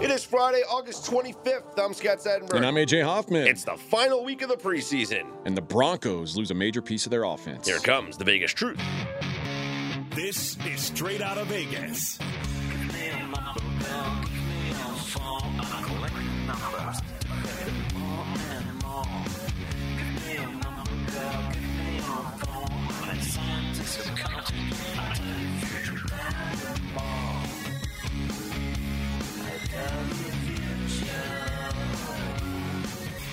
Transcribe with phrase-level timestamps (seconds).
[0.00, 1.76] It is Friday, August 25th.
[1.76, 2.54] I'm Scott Seidenberg.
[2.54, 3.46] And I'm AJ Hoffman.
[3.48, 5.26] It's the final week of the preseason.
[5.44, 7.66] and the Broncos lose a major piece of their offense.
[7.66, 8.80] Here comes the Vegas Truth.
[10.14, 12.18] This is straight out of Vegas.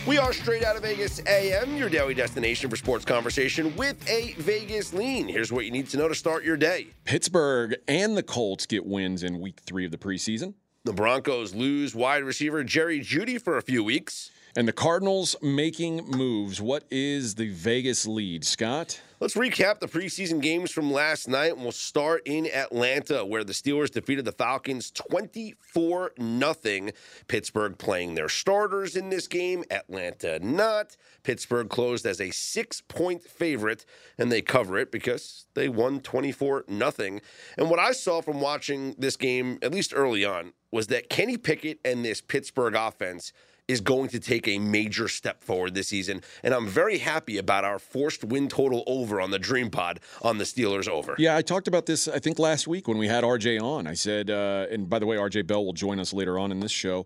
[0.08, 4.34] We are straight out of Vegas AM, your daily destination for sports conversation with a
[4.38, 5.28] Vegas lean.
[5.28, 6.88] Here's what you need to know to start your day.
[7.06, 10.54] Pittsburgh and the Colts get wins in week three of the preseason.
[10.84, 14.30] The Broncos lose wide receiver Jerry Jeudy for a few weeks.
[14.56, 16.62] And the Cardinals making moves.
[16.62, 19.02] What is the Vegas lead, Scott?
[19.22, 23.54] Let's recap the preseason games from last night, and we'll start in Atlanta, where the
[23.54, 26.90] Steelers defeated the Falcons 24 0
[27.30, 30.98] Pittsburgh playing their starters in this game, Atlanta not.
[31.24, 33.86] Pittsburgh closed as a six point favorite,
[34.18, 37.20] and they cover it because they won 24 0
[37.58, 41.38] And what I saw from watching this game, at least early on, was that Kenny
[41.38, 43.32] Pickett and this Pittsburgh offense
[43.68, 46.22] is going to take a major step forward this season.
[46.44, 50.38] And I'm very happy about our forced win total over on the Dream Pod on
[50.38, 51.16] the Steelers over.
[51.18, 53.88] Yeah, I talked about this, I think, last week when we had RJ on.
[53.88, 56.60] I said, uh, and by the way, RJ Bell will join us later on in
[56.60, 57.06] this show.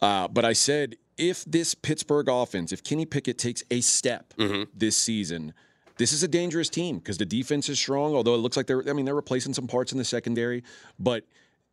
[0.00, 4.34] Uh, but I said, if this Pittsburgh offense, if Kenny Pickett takes a step
[4.74, 5.54] this season,
[5.98, 8.14] this is a dangerous team because the defense is strong.
[8.14, 10.62] Although it looks like they're, I mean, they're replacing some parts in the secondary,
[10.98, 11.24] but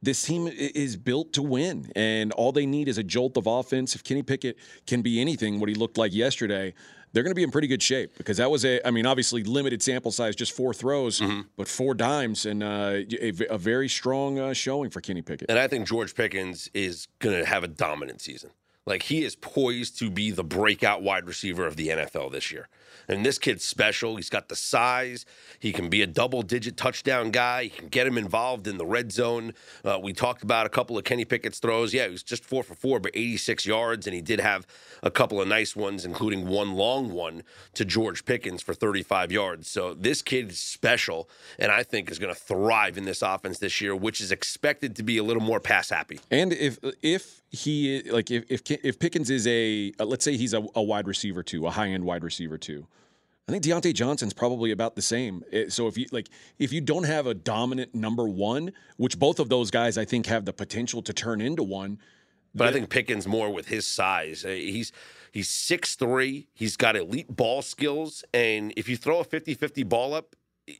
[0.03, 3.95] this team is built to win, and all they need is a jolt of offense.
[3.95, 6.73] If Kenny Pickett can be anything, what he looked like yesterday,
[7.13, 9.43] they're going to be in pretty good shape because that was a, I mean, obviously
[9.43, 11.21] limited sample size, just four throws,
[11.55, 15.49] but four dimes, and uh, a, a very strong uh, showing for Kenny Pickett.
[15.49, 18.49] And I think George Pickens is going to have a dominant season.
[18.85, 22.67] Like he is poised to be the breakout wide receiver of the NFL this year.
[23.08, 24.16] And this kid's special.
[24.16, 25.26] He's got the size.
[25.59, 27.64] He can be a double digit touchdown guy.
[27.64, 29.54] He can get him involved in the red zone.
[29.83, 31.93] Uh, we talked about a couple of Kenny Pickett's throws.
[31.93, 34.08] Yeah, he was just four for four, but 86 yards.
[34.08, 34.65] And he did have
[35.02, 37.43] a couple of nice ones, including one long one
[37.73, 39.70] to George Pickens for 35 yards.
[39.70, 41.30] So this kid is special.
[41.60, 44.95] And I think is going to thrive in this offense this year, which is expected
[44.95, 46.20] to be a little more pass happy.
[46.31, 50.54] And if if he like if if, if Pickens is a uh, let's say he's
[50.54, 52.83] a, a wide receiver too, a high end wide receiver too.
[53.48, 55.43] I think Diontae Johnson's probably about the same.
[55.52, 59.39] Eh, So if you like, if you don't have a dominant number one, which both
[59.39, 61.99] of those guys I think have the potential to turn into one,
[62.55, 64.45] But I think Pickens more with his size.
[64.45, 64.92] Uh, He's
[65.31, 66.48] he's 6'3".
[66.54, 68.23] He's got elite ball skills.
[68.33, 70.36] And if you throw a 50-50 ball up,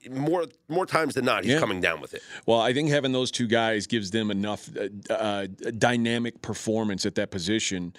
[0.10, 1.60] more more times than not, he's Yeah.
[1.60, 2.22] coming down with it.
[2.46, 5.48] Well, I think having those two guys gives them enough uh, uh,
[5.78, 7.94] dynamic performance at that position.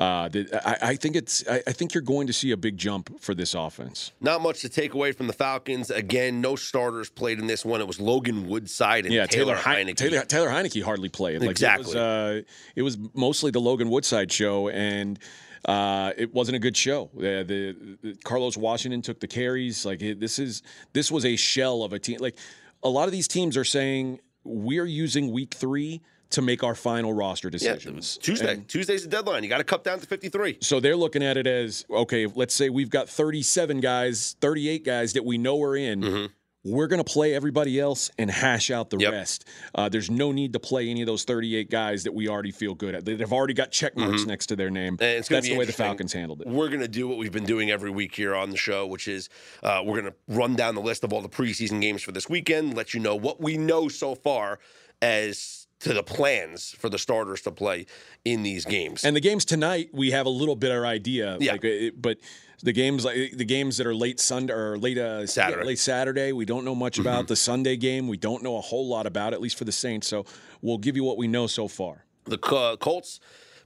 [0.00, 0.30] Uh,
[0.64, 1.46] I, I think it's.
[1.46, 4.12] I, I think you're going to see a big jump for this offense.
[4.18, 5.90] Not much to take away from the Falcons.
[5.90, 7.82] Again, no starters played in this one.
[7.82, 9.90] It was Logan Woodside and Yeah, Taylor, Taylor, Heineke.
[9.90, 9.96] Heineke.
[9.96, 11.42] Taylor, Taylor Heineke hardly played.
[11.42, 11.84] Like, Exactly.
[11.84, 12.42] It was, uh,
[12.76, 15.18] it was mostly the Logan Woodside show, and
[15.66, 17.10] uh, it wasn't a good show.
[17.18, 19.84] Uh, the, the Carlos Washington took the carries.
[19.84, 20.62] Like it, this is
[20.94, 22.20] this was a shell of a team.
[22.20, 22.38] Like
[22.82, 27.12] a lot of these teams are saying we're using week three to make our final
[27.12, 28.16] roster Yeah, decisions.
[28.18, 28.52] Tuesday.
[28.54, 29.42] And Tuesday's the deadline.
[29.42, 30.58] You got to cut down to 53.
[30.60, 32.26] so they're looking at it as okay.
[32.26, 36.30] Let's say we've got 37 guys, 38 guys that we know are in.
[36.62, 39.12] We're going to play everybody else and hash out the Yep.
[39.12, 39.46] rest.
[39.74, 42.74] Uh, there's no need to play any of those 38 guys that we already feel
[42.74, 43.06] good at.
[43.06, 44.98] They've already got check marks next to their name.
[45.00, 45.72] And it's That's the way the.
[45.72, 46.48] Falcons handled it.
[46.48, 49.08] We're going to do what we've been doing every week here on the show, which
[49.08, 49.30] is
[49.62, 52.28] uh, we're going to run down the list of all the preseason games for this
[52.28, 54.58] weekend, let you know what we know so far
[55.00, 57.86] as to the plans for the starters to play
[58.24, 59.04] in these games.
[59.04, 61.36] And the games tonight, we have a little bit of idea.
[61.40, 61.52] Yeah.
[61.52, 62.18] Like, it, but
[62.62, 65.58] the games like the games that are late Sunday or late uh, Saturday.
[65.58, 65.66] Mm-hmm.
[65.66, 67.26] late Saturday, we don't know much about.
[67.28, 70.06] The Sunday game, we don't know a whole lot about, at least for the Saints.
[70.06, 70.26] So
[70.60, 72.04] we'll give you what we know so far.
[72.24, 73.20] The uh, Colts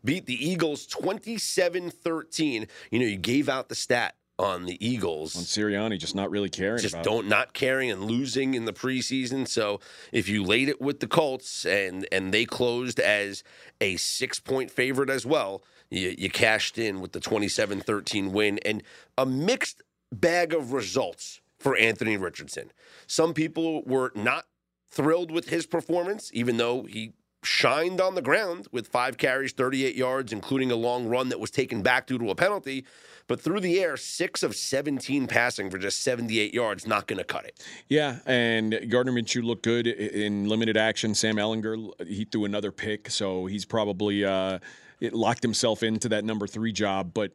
[0.04, 2.68] beat the Eagles 27 13.
[2.90, 5.36] You know, you gave out the stat on the Eagles.
[5.36, 6.80] On Sirianni, just not really caring.
[6.80, 9.46] just don't not caring and losing in the preseason.
[9.46, 9.80] So
[10.12, 13.44] if you laid it with the Colts and and they closed as
[13.80, 18.82] a six point favorite as well, you, you cashed in with the 27-13 win and
[19.16, 19.82] a mixed
[20.12, 22.72] bag of results for Anthony Richardson.
[23.06, 24.46] Some people were not
[24.90, 27.12] thrilled with his performance, even though he
[27.44, 31.50] shined on the ground with five carries, 38 yards, including a long run that was
[31.50, 32.84] taken back due to a penalty.
[33.26, 37.24] But through the air, six of 17 passing for just 78 yards, not going to
[37.24, 37.64] cut it.
[37.88, 41.14] Yeah, and Gardner Minshew looked good in limited action.
[41.14, 44.58] Sam Ehlinger, he threw another pick, so he's probably uh,
[45.00, 47.12] locked himself into that number three job.
[47.14, 47.32] But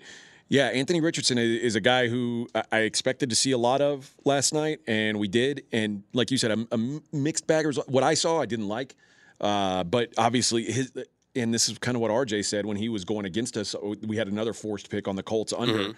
[0.47, 4.53] yeah, Anthony Richardson is a guy who I expected to see a lot of last
[4.53, 5.63] night, and we did.
[5.71, 7.65] And like you said, a, mixed bag.
[7.87, 8.95] What I saw, I didn't like.
[9.39, 10.91] Uh, but obviously, his
[11.35, 13.75] and this is kind of what RJ said when he was going against us.
[14.05, 15.73] We had another forced pick on the Colts under.
[15.73, 15.91] Mm-hmm.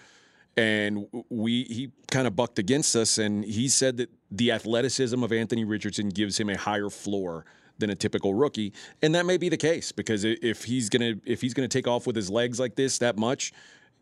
[0.57, 5.31] And we he kind of bucked against us, and he said that the athleticism of
[5.31, 7.45] Anthony Richardson gives him a higher floor
[7.77, 11.39] than a typical rookie, and that may be the case because if he's gonna if
[11.39, 13.53] he's gonna take off with his legs like this that much,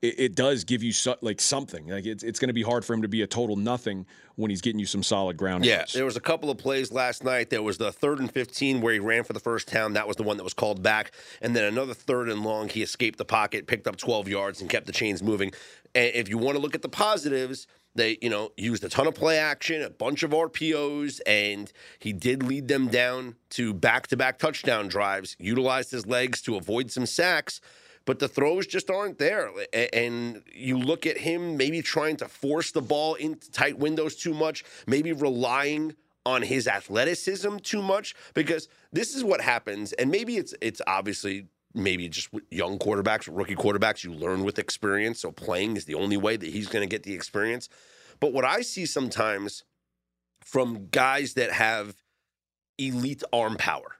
[0.01, 1.88] it, it does give you so, like something.
[1.88, 4.06] Like it's, it's going to be hard for him to be a total nothing
[4.36, 5.66] when he's getting you some solid ground.
[5.66, 7.50] Yeah, there was a couple of plays last night.
[7.50, 9.94] There was the third and 15 where he ran for the first down.
[9.94, 11.12] That was the one that was called back.
[11.42, 14.69] And then another third and long, he escaped the pocket, picked up 12 yards, and
[14.69, 15.51] kept the chains moving.
[15.94, 19.07] And if you want to look at the positives, they, you know, used a ton
[19.07, 24.38] of play action, a bunch of RPOs, and he did lead them down to back-to-back
[24.38, 25.36] touchdown drives.
[25.40, 27.60] Utilized his legs to avoid some sacks
[28.09, 29.51] but the throws just aren't there.
[29.94, 34.33] And you look at him maybe trying to force the ball into tight windows too
[34.33, 35.94] much, maybe relying
[36.25, 41.45] on his athleticism too much because this is what happens and maybe it's it's obviously
[41.75, 46.17] maybe just young quarterbacks rookie quarterbacks you learn with experience so playing is the only
[46.17, 47.69] way that he's going to get the experience
[48.19, 49.63] but what i see sometimes
[50.41, 51.95] from guys that have
[52.77, 53.95] elite arm power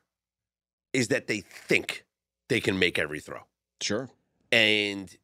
[0.92, 2.04] is that they think
[2.50, 3.40] they can make every throw
[3.82, 4.10] Sure.
[4.52, 5.16] And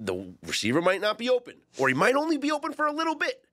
[0.00, 3.14] the receiver might not be open, or he might only be open for a little
[3.14, 3.44] bit,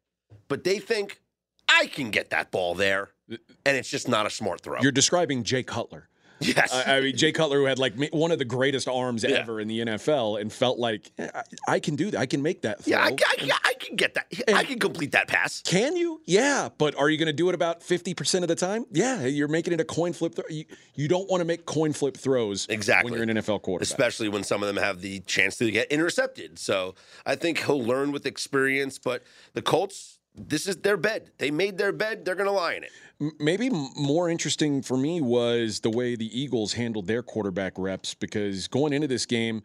[0.47, 1.21] but they think
[1.69, 4.81] I can get that ball there, and it's just not a smart throw.
[4.81, 6.09] You're describing Jay Cutler.
[6.41, 6.73] Yes.
[6.73, 9.37] I, I, mean, Jay Cutler, who had like one of the greatest arms yeah.
[9.37, 12.19] ever in the NFL and felt like, eh, I, I, can do that.
[12.19, 12.91] I can make that throw.
[12.91, 14.27] Yeah, I, I, I can get that.
[14.53, 15.61] I can complete that pass.
[15.61, 16.21] Can you?
[16.25, 16.69] Yeah.
[16.77, 18.85] But are you going to do it about 50% of the time?
[18.91, 19.25] Yeah.
[19.25, 20.35] You're making it a coin flip.
[20.35, 20.45] Throw.
[20.49, 20.65] You,
[20.95, 23.11] you don't want to make coin flip throws exactly.
[23.11, 23.89] when you're an NFL quarterback.
[23.89, 26.57] Especially when some of them have the chance to get intercepted.
[26.59, 26.95] So
[27.25, 28.97] I think he'll learn with experience.
[28.97, 29.23] But
[29.53, 31.31] the Colts, this is their bed.
[31.37, 32.25] They made their bed.
[32.25, 32.91] They're going to lie in it.
[33.39, 38.67] Maybe more interesting for me was the way the Eagles handled their quarterback reps because
[38.67, 39.61] going into this game,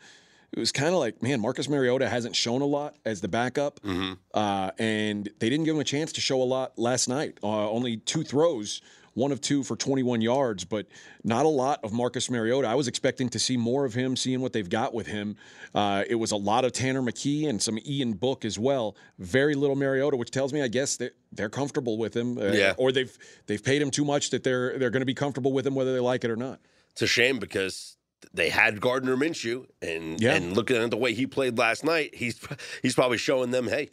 [0.53, 3.81] it was kind of like, man, Marcus Mariota hasn't shown a lot as the backup,
[3.81, 4.13] mm-hmm.
[4.35, 7.39] uh, and they didn't give him a chance to show a lot last night.
[7.43, 8.83] Uh, only two throws
[9.17, 10.87] one of two for 21 yards, but
[11.25, 12.69] not a lot of Marcus Mariota.
[12.69, 15.37] I was expecting to see more of him, seeing what they've got with him.
[15.75, 18.95] Uh, it was a lot of Tanner McKee and some Ian Book as well.
[19.19, 22.75] Very little Mariota, which tells me, I guess, that they're comfortable with him, uh, yeah.
[22.77, 23.17] or they've
[23.47, 25.95] they've paid him too much that they're they're going to be comfortable with him whether
[25.95, 26.61] they like it or not.
[26.91, 27.97] It's a shame because
[28.35, 30.35] they had Gardner Minshew, and yeah.
[30.35, 32.39] and looking at the way he played last night, he's
[32.83, 33.89] he's probably showing them, hey,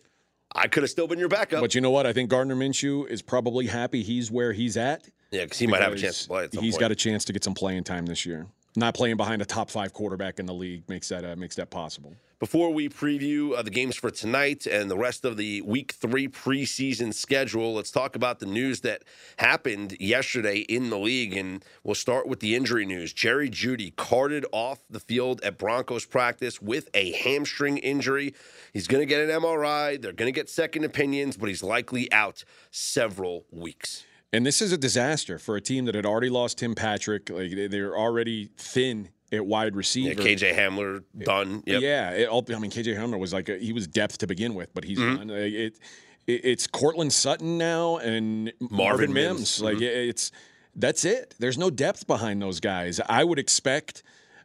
[0.55, 1.61] I could have still been your backup.
[1.61, 2.05] But you know what?
[2.05, 5.09] I think Gardner Minshew is probably happy he's where he's at.
[5.31, 6.47] Yeah, because he might have a chance to play.
[6.51, 6.79] He's point.
[6.79, 8.45] got a chance to get some playing time this year.
[8.75, 11.69] Not playing behind a top five quarterback in the league makes that uh, makes that
[11.69, 12.15] possible.
[12.39, 16.27] Before we preview uh, the games for tonight and the rest of the Week Three
[16.27, 19.03] preseason schedule, let's talk about the news that
[19.37, 23.13] happened yesterday in the league, and we'll start with the injury news.
[23.13, 28.33] Jerry Jeudy carted off the field at Broncos practice with a hamstring injury.
[28.73, 30.01] He's going to get an MRI.
[30.01, 34.03] They're going to get second opinions, but he's likely out several weeks.
[34.33, 37.29] And this is a disaster for a team that had already lost Tim Patrick.
[37.29, 40.21] Like they're already thin at wide receiver.
[40.21, 41.63] Yeah, KJ Hamler done.
[41.65, 41.81] Yep.
[41.81, 44.73] Yeah, it, I mean KJ Hamler was like a, he was depth to begin with,
[44.73, 45.17] but he's mm-hmm.
[45.17, 45.29] done.
[45.29, 45.77] It,
[46.25, 49.37] it, it's Courtland Sutton now and Marvin, Marvin Mims.
[49.37, 49.61] Mims.
[49.61, 50.09] Like mm-hmm.
[50.09, 50.31] it's
[50.75, 51.35] that's it.
[51.37, 52.99] There's no depth behind those guys.
[53.07, 54.01] I would expect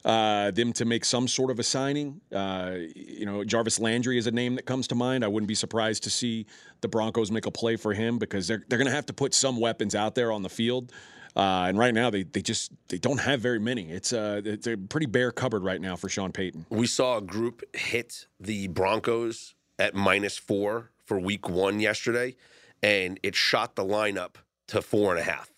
[0.08, 2.18] uh, them to make some sort of a signing.
[2.32, 5.22] Uh, you know, Jarvis Landry is a name that comes to mind.
[5.22, 6.46] I wouldn't be surprised to see
[6.80, 9.34] the Broncos make a play for him because they're they're going to have to put
[9.34, 10.92] some weapons out there on the field.
[11.36, 13.90] Uh, and right now, they, they just they don't have very many.
[13.90, 16.64] It's a uh, it's a pretty bare cupboard right now for Sean Payton.
[16.70, 22.34] We saw a group hit the Broncos at minus four for Week One yesterday,
[22.82, 24.36] and it shot the lineup
[24.68, 25.52] to four and a half.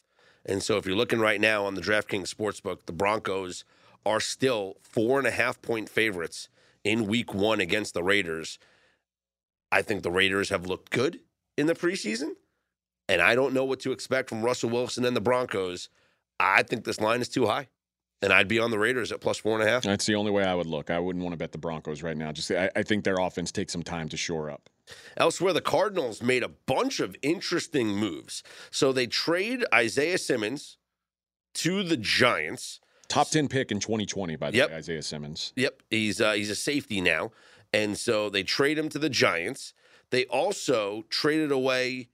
[0.45, 3.65] And so, if you're looking right now on the DraftKings Sportsbook, the Broncos
[4.07, 6.49] are still four and a half point favorites
[6.85, 8.59] in week one against the Raiders.
[9.73, 11.21] I think the Raiders have looked good
[11.57, 12.33] in the preseason,
[13.09, 15.89] and I don't know what to expect from Russell Wilson and the Broncos.
[16.39, 17.69] I think this line is too high,
[18.23, 19.83] and I'd be on the Raiders at plus four and a half.
[19.83, 20.91] That's the only way I would look.
[20.91, 22.33] I wouldn't want to bet the Broncos right now.
[22.33, 24.71] Just I, I think their offense takes some time to shore up.
[25.17, 28.43] Elsewhere, the Cardinals made a bunch of interesting moves.
[28.71, 30.79] So they trade Isaiah Simmons
[31.55, 32.80] to the Giants
[33.11, 34.71] Top 10 pick in 2020, by the Yep.
[34.71, 35.53] way, Isaiah Simmons.
[35.57, 37.33] Yep, he's uh, he's a safety now,
[37.73, 39.75] and so they trade him to the Giants.
[40.11, 42.09] They also traded away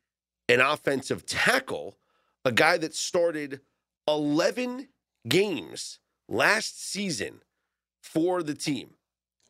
[0.49, 1.99] an offensive tackle,
[2.45, 3.61] a guy that started
[4.09, 4.89] eleven
[5.29, 5.99] games
[6.29, 7.43] last season
[8.03, 8.95] for the team.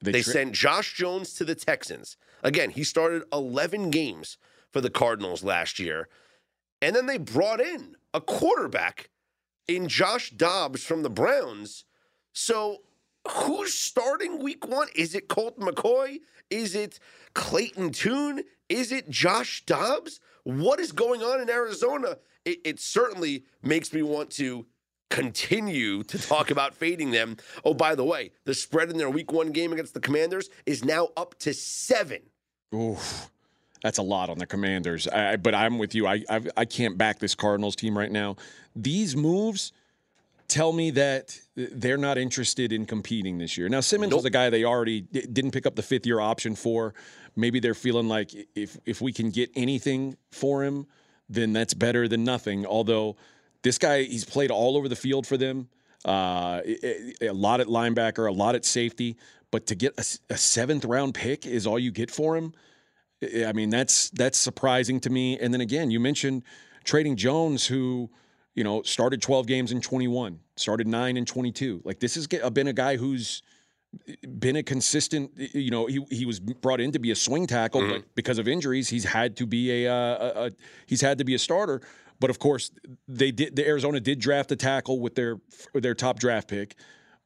[0.02, 2.16] They tra- sent Josh Jones to the Texans.
[2.42, 4.36] Again, he started 11 games
[4.72, 6.08] for the Cardinals last year.
[6.82, 9.08] And then they brought in a quarterback
[9.68, 11.84] in Josh Dobbs from the Browns.
[12.32, 12.82] So
[13.28, 14.88] who's starting week one?
[14.94, 16.18] Is it Colt McCoy?
[16.50, 16.98] Is it
[17.34, 18.42] Clayton Tune?
[18.68, 20.20] Is it Josh Dobbs?
[20.44, 22.18] What is going on in Arizona?
[22.44, 24.66] It, it certainly makes me want to
[25.10, 27.36] continue to talk about fading them.
[27.64, 30.84] Oh, by the way, the spread in their week one game against the Commanders is
[30.84, 32.22] now up to seven.
[32.74, 33.30] Oof.
[33.86, 35.06] That's a lot on the Commanders.
[35.06, 36.08] I, but I'm with you.
[36.08, 38.34] I, I I can't back this Cardinals team right now.
[38.74, 39.70] These moves
[40.48, 43.68] tell me that they're not interested in competing this year.
[43.68, 46.56] Now Simmons was a guy they already d- didn't pick up the fifth year option
[46.56, 46.94] for.
[47.36, 50.88] Maybe they're feeling like if if we can get anything for him,
[51.28, 52.66] then that's better than nothing.
[52.66, 53.14] Although
[53.62, 55.68] this guy, he's played all over the field for them.
[56.04, 59.16] Uh, a a lot at linebacker, a lot at safety.
[59.52, 59.94] But to get
[60.28, 62.52] a seventh round pick is all you get for him.
[63.22, 65.38] I I mean, that's that's surprising to me.
[65.38, 66.42] And then again, you mentioned
[66.84, 68.10] trading Jones, who
[68.54, 71.82] you know started 12 games in 21, started nine in 22.
[71.84, 73.42] Like this has been a guy who's
[74.38, 75.32] been a consistent.
[75.36, 78.48] You know, he he was brought in to be a swing tackle, but because of
[78.48, 80.50] injuries, he's had to be a, uh, a, a
[80.86, 81.80] he's had to be a starter.
[82.18, 82.70] But of course,
[83.08, 83.56] they did.
[83.56, 85.38] The Arizona did draft a tackle with their
[85.74, 86.76] their top draft pick.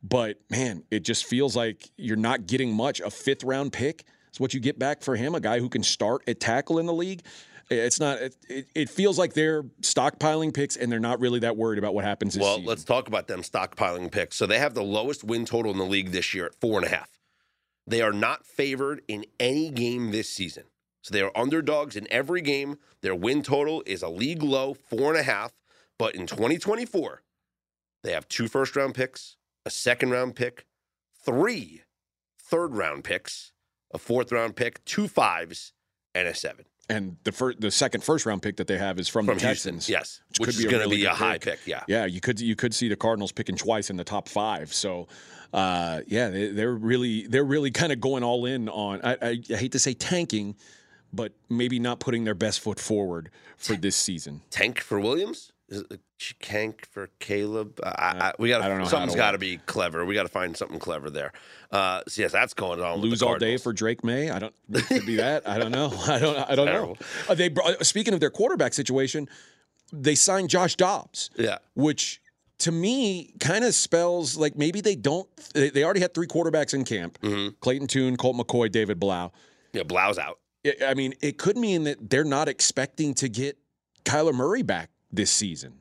[0.03, 3.01] But man, it just feels like you're not getting much.
[3.01, 5.83] A fifth round pick is what you get back for him, a guy who can
[5.83, 7.23] start at tackle in the league.
[7.71, 8.19] It's not.
[8.19, 11.95] It, it, it feels like they're stockpiling picks, and they're not really that worried about
[11.95, 12.69] what happens this Well, season.
[12.69, 14.37] let's talk about them stockpiling picks.
[14.37, 16.87] So they have the lowest win total in the league this year at four and
[16.87, 17.11] a half.
[17.87, 20.65] They are not favored in any game this season.
[21.03, 22.77] So they are underdogs in every game.
[23.03, 25.53] Their win total is a league low, four and a half.
[25.99, 27.23] But in 2024,
[28.03, 30.67] they have two first round picks, a second round pick,
[31.25, 31.83] three
[32.43, 33.53] third round picks,
[33.93, 35.73] a fourth round pick, two fives,
[36.15, 36.65] and a seven.
[36.89, 39.47] and the first, the second first round pick that they have is from, From the
[39.47, 39.89] Houston, Texans.
[39.89, 41.59] yes, which which, is going to really be a high pick.
[41.59, 41.67] pick.
[41.67, 44.73] Yeah, Yeah, you could you could see the Cardinals picking twice in the top five.
[44.75, 45.07] So,
[45.53, 49.01] uh, yeah, they, they're really they're really kind of going all in on.
[49.05, 50.57] I, I, I hate to say tanking,
[51.13, 54.43] but maybe not putting their best foot forward for this season.
[54.51, 55.53] tank for Williams?
[55.71, 56.01] Is it
[56.41, 57.79] tank for Caleb?
[57.85, 60.05] I, I, we got I don't know how something's got to be clever.
[60.05, 61.33] We got to find something clever there.
[61.71, 62.99] Uh, so yes, that's going on.
[62.99, 64.31] Lose all day for Drake Maye.
[64.31, 64.55] I don't.
[64.89, 65.49] Could be that.
[65.49, 65.93] I don't know.
[66.09, 66.37] I don't.
[66.51, 66.97] I don't know.
[67.29, 69.29] Uh, they brought, speaking of their quarterback situation,
[69.93, 71.31] they signed Josh Dobbs.
[71.37, 71.59] Yeah.
[71.75, 72.21] which
[72.59, 75.29] to me kind of spells like maybe they don't.
[75.55, 77.55] They, they already had three quarterbacks in camp: Mm-hmm.
[77.61, 79.31] Clayton Tune, Colt McCoy, David Blough.
[79.73, 80.41] Yeah, Blough's out.
[80.85, 83.57] I mean, it could mean that they're not expecting to get
[84.05, 85.75] Kyler Murray back this season.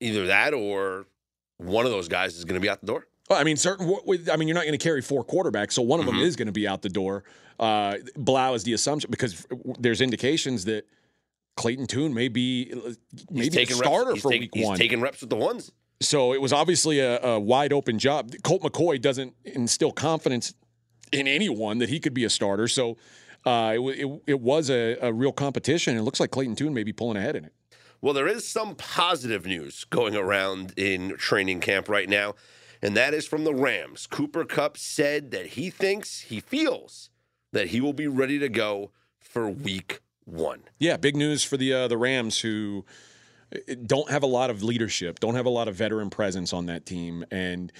[0.00, 1.06] Either that or
[1.58, 3.06] one of those guys is going to be out the door.
[3.28, 3.86] Well, I mean, certain.
[4.30, 6.46] I mean, you're not going to carry four quarterbacks, so one of them is going
[6.46, 7.22] to be out the door.
[7.58, 9.46] Uh, Blough is the assumption because
[9.78, 10.86] there's indications that
[11.56, 12.72] Clayton Tune may be
[13.30, 14.22] maybe a starter reps.
[14.22, 14.78] For taking- week he's one.
[14.78, 15.70] taking reps with the ones.
[16.00, 18.32] So it was obviously a, a wide open job.
[18.42, 20.54] Colt McCoy doesn't instill confidence
[21.12, 22.66] in anyone that he could be a starter.
[22.68, 22.96] So
[23.44, 25.98] uh, it, it, it was a, a real competition.
[25.98, 27.52] It looks like Clayton Tune may be pulling ahead in it.
[28.02, 32.34] Well, there is some positive news going around in training camp right now,
[32.80, 34.06] and that is from the Rams.
[34.06, 37.10] Cooper Kupp said that he thinks, he feels
[37.52, 40.62] that he will be ready to go for week one.
[40.78, 42.84] Yeah, big news for the uh, the Rams who
[43.54, 46.66] uh, don't have a lot of leadership, don't have a lot of veteran presence on
[46.66, 47.72] that team, and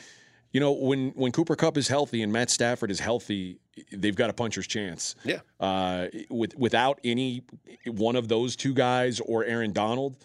[0.53, 3.59] you know when when Cooper Kupp is healthy and Matt Stafford is healthy,
[3.93, 5.15] they've got a puncher's chance.
[5.25, 5.41] Yeah.
[5.59, 7.43] Uh, with without any
[7.87, 10.17] one of those two guys or Aaron Donald,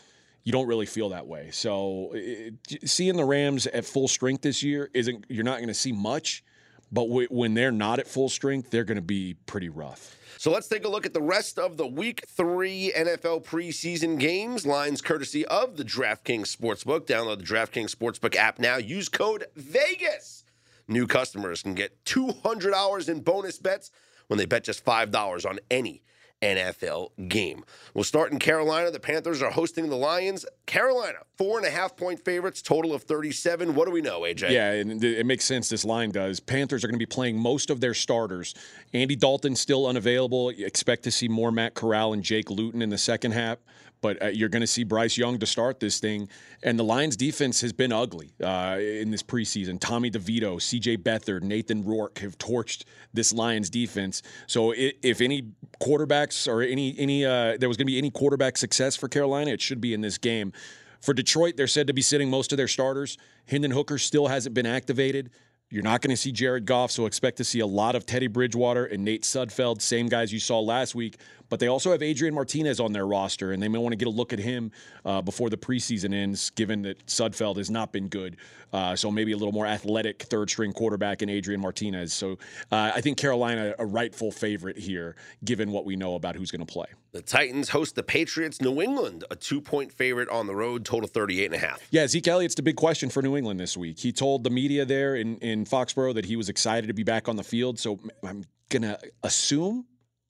[0.44, 1.50] you don't really feel that way.
[1.52, 2.56] So it,
[2.86, 6.44] seeing the Rams at full strength this year isn't you're not going to see much,
[6.92, 10.18] but w- when they're not at full strength, they're going to be pretty rough.
[10.38, 14.66] So let's take a look at the rest of the week three NFL preseason games.
[14.66, 17.08] Lines courtesy of the DraftKings Sportsbook.
[17.08, 18.78] Download the DraftKings Sportsbook app now.
[18.78, 20.44] Use code VEGAS.
[20.88, 23.92] New customers can get $200 in bonus bets
[24.28, 26.04] when they bet just $5 on any
[26.42, 27.64] NFL game.
[27.94, 28.92] We'll start in Carolina.
[28.92, 30.46] The Panthers are hosting the Lions.
[30.66, 33.74] Carolina, four and a half point favorites, total of 37.
[33.74, 34.52] What do we know, AJ?
[34.52, 35.70] Yeah, and it makes sense.
[35.70, 36.40] This line does.
[36.40, 38.54] Panthers are going to be playing most of their starters.
[38.94, 40.52] Andy Dalton still unavailable.
[40.52, 43.60] You expect to see more Matt Corral and Jake Luton in the second half.
[44.06, 46.30] But uh, you're going to see Bryce Young to start this thing.
[46.62, 49.80] And the Lions defense has been ugly uh, in this preseason.
[49.80, 52.84] Tommy DeVito, CJ Beathard, Nathan Rourke have torched
[53.16, 54.22] this Lions defense.
[54.46, 58.58] So if any quarterbacks or any any uh, there was going to be any quarterback
[58.58, 60.54] success for Carolina, it should be in this game.
[61.02, 63.18] For Detroit, they're said to be sitting most of their starters.
[63.48, 65.32] Hendon Hooker still hasn't been activated.
[65.72, 68.28] You're not going to see Jared Goff, so expect to see a lot of Teddy
[68.28, 71.18] Bridgewater and Nate Sudfeld, same guys you saw last week.
[71.50, 74.08] But they also have Adrian Martinez on their roster, and they may want to get
[74.08, 74.72] a look at him
[75.06, 78.38] uh, before the preseason ends, given that Sudfeld has not been good.
[78.74, 82.14] Uh, so maybe a little more athletic third string quarterback in Adrian Martinez.
[82.14, 82.34] So
[82.72, 86.66] uh, I think Carolina a rightful favorite here, given what we know about who's going
[86.66, 86.88] to play.
[87.12, 88.62] The Titans host the Patriots.
[88.62, 91.88] New England, a two point favorite on the road, total 38 and a half.
[91.92, 94.00] Yeah, Zeke Elliott's the big question for New England this week.
[94.00, 97.30] He told the media there in, in Foxborough that he was excited to be back
[97.30, 97.80] on the field.
[97.80, 99.86] So I'm going to assume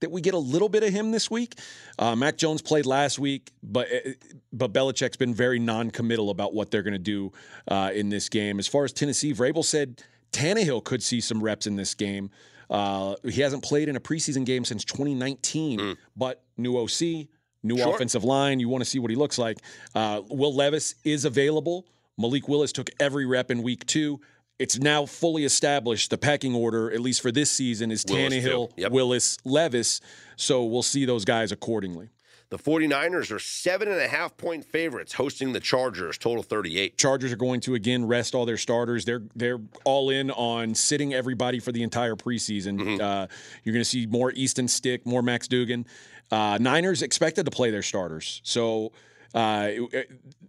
[0.05, 1.57] that we get a little bit of him this week.
[1.97, 4.13] Uh, Mac Jones played last week, but eh,
[4.53, 7.31] but Belichick's been very non-committal about what they're going to do
[7.67, 8.59] uh, in this game.
[8.59, 12.29] As far as Tennessee, Vrabel said Tannehill could see some reps in this game.
[12.69, 15.97] Uh, he hasn't played in a preseason game since 2019, mm.
[16.15, 17.27] but new OC,
[17.63, 17.95] new sure.
[17.95, 18.59] offensive line.
[18.59, 19.57] You want to see what he looks like.
[19.95, 21.87] Uh, Will Levis is available.
[22.17, 24.21] Malik Willis took every rep in week two
[24.59, 28.71] it's now fully established the pecking order, at least for this season, is Willis Tannehill,
[28.77, 28.91] yep.
[28.91, 30.01] Willis, Levis.
[30.35, 32.09] So we'll see those guys accordingly.
[32.49, 36.97] The 49ers are seven and a half point favorites hosting the Chargers, total 38.
[36.97, 39.03] Chargers are going to again rest all their starters.
[39.03, 42.79] They're they're all in on sitting everybody for the entire preseason.
[42.79, 43.01] Mm-hmm.
[43.03, 43.27] Uh,
[43.63, 45.85] you're going to see more Easton Stick, more Max Duggan.
[46.31, 48.41] Uh, Niners expected to play their starters.
[48.43, 48.91] So
[49.35, 49.69] uh,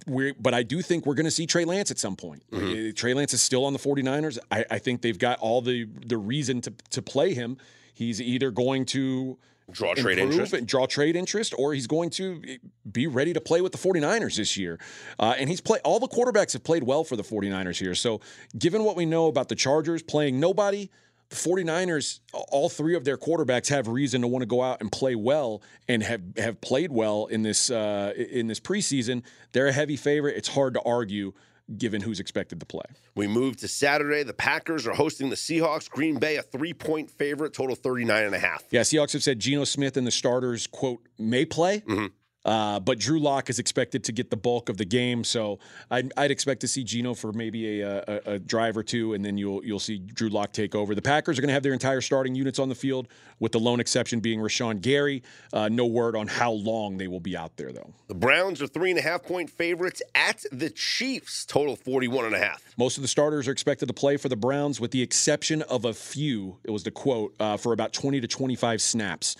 [0.07, 2.43] we but I do think we're going to see Trey Lance at some point.
[2.51, 2.89] Mm-hmm.
[2.89, 4.39] Uh, Trey Lance is still on the 49ers.
[4.49, 7.57] I, I, think they've got all the the reason to to play him.
[7.93, 9.37] He's either going to
[9.69, 12.41] draw trade interest and draw trade interest or he's going to
[12.89, 14.79] be ready to play with the 49ers this year
[15.19, 18.21] uh, and he's played all the quarterbacks have played well for the 49ers here so
[18.57, 20.89] given what we know about the chargers playing nobody
[21.29, 24.91] the 49ers, all three of their quarterbacks have reason to want to go out and
[24.91, 29.23] play well and have, have played well in this uh, in this preseason.
[29.51, 30.37] They're a heavy favorite.
[30.37, 31.33] It's hard to argue
[31.77, 32.85] given who's expected to play.
[33.15, 34.23] We move to Saturday.
[34.23, 35.89] The Packers are hosting the Seahawks.
[35.89, 38.63] Green Bay, a three-point favorite, total 39 and a half.
[38.71, 41.81] Yeah, Seahawks have said Geno Smith and the starters, quote, may play.
[41.81, 42.05] Mm-hmm.
[42.47, 45.59] Uh, but Drew Lock is expected to get the bulk of the game, so
[45.91, 49.25] I'd, I'd expect to see Geno for maybe a, a, a, drive or two, and
[49.25, 50.95] then you'll you'll see Drew Lock take over.
[50.95, 53.09] The Packers are going to have their entire starting units on the field,
[53.41, 55.23] with the lone exception being Rashan Gary.
[55.51, 57.93] Uh, no word on how long they will be out there, though.
[58.07, 62.35] The Browns are three and a half point favorites at the Chiefs, total 41 and
[62.35, 62.63] a half.
[62.77, 65.83] Most of the starters are expected to play for the Browns, with the exception of
[65.83, 66.59] a few.
[66.63, 69.35] It was the quote uh, for about 20 to 25 snaps.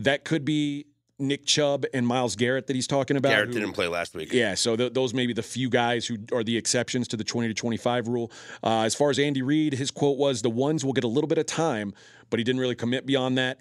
[0.00, 0.86] That could be
[1.18, 3.30] Nick Chubb and Myles Garrett that he's talking about.
[3.30, 4.32] Garrett who, didn't play last week.
[4.32, 7.24] Yeah, so th- those may be the few guys who are the exceptions to the
[7.24, 8.30] 20 to 25 rule.
[8.62, 11.28] Uh, as far as Andy Reid, his quote was the ones will get a little
[11.28, 11.92] bit of time,
[12.30, 13.58] but he didn't really commit beyond that.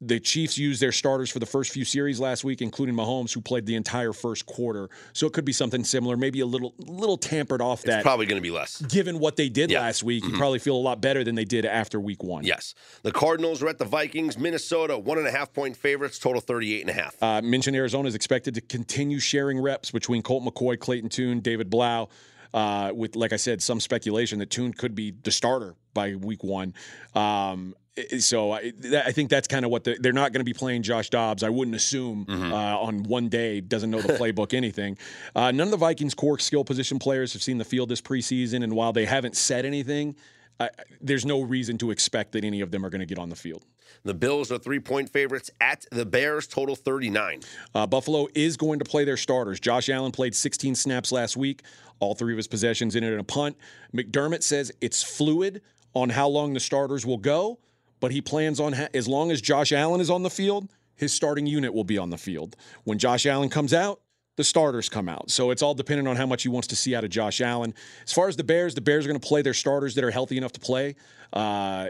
[0.00, 3.40] The Chiefs used their starters for the first few series last week, including Mahomes, who
[3.40, 4.88] played the entire first quarter.
[5.12, 7.98] So it could be something similar, maybe a little little tampered off that.
[7.98, 8.80] It's probably going to be less.
[8.82, 9.80] Given what they did yeah.
[9.80, 10.34] last week, mm-hmm.
[10.34, 12.44] you probably feel a lot better than they did after week one.
[12.44, 12.74] Yes.
[13.02, 14.38] The Cardinals are at the Vikings.
[14.38, 17.20] Minnesota, one and a half point favorites, total 38 and a half.
[17.20, 21.70] Uh, mentioned Arizona is expected to continue sharing reps between Colt McCoy, Clayton Tune, David
[21.70, 22.08] Blough.
[22.54, 26.42] Uh, with, like I said, some speculation that Tune could be the starter by week
[26.42, 26.72] one.
[27.14, 27.74] Um,
[28.18, 30.82] so I, I, think that's kind of what the, they're not going to be playing
[30.82, 31.42] Josh Dobbs.
[31.42, 32.52] I wouldn't assume mm-hmm.
[32.52, 34.98] uh, on one day doesn't know the playbook anything.
[35.34, 38.62] Uh, none of the Vikings core skill position players have seen the field this preseason,
[38.64, 40.16] and while they haven't said anything,
[40.60, 43.28] I, there's no reason to expect that any of them are going to get on
[43.28, 43.64] the field.
[44.04, 47.40] The Bills are three point favorites at the Bears, total 39.
[47.74, 49.60] Uh, Buffalo is going to play their starters.
[49.60, 51.62] Josh Allen played 16 snaps last week,
[52.00, 53.56] all three of his possessions in it in a punt.
[53.94, 55.62] McDermott says it's fluid
[55.94, 57.58] on how long the starters will go
[58.00, 61.12] but he plans on, ha- as long as Josh Allen is on the field, his
[61.12, 62.56] starting unit will be on the field.
[62.84, 64.00] When Josh Allen comes out,
[64.38, 65.30] the starters come out.
[65.30, 67.74] So it's all dependent on how much he wants to see out of Josh Allen.
[68.06, 70.12] As far as the Bears, the Bears are going to play their starters that are
[70.12, 70.94] healthy enough to play.
[71.32, 71.88] Uh,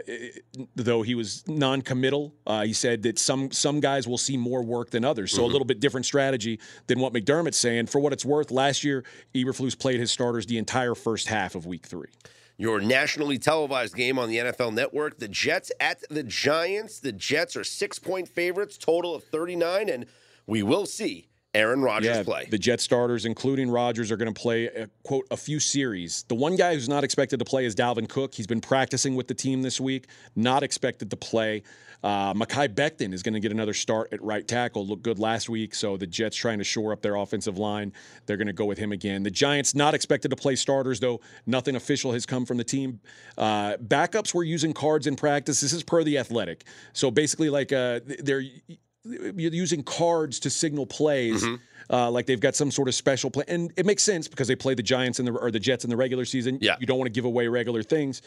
[0.75, 4.89] though he was non-committal, uh, he said that some some guys will see more work
[4.89, 5.31] than others.
[5.31, 5.49] So mm-hmm.
[5.49, 7.85] a little bit different strategy than what McDermott's saying.
[7.85, 11.67] For what it's worth, last year Eberflus played his starters the entire first half of
[11.67, 12.09] Week Three
[12.59, 15.17] your nationally televised game on the NFL Network.
[15.17, 16.99] The Jets at the Giants.
[16.99, 20.05] The Jets are six point favorites, total of 39, and
[20.45, 22.47] we will see Aaron Rodgers yeah, play.
[22.49, 26.23] The Jet starters, including Rodgers, are going to play a, quote a few series.
[26.27, 28.35] The one guy who's not expected to play is Dalvin Cook.
[28.35, 31.63] He's been practicing with the team this week, not expected to play.
[32.03, 34.85] Uh, Mekhi Becton is going to get another start at right tackle.
[34.85, 37.93] Looked good last week, so the Jets trying to shore up their offensive line.
[38.25, 39.23] They're going to go with him again.
[39.23, 41.19] The Giants not expected to play starters though.
[41.47, 43.01] Nothing official has come from the team.
[43.37, 45.61] Uh, backups were using cards in practice.
[45.61, 46.63] This is per the Athletic.
[46.93, 48.43] So basically, like uh, they're
[49.03, 51.43] using cards to signal plays.
[51.43, 51.55] Mm-hmm.
[51.91, 54.55] Uh, like they've got some sort of special play, and it makes sense because they
[54.55, 56.59] play the Giants in the or the Jets in the regular season.
[56.61, 56.75] Yeah.
[56.79, 58.21] you don't want to give away regular things.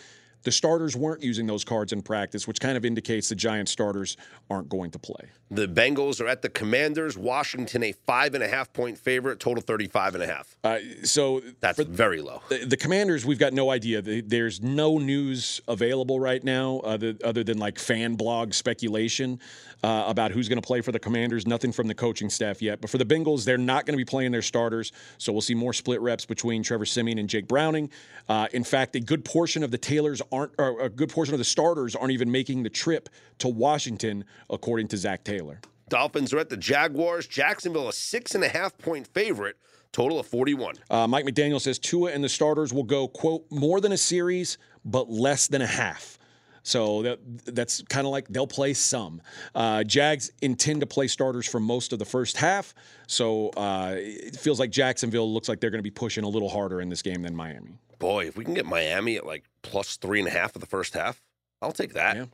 [0.44, 4.16] The starters weren't using those cards in practice, which kind of indicates the Giants starters
[4.50, 5.28] aren't going to play.
[5.50, 7.16] The Bengals are at the Commanders.
[7.16, 10.56] Washington, a five and a half point favorite, total 35 and a half.
[10.64, 12.42] Uh, so that's for, very low.
[12.48, 14.02] The, the, Commanders, we've got no idea.
[14.02, 19.38] There's no news available right now other, other than like fan blog speculation
[19.82, 21.46] uh, about who's going to play for the Commanders.
[21.46, 22.80] Nothing from the coaching staff yet.
[22.80, 24.92] But for the Bengals, they're not going to be playing their starters.
[25.18, 27.90] So we'll see more split reps between Trevor Siemian and Jake Browning.
[28.28, 31.38] Uh, in fact, a good portion of the Taylors aren't, or a good portion of
[31.38, 35.60] the starters aren't even making the trip to Washington, according to Zac Taylor.
[35.88, 37.26] Dolphins are at the Jaguars.
[37.26, 39.56] Jacksonville, a six and a half point favorite.
[39.92, 40.76] Total of 41.
[40.88, 44.56] Uh, Mike McDaniel says Tua and the starters will go, quote, more than a series,
[44.86, 46.18] but less than a half.
[46.62, 49.20] So that, that's kind of like they'll play some.
[49.54, 52.74] Uh, Jags intend to play starters for most of the first half.
[53.06, 56.48] So uh, it feels like Jacksonville looks like they're going to be pushing a little
[56.48, 57.78] harder in this game than Miami.
[57.98, 60.66] Boy, if we can get Miami at like plus three and a half of the
[60.66, 61.22] first half,
[61.60, 62.16] I'll take that.
[62.16, 62.24] Yeah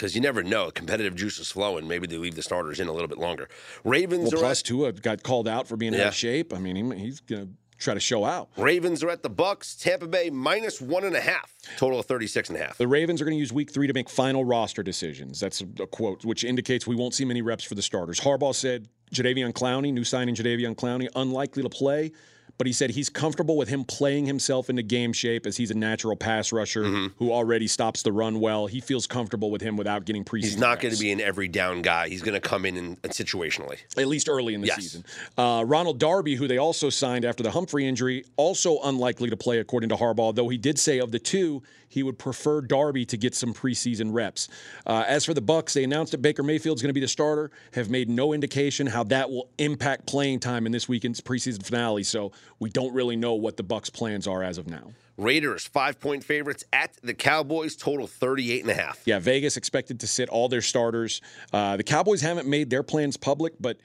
[0.00, 0.70] because you never know.
[0.70, 1.86] Competitive juice is flowing.
[1.86, 3.50] Maybe they leave the starters in a little bit longer.
[3.84, 6.04] Ravens well, are plus at, Tua got called out for being yeah.
[6.04, 6.54] out of shape.
[6.54, 8.50] I mean, he, he's going to try to show out.
[8.56, 9.74] Ravens are at the Bucks.
[9.74, 11.52] Tampa Bay minus one and a half.
[11.76, 12.78] Total of 36 and a half.
[12.78, 15.40] The Ravens are going to use week three to make final roster decisions.
[15.40, 18.20] That's a, quote, which indicates we won't see many reps for the starters.
[18.20, 22.12] Harbaugh said Jadeveon Clowney, new signing Jadeveon Clowney, unlikely to play
[22.60, 25.74] but he said he's comfortable with him playing himself into game shape as he's a
[25.74, 27.06] natural pass rusher mm-hmm.
[27.16, 28.66] who already stops the run well.
[28.66, 30.42] He feels comfortable with him without getting preseason.
[30.42, 32.10] He's not going to be an every down guy.
[32.10, 34.76] He's going to come in, in, in situationally, at least early in the yes.
[34.76, 35.06] season.
[35.38, 39.58] Uh, Ronald Darby, who they also signed after the Humphrey injury, also unlikely to play
[39.58, 40.34] according to Harbaugh.
[40.34, 44.14] Though he did say of the two, he would prefer Darby to get some preseason
[44.14, 44.48] reps.
[44.86, 47.50] Uh, as for the Bucks, they announced that Baker Mayfield's going to be the starter.
[47.74, 52.04] Have made no indication how that will impact playing time in this weekend's preseason finale.
[52.04, 54.92] So we don't really know what the Bucks' plans are as of now.
[55.16, 59.02] Raiders five point favorites at the Cowboys, total 38 and a half.
[59.04, 61.20] Yeah, Vegas expected to sit all their starters.
[61.52, 63.78] Uh, the Cowboys haven't made their plans public, but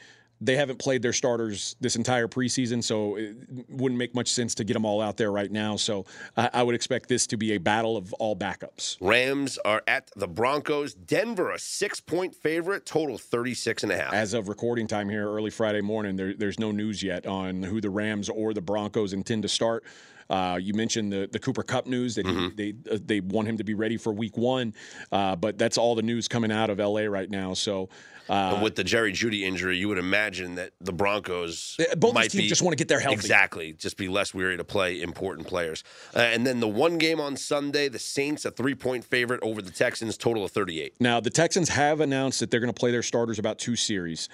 [0.45, 3.36] they haven't played their starters this entire preseason, so it
[3.69, 5.75] wouldn't make much sense to get them all out there right now.
[5.75, 6.05] So
[6.38, 8.97] I, I, would expect this to be a battle of all backups.
[9.01, 10.93] Rams are at the Broncos.
[10.93, 14.13] Denver, a six point favorite, total 36 and a half.
[14.13, 17.81] As of recording time here early Friday morning, there, there's no news yet on who
[17.81, 19.84] the Rams or the Broncos intend to start.
[20.29, 22.57] Uh, you mentioned the the Cooper Kupp news that mm-hmm.
[22.57, 24.73] he, they uh, they want him to be ready for Week One,
[25.11, 27.53] uh, but that's all the news coming out of LA right now.
[27.53, 27.89] So
[28.27, 32.43] uh, with the Jerry Jeudy injury, you would imagine that the Broncos both might teams
[32.43, 33.15] be, just want to get their healthy.
[33.15, 35.83] Exactly, just be less weary to play important players.
[36.15, 39.61] Uh, and then the one game on Sunday, the Saints a three point favorite over
[39.61, 40.95] the Texans, total of thirty eight.
[40.99, 44.27] Now the Texans have announced that they're going to play their starters about two series.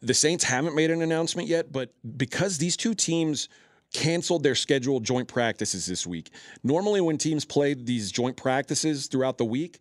[0.00, 3.48] The Saints haven't made an announcement yet, but because these two teams
[3.94, 6.30] canceled their scheduled joint practices this week.
[6.62, 9.78] Normally, when teams play these joint practices throughout the week,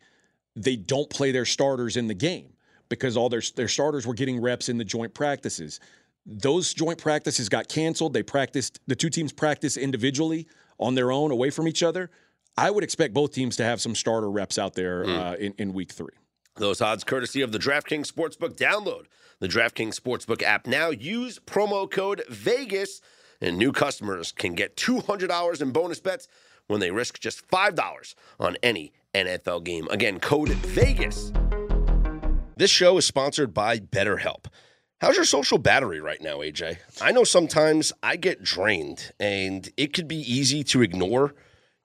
[0.55, 2.53] they don't play their starters in the game
[2.89, 5.79] because all their their starters were getting reps in the joint practices.
[6.25, 8.13] Those joint practices got canceled.
[8.13, 10.47] They practiced the two teams practice individually
[10.79, 12.09] on their own away from each other.
[12.57, 15.17] I would expect both teams to have some starter reps out there mm.
[15.17, 16.15] uh, in, in week three.
[16.55, 18.57] Those odds courtesy of the DraftKings Sportsbook.
[18.57, 19.05] Download
[19.39, 20.89] the DraftKings Sportsbook app now.
[20.89, 23.01] Use promo code VEGAS,
[23.41, 26.27] and new customers can get $200 in bonus bets
[26.67, 29.87] when they risk just $5 on any NFL game.
[29.89, 31.31] Again, code VEGAS
[32.57, 34.45] this show is sponsored by BetterHelp.
[34.99, 36.77] How's your social battery right now, AJ?
[36.99, 41.35] I know sometimes I get drained and it could be easy to ignore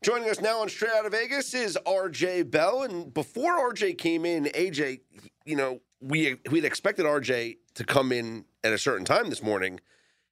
[0.00, 2.82] Joining us now on Straight Out of Vegas is RJ Bell.
[2.82, 5.00] And before RJ came in, AJ,
[5.44, 9.80] you know, we we'd expected RJ to come in at a certain time this morning,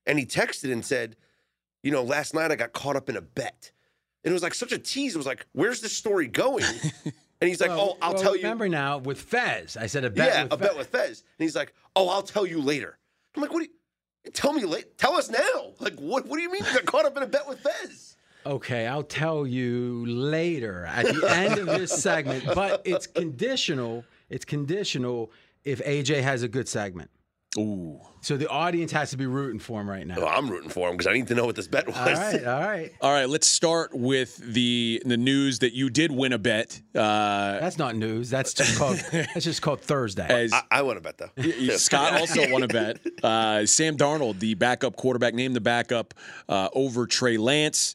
[0.06, 1.16] and he texted and said,
[1.82, 3.72] you know, last night I got caught up in a bet.
[4.24, 5.14] And it was like such a tease.
[5.14, 6.64] It was like, where's this story going?
[7.38, 8.44] And he's like, Well, oh, I'll well, tell you.
[8.44, 10.28] Remember now with Fez, I said a bet.
[10.32, 10.68] yeah, with a Fez.
[10.68, 11.20] bet with Fez.
[11.38, 12.96] And he's like, oh, I'll tell you later.
[13.34, 13.68] I'm like, what do
[14.24, 14.96] you tell me late?
[14.96, 15.74] Tell us now.
[15.78, 18.15] Like, what what do you mean you got caught up in a bet with Fez?
[18.46, 24.04] Okay, I'll tell you later at the end of this segment, but it's conditional.
[24.30, 25.32] It's conditional
[25.64, 27.10] if AJ has a good segment.
[27.58, 27.98] Ooh.
[28.20, 30.16] So the audience has to be rooting for him right now.
[30.16, 31.96] Well, I'm rooting for him because I need to know what this bet was.
[31.96, 32.92] All right, all right.
[33.00, 36.80] All right, let's start with the the news that you did win a bet.
[36.94, 38.30] Uh, That's not news.
[38.30, 38.98] That's just called.
[39.12, 40.26] that's just called Thursday.
[40.28, 41.76] as I, I want to bet though.
[41.76, 42.98] Scott also won a bet.
[43.22, 46.14] Uh, Sam Darnold, the backup quarterback, named the backup
[46.48, 47.94] uh, over Trey Lance.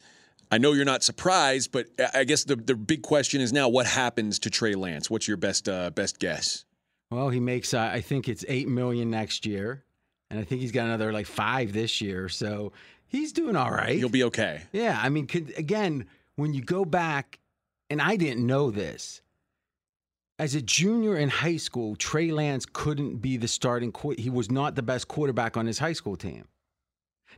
[0.51, 3.85] I know you're not surprised, but I guess the, the big question is now what
[3.85, 5.09] happens to Trey Lance?
[5.09, 6.65] What's your best uh, best guess?
[7.09, 7.73] Well, he makes.
[7.73, 9.83] Uh, I think it's eight million next year,
[10.29, 12.27] and I think he's got another like five this year.
[12.29, 12.73] So
[13.07, 13.97] he's doing all right.
[13.97, 14.63] He'll be okay.
[14.73, 17.39] Yeah, I mean, could, again, when you go back,
[17.89, 19.21] and I didn't know this.
[20.39, 23.91] As a junior in high school, Trey Lance couldn't be the starting.
[23.91, 26.47] qu- He was not the best quarterback on his high school team.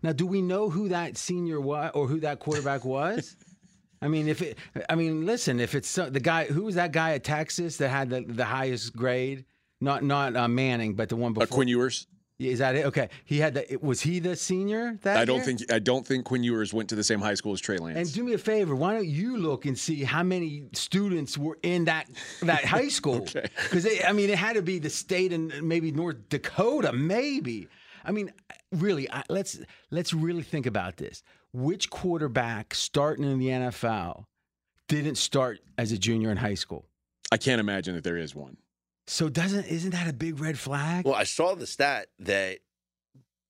[0.04, 3.36] Now, do we know who that senior was or who that quarterback was?
[4.02, 4.58] I mean, if it,
[4.90, 7.90] I mean, listen, if it's so- the guy, who was that guy at Texas that
[7.90, 9.46] had the, the highest grade?
[9.80, 11.56] Not not uh, Manning, but the one Uh, before.
[11.56, 12.08] Quinn Ewers.
[12.40, 12.86] Is that it?
[12.88, 13.78] Okay, he had the.
[13.82, 14.98] Was he the senior?
[15.04, 15.46] That I don't year?
[15.46, 17.98] think I don't think Quinn Ewers went to the same high school as Trey Lance.
[17.98, 21.58] And do me a favor, why don't you look and see how many students were
[21.64, 22.08] in that
[22.42, 23.18] that high school?
[23.18, 23.46] Okay.
[23.64, 27.68] Because I mean, it had to be the state and maybe North Dakota, maybe.
[28.04, 28.32] I mean,
[28.72, 29.60] really, I, let's
[29.92, 31.24] let's really think about this.
[31.52, 34.26] Which quarterback starting in the NFL
[34.88, 36.86] didn't start as a junior in high school?
[37.32, 38.58] I can't imagine that there is one.
[39.08, 41.06] So doesn't isn't that a big red flag?
[41.06, 42.60] Well, I saw the stat that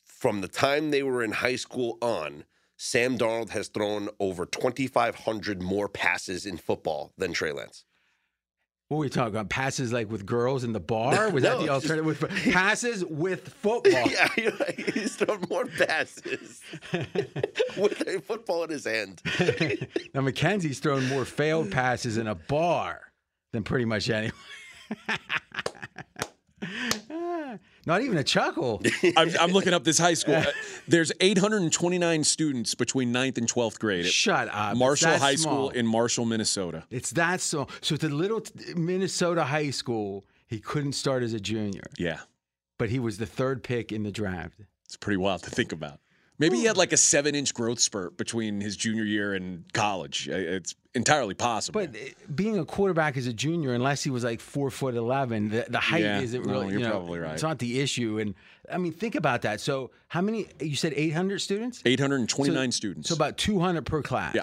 [0.04, 2.46] from the time they were in high school on,
[2.78, 7.86] Sam Darnold has thrown over 2,500 more passes in football than Trey Lance.
[8.94, 9.50] What were we talking about?
[9.50, 11.32] Passes like with girls in the bar?
[11.32, 12.06] Was that No, the just- alternative?
[12.06, 14.08] With passes with football.
[14.08, 14.28] yeah,
[14.94, 16.62] he's thrown more passes
[17.76, 19.20] with a football in his hand.
[20.14, 23.02] Now Mackenzie's thrown more failed passes in a bar
[23.52, 24.32] than pretty much anyone.
[27.86, 28.82] Not even a chuckle.
[29.18, 30.36] I'm, I'm looking up this high school.
[30.36, 30.46] Uh,
[30.88, 34.06] There's 829 students between 9th and 12th grade.
[34.06, 34.78] at Shut up.
[34.78, 35.54] Marshall High small.
[35.54, 36.84] School in Marshall, Minnesota.
[36.90, 37.68] It's that so.
[37.82, 42.20] So to little t- Minnesota high school, he couldn't start as a junior, Yeah,
[42.78, 44.60] but he was the third pick in the draft.
[44.86, 46.00] it's pretty wild to think about.
[46.44, 50.28] Maybe he had like a seven inch growth spurt between his junior year and college.
[50.30, 51.82] Uh, It's entirely possible.
[51.82, 52.00] But uh,
[52.36, 55.80] being a quarterback as a junior, unless he was like four foot eleven, the, the
[55.80, 56.66] height Yeah, isn't really.
[56.66, 57.34] no, you're you know, probably right.
[57.34, 58.20] It's not the issue.
[58.20, 58.36] And
[58.72, 59.62] I mean, think about that.
[59.62, 60.48] So how many?
[60.60, 61.82] You said eight hundred students.
[61.86, 63.10] 829 So- students.
[63.10, 64.36] So about 200 per class.
[64.36, 64.42] Yeah.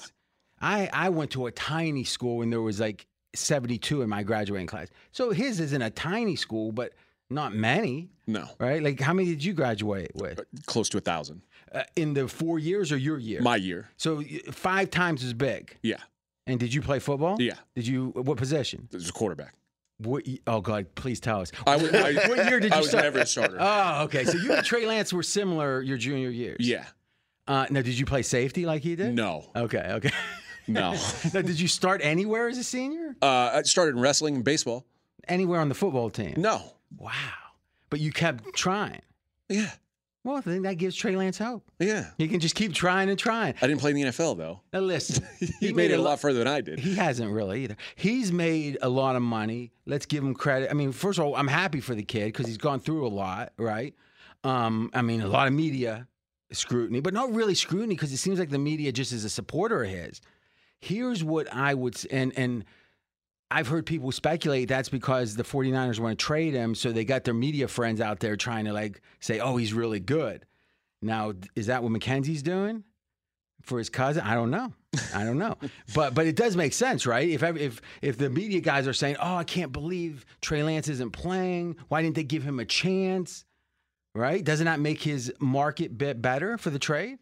[0.62, 4.66] I, I went to a tiny school and there was like 72 in my graduating
[4.66, 4.88] class.
[5.12, 6.92] So his isn't a tiny school, but
[7.30, 8.82] not many, no, right?
[8.82, 10.40] Like how many did you graduate with?
[10.66, 11.40] close to a thousand.
[11.72, 13.40] Uh, in the four years or your year?
[13.40, 13.88] My year.
[13.96, 15.76] so five times as big.
[15.82, 15.98] Yeah.
[16.46, 17.40] And did you play football?
[17.40, 17.54] Yeah.
[17.74, 18.08] Did you?
[18.08, 18.88] What position?
[18.94, 19.54] As a quarterback.
[19.98, 21.52] What, oh God, please tell us.
[21.66, 23.58] I was, I, what year did you I was never a starter.
[23.60, 24.24] Oh, okay.
[24.24, 26.66] So you and Trey Lance were similar your junior years.
[26.66, 26.86] yeah.
[27.46, 29.14] Uh, now, did you play safety like he did?
[29.14, 29.50] No.
[29.54, 29.78] Okay.
[29.94, 30.10] Okay.
[30.68, 30.92] No.
[31.34, 33.16] now, did you start anywhere as a senior?
[33.20, 34.86] Uh, I started in wrestling and baseball.
[35.26, 36.34] Anywhere on the football team?
[36.36, 36.62] No.
[36.96, 37.10] Wow.
[37.88, 39.02] But you kept trying.
[39.48, 39.70] Yeah.
[40.22, 41.64] Well, I think that gives Trey Lance hope.
[41.78, 42.10] Yeah.
[42.18, 43.54] He can just keep trying and trying.
[43.62, 44.60] I didn't play in the NFL though.
[44.72, 45.24] Now listen,
[45.60, 46.78] He, made, it a lo- lot further than I did.
[46.78, 47.76] He hasn't really either.
[47.96, 49.72] He's made a lot of money.
[49.86, 50.70] Let's give him credit.
[50.70, 53.08] I mean, first of all, I'm happy for the kid because he's gone through a
[53.08, 53.94] lot, right?
[54.44, 56.06] Um, I mean, a lot of media
[56.52, 59.84] scrutiny, but not really scrutiny because it seems like the media just is a supporter
[59.84, 60.20] of his.
[60.80, 62.64] Here's what I would and and
[63.50, 67.24] I've heard people speculate that's because the 49ers want to trade him, so they got
[67.24, 70.46] their media friends out there trying to like say, "Oh, he's really good."
[71.02, 72.84] Now, is that what McKenzie's doing
[73.62, 74.22] for his cousin?
[74.22, 74.72] I don't know.
[75.14, 75.56] I don't know.
[75.94, 77.28] but but it does make sense, right?
[77.28, 81.10] If if if the media guys are saying, "Oh, I can't believe Trey Lance isn't
[81.10, 81.76] playing.
[81.88, 83.44] Why didn't they give him a chance?"
[84.14, 84.42] Right?
[84.44, 87.18] Doesn't that make his market bit better for the trade?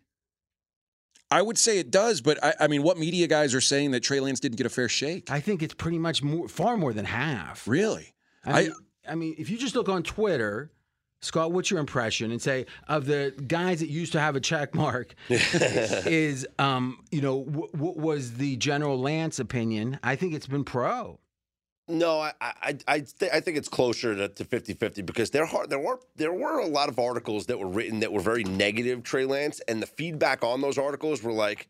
[1.31, 4.01] I would say it does, but I, I mean, what media guys are saying that
[4.01, 5.31] Trey Lance didn't get a fair shake?
[5.31, 7.69] I think it's pretty much more, far more than half.
[7.69, 8.15] Really?
[8.45, 8.73] I mean,
[9.09, 10.71] I, mean, if you just look on Twitter,
[11.21, 12.31] Scott, what's your impression?
[12.31, 17.21] And say of the guys that used to have a check mark, is um, you
[17.21, 19.99] know, what, what was the general Lance opinion?
[20.03, 21.19] I think it's been pro.
[21.89, 25.67] No, I I I, th- I think it's closer to, to 50-50 because there are,
[25.67, 29.03] there were there were a lot of articles that were written that were very negative
[29.03, 31.69] Trey Lance, and the feedback on those articles were like,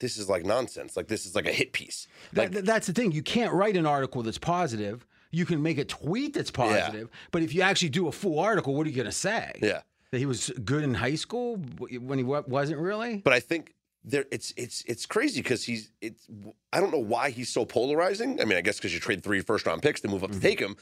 [0.00, 0.96] "This is like nonsense.
[0.96, 3.12] Like this is like a hit piece." Like That, that's the thing.
[3.12, 5.06] You can't write an article that's positive.
[5.30, 8.74] You can make a tweet that's positive, but if you actually do a full article,
[8.74, 9.52] what are you going to say?
[9.60, 11.56] yeah, That he was good in high school
[12.00, 13.18] when he wasn't really.
[13.18, 13.74] but I think
[14.10, 16.26] there it's it's it's crazy because he's it's
[16.72, 18.40] I don't know why he's so polarizing.
[18.40, 20.40] I mean, I guess because you trade three first round picks to move up to
[20.40, 20.76] take him,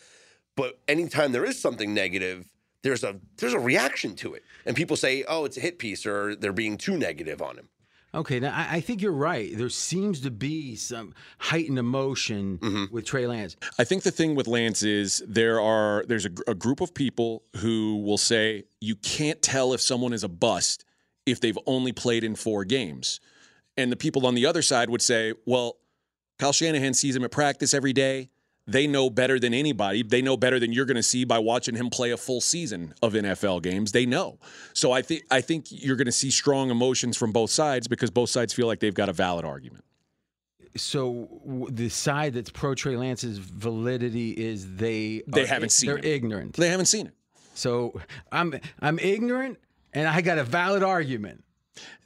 [0.57, 2.47] but anytime there is something negative.
[2.83, 6.07] There's a there's a reaction to it, and people say, "Oh, it's a hit piece,"
[6.07, 7.69] or they're being too negative on him.
[8.15, 9.51] Okay, now I, I think you're right.
[9.59, 12.95] There seems to be some heightened emotion Mm-hmm.
[12.95, 13.57] with Trey Lance.
[13.79, 17.43] I think the thing with Lance is there are there's a, a group of people
[17.57, 20.85] who will say you can't tell if someone is a bust
[21.27, 23.21] if they've only played in four games,
[23.77, 25.77] and the people on the other side would say, well,
[26.39, 28.31] Kyle Shanahan sees him at practice every day.
[28.69, 30.03] They know better than anybody.
[30.03, 32.95] They know better than you're going to see by watching him play a full season
[33.01, 33.93] of NFL games.
[33.93, 34.39] They know.
[34.73, 38.11] So I think I think you're going to see strong emotions from both sides because
[38.11, 39.85] both sides feel like they've got a valid argument.
[40.77, 46.03] So w- the side that's pro Trey Lance's validity is they They haven't seen it.
[46.03, 46.55] they're ignorant.
[46.57, 47.15] They haven't seen it.
[47.55, 47.99] So
[48.33, 49.59] I'm I'm ignorant
[49.97, 51.43] and I got a valid argument.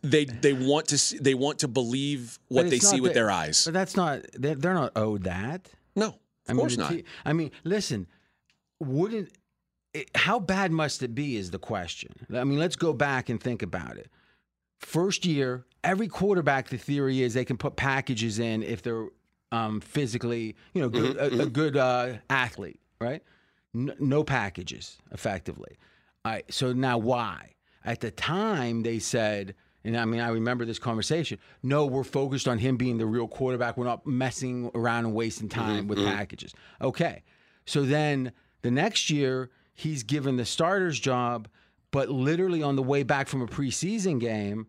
[0.03, 3.65] They they want to see, they want to believe what they see with their eyes.
[3.65, 5.69] But that's not they're, they're not owed that.
[5.95, 6.15] No, of
[6.49, 6.95] I mean, course the not.
[7.25, 8.07] I mean, listen,
[8.81, 9.31] wouldn't
[9.93, 12.13] it, how bad must it be is the question.
[12.35, 14.09] I mean, let's go back and think about it.
[14.79, 19.09] First year, every quarterback, the theory is they can put packages in if they're
[19.53, 23.23] um, physically, you know, good, a, a good uh, athlete, right?
[23.75, 25.77] No, no packages, effectively.
[26.25, 26.45] All right.
[26.53, 27.55] So now, why?
[27.85, 31.39] At the time, they said, and I mean, I remember this conversation.
[31.63, 33.77] No, we're focused on him being the real quarterback.
[33.77, 36.15] We're not messing around and wasting mm-hmm, time with mm-hmm.
[36.15, 36.53] packages.
[36.81, 37.23] Okay.
[37.65, 41.49] So then the next year, he's given the starter's job,
[41.91, 44.67] but literally on the way back from a preseason game,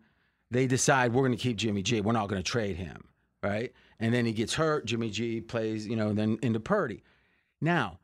[0.50, 2.00] they decide we're going to keep Jimmy G.
[2.00, 3.04] We're not going to trade him,
[3.42, 3.72] right?
[4.00, 4.86] And then he gets hurt.
[4.86, 7.02] Jimmy G plays, you know, then into Purdy.
[7.60, 7.98] Now,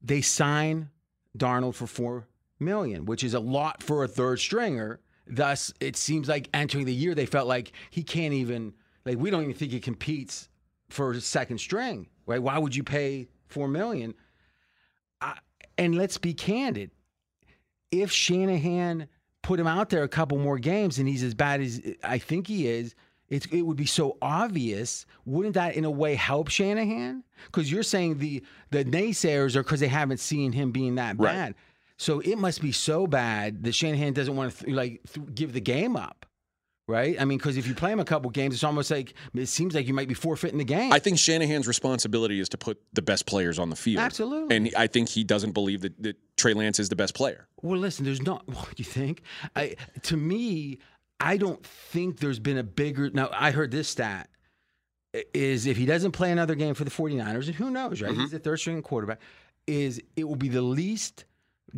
[0.00, 0.90] they sign
[1.36, 2.26] Darnold for four
[2.62, 5.00] million, which is a lot for a third stringer.
[5.26, 9.30] Thus, it seems like entering the year they felt like he can't even like we
[9.30, 10.48] don't even think he competes
[10.88, 12.42] for second string, right?
[12.42, 14.14] Why would you pay four million?
[15.20, 15.38] I,
[15.78, 16.90] and let's be candid.
[17.90, 19.08] If Shanahan
[19.42, 22.46] put him out there a couple more games and he's as bad as I think
[22.46, 22.94] he is,
[23.28, 25.06] it, it would be so obvious.
[25.24, 27.24] Wouldn't that, in a way, help Shanahan?
[27.46, 31.32] Because you're saying the the naysayers are because they haven't seen him being that Right.
[31.32, 31.54] bad.
[32.02, 35.52] So it must be so bad that Shanahan doesn't want to th- like th- give
[35.52, 36.26] the game up,
[36.88, 37.14] right?
[37.20, 39.72] I mean, because if you play him a couple games, it's almost like it seems
[39.72, 40.92] like you might be forfeiting the game.
[40.92, 44.00] I think Shanahan's responsibility is to put the best players on the field.
[44.02, 44.56] Absolutely.
[44.56, 47.46] And I think he doesn't believe that, that Trey Lance is the best player.
[47.62, 48.48] Well, listen, there's not.
[48.52, 49.22] What you think?
[49.54, 50.80] I to me,
[51.20, 53.10] I don't think there's been a bigger.
[53.10, 54.28] Now, I heard this stat
[55.32, 58.10] is if he doesn't play another game for the 49ers, and who knows, right?
[58.10, 58.22] Mm-hmm.
[58.22, 59.20] He's the third string quarterback.
[59.68, 61.26] Is it will be the least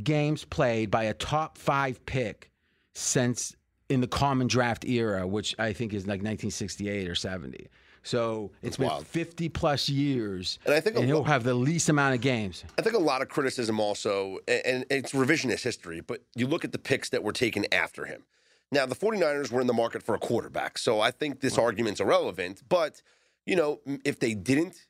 [0.02, 2.50] games played by a top five pick
[2.92, 3.54] since
[3.88, 7.68] in the common draft era, which I think is like 1968 or 70.
[8.02, 9.06] So it's been wild.
[9.06, 12.20] 50 plus years, And I think a and he'll lo- have the least amount of
[12.20, 12.62] games.
[12.78, 16.72] I think a lot of criticism also, and it's revisionist history, but you look at
[16.72, 18.24] the picks that were taken after him.
[18.70, 22.00] Now, the 49ers were in the market for a quarterback, so I think this argument's
[22.00, 22.62] irrelevant.
[22.68, 23.00] But,
[23.46, 24.86] you know, if they didn't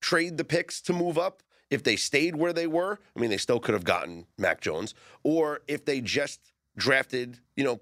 [0.00, 1.42] trade the picks to move up,
[1.74, 4.94] if they stayed where they were, I mean, they still could have gotten Mac Jones,
[5.24, 7.80] or if they just drafted, you know,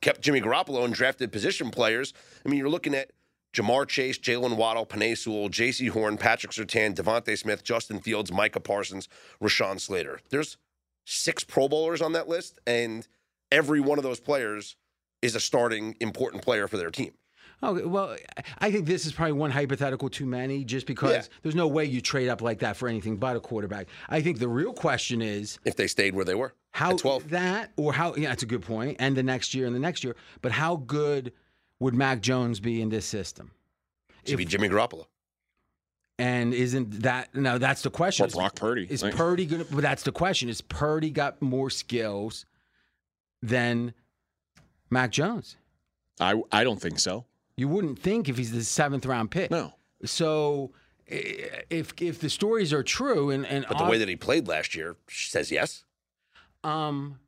[0.00, 2.12] kept Jimmy Garoppolo and drafted position players,
[2.44, 3.12] I mean, you're looking at
[3.54, 8.60] Ja'Marr Chase, Jaylen Waddle, Penei Sewell, Jaycee Horn, Patrick Surtain, DeVonta Smith, Justin Fields, Micah
[8.60, 9.08] Parsons,
[9.40, 10.20] Rashawn Slater.
[10.30, 10.56] There's
[11.04, 13.06] six Pro Bowlers on that list, and
[13.52, 14.76] every one of those players
[15.22, 17.12] is a starting important player for their team.
[17.62, 18.16] Okay, well,
[18.58, 21.22] I think this is probably one hypothetical too many, just because Yeah.
[21.42, 23.88] there's no way you trade up like that for anything but a quarterback.
[24.08, 27.28] I think the real question is If they stayed where they were how at 12.
[27.30, 28.96] that or how yeah, that's a good point.
[28.98, 31.32] And the next year and the next year, but how good
[31.80, 33.50] would Mac Jones be in this system?
[34.24, 35.06] Should be Jimmy Garoppolo.
[36.18, 37.56] And isn't that no?
[37.58, 38.26] That's the question.
[38.26, 38.86] Or Brock Purdy.
[38.88, 39.64] Is Like- Purdy gonna?
[39.64, 40.48] But that's the question.
[40.50, 42.44] Is Purdy got more skills
[43.42, 43.94] than
[44.90, 45.56] Mac Jones?
[46.20, 47.24] I I don't think so.
[47.60, 49.50] You wouldn't think if he's the seventh round pick.
[49.50, 49.74] No.
[50.04, 50.72] So
[51.06, 54.74] if if the stories are true and and But the way that he played last
[54.74, 55.84] year says yes.
[56.64, 57.18] um,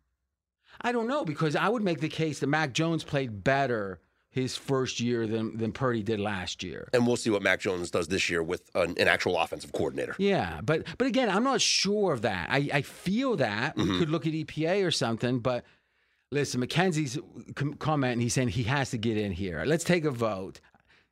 [0.80, 4.57] I don't know because I would make the case that Mac Jones played better his
[4.57, 6.89] first year than than Purdy did last year.
[6.95, 10.14] And we'll see what Mac Jones does this year with an, an actual offensive coordinator.
[10.18, 12.49] Yeah, but but again, I'm not sure of that.
[12.51, 13.93] I, I feel that Mm-hmm.
[13.93, 15.64] we could look at EPA or something, but
[16.33, 17.18] listen, Mackenzie's
[17.55, 19.62] com- comment, he's saying he has to get in here.
[19.66, 20.61] Let's take a vote.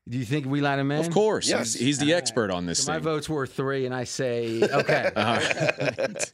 [0.08, 0.98] Do you think we let him in?
[0.98, 1.48] Of course.
[1.48, 1.74] Yes.
[1.74, 3.04] He's, he's the expert on this So my thing.
[3.04, 5.10] vote's worth three, and I say okay.
[5.16, 6.32] All right,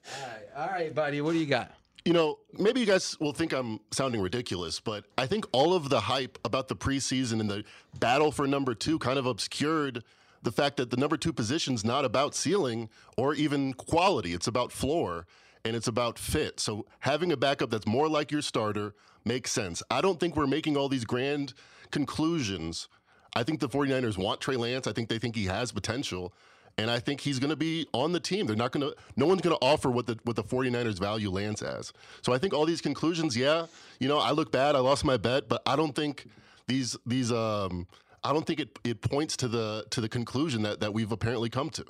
[0.57, 1.20] all right, buddy.
[1.20, 1.72] What do you got?
[2.05, 5.89] You know, maybe you guys will think I'm sounding ridiculous, but I think all of
[5.89, 7.64] the hype about the preseason and the
[7.99, 10.05] battle for number two kind of obscured
[10.43, 14.32] the fact that the number two position's not about ceiling or even quality.
[14.32, 15.26] It's about floor
[15.67, 16.61] and it's about fit.
[16.61, 18.95] So having a backup that's more like your starter
[19.25, 19.83] makes sense.
[19.91, 21.55] I don't think we're making all these grand
[21.91, 22.89] conclusions.
[23.35, 24.87] I think the 49ers want Trey Lance.
[24.87, 26.33] I think they think he has potential.
[26.79, 28.47] And I think he's going to be on the team.
[28.47, 28.95] They're not going to.
[29.17, 31.91] No one's going to offer what the what the 49ers value Lance as.
[32.21, 33.35] So I think all these conclusions.
[33.35, 33.64] Yeah,
[33.99, 34.77] you know, I look bad.
[34.77, 36.27] I lost my bet, but I don't think
[36.67, 37.33] these these.
[37.33, 37.87] Um,
[38.23, 41.49] I don't think it it points to the to the conclusion that that we've apparently
[41.49, 41.85] come to.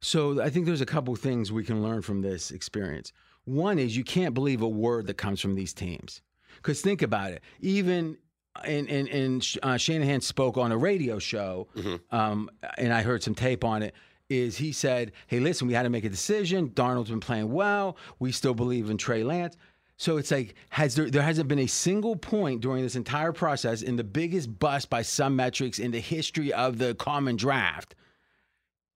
[0.00, 3.12] So I think there's a couple things we can learn from this experience.
[3.44, 6.22] One is you can't believe a word that comes from these teams.
[6.56, 7.42] Because think about it.
[7.60, 8.16] Even
[8.64, 11.68] and and, and uh, Shanahan spoke on a radio show,
[12.10, 13.94] um, and I heard some tape on it.
[14.28, 16.70] Is he said, "Hey, listen, we had to make a decision.
[16.70, 17.96] Darnold's been playing well.
[18.18, 19.56] We still believe in Trey Lance."
[19.96, 23.82] So it's like has there there hasn't been a single point during this entire process
[23.82, 27.94] in the biggest bust by some metrics in the history of the common draft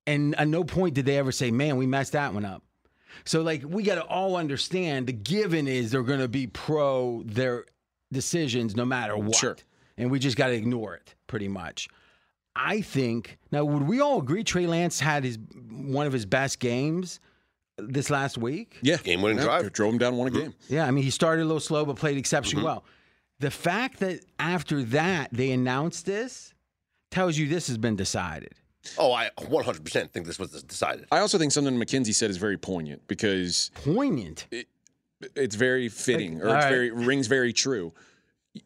[0.06, 2.62] and at no point did they ever say, "Man, we messed that one up."
[3.24, 7.22] So like we got to all understand the given is they're going to be pro
[7.24, 7.64] their
[8.12, 9.36] decisions no matter what.
[9.36, 9.56] Sure.
[9.96, 11.88] And we just got to ignore it pretty much.
[12.56, 15.38] I think now would we all agree Trey Lance had his
[15.70, 17.20] one of his best games
[17.78, 18.78] this last week?
[18.82, 18.96] Yeah.
[18.98, 19.72] Game-winning Yeah, drive.
[19.72, 20.54] Drove him down, won a game.
[20.68, 22.74] Yeah, I mean he started a little slow but played exceptionally Mm-hmm.
[22.74, 22.84] well.
[23.40, 26.54] The fact that after that they announced this
[27.10, 28.54] tells you this has been decided.
[28.98, 31.06] Oh, I 100% think this was decided.
[31.10, 34.46] I also think something McKenzie said is very poignant because Poignant.
[35.34, 36.70] it's very fitting or all it's right.
[36.70, 37.92] very rings very true.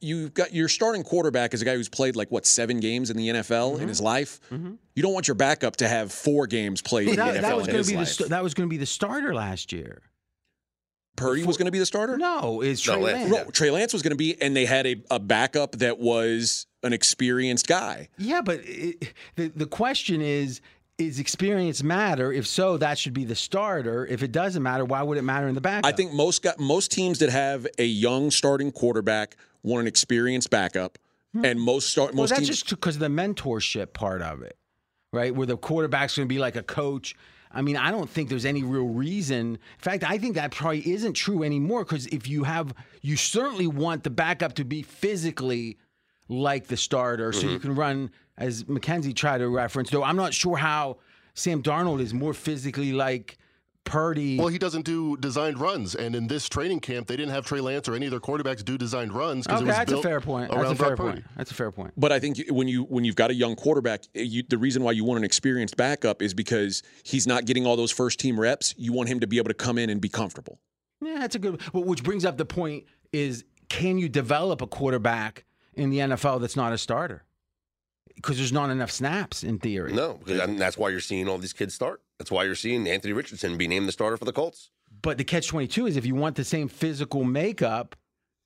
[0.00, 3.16] You've got your starting quarterback is a guy who's played like what seven games in
[3.16, 3.82] the NFL Mm-hmm.
[3.82, 4.38] in his life.
[4.50, 7.56] You don't want your backup to have four games played in the That, NFL that
[7.56, 9.34] was in going his to be the st- that was going to be the starter
[9.34, 10.02] last year.
[11.16, 12.16] Purdy was going to be the starter.
[12.16, 13.46] No, is Trey Lance, Lance.
[13.46, 16.67] No, Trey Lance was going to be, and they had a, a backup that was
[16.82, 18.08] an experienced guy.
[18.18, 20.60] Yeah, but it, the the question is.
[21.00, 22.32] Is experience matter?
[22.32, 24.04] If so, that should be the starter.
[24.04, 25.86] If it doesn't matter, why would it matter in the backup?
[25.86, 30.50] I think most got, most teams that have a young starting quarterback want an experienced
[30.50, 30.98] backup,
[31.44, 32.16] and most start Hmm.
[32.16, 32.48] Well, most that's teams.
[32.48, 34.56] just because of the mentorship part of it,
[35.12, 35.32] right?
[35.32, 37.14] Where the quarterback's going to be like a coach.
[37.52, 39.50] I mean, I don't think there's any real reason.
[39.52, 43.68] In fact, I think that probably isn't true anymore because if you have, you certainly
[43.68, 45.76] want the backup to be physically
[46.28, 47.50] like the starter so Mm-hmm.
[47.50, 50.98] you can run, as Mackenzie tried to reference, though I'm not sure how
[51.34, 53.38] Sam Darnold is more physically like
[53.84, 54.36] Purdy.
[54.38, 57.60] Well, he doesn't do designed runs, and in this training camp, they didn't have Trey
[57.60, 59.94] Lance or any of their quarterbacks do designed runs because okay, it was that's a
[59.94, 60.50] built fair point.
[60.50, 61.14] That's a fair Brock point.
[61.16, 61.26] Purdy.
[61.38, 61.94] That's a fair point.
[61.96, 64.82] But I think you- when you when you've got a young quarterback, you, the reason
[64.82, 68.38] why you want an experienced backup is because he's not getting all those first team
[68.38, 68.74] reps.
[68.76, 70.60] You want him to be able to come in and be comfortable.
[71.00, 71.58] Yeah, that's a good.
[71.72, 75.44] Well, which brings up the point: is can you develop a quarterback
[75.78, 77.24] in the NFL that's not a starter?
[78.14, 79.92] Because there's not enough snaps in theory.
[79.92, 82.02] No, because and that's why you're seeing all these kids start.
[82.18, 84.70] That's why you're seeing Anthony Richardson be named the starter for the Colts.
[85.02, 87.94] But the catch 22 is if you want the same physical makeup,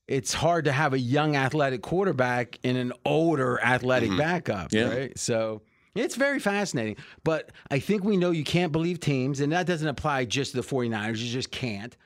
[0.08, 4.18] it's hard to have a young athletic quarterback in an older athletic mm-hmm.
[4.18, 4.88] backup, Yeah.
[4.88, 5.18] right?
[5.18, 5.62] So
[5.94, 6.96] it's very fascinating.
[7.24, 10.60] But I think we know you can't believe teams, and that doesn't apply just to
[10.60, 11.18] the 49ers.
[11.18, 11.96] You just can't.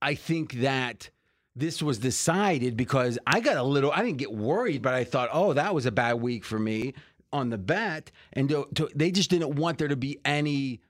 [0.00, 1.10] I think that
[1.54, 5.28] this was decided because I got a little, I didn't get worried, but I thought,
[5.32, 6.94] oh, that was a bad week for me
[7.32, 8.10] on the bet.
[8.32, 10.80] And to, to- they just didn't want there to be any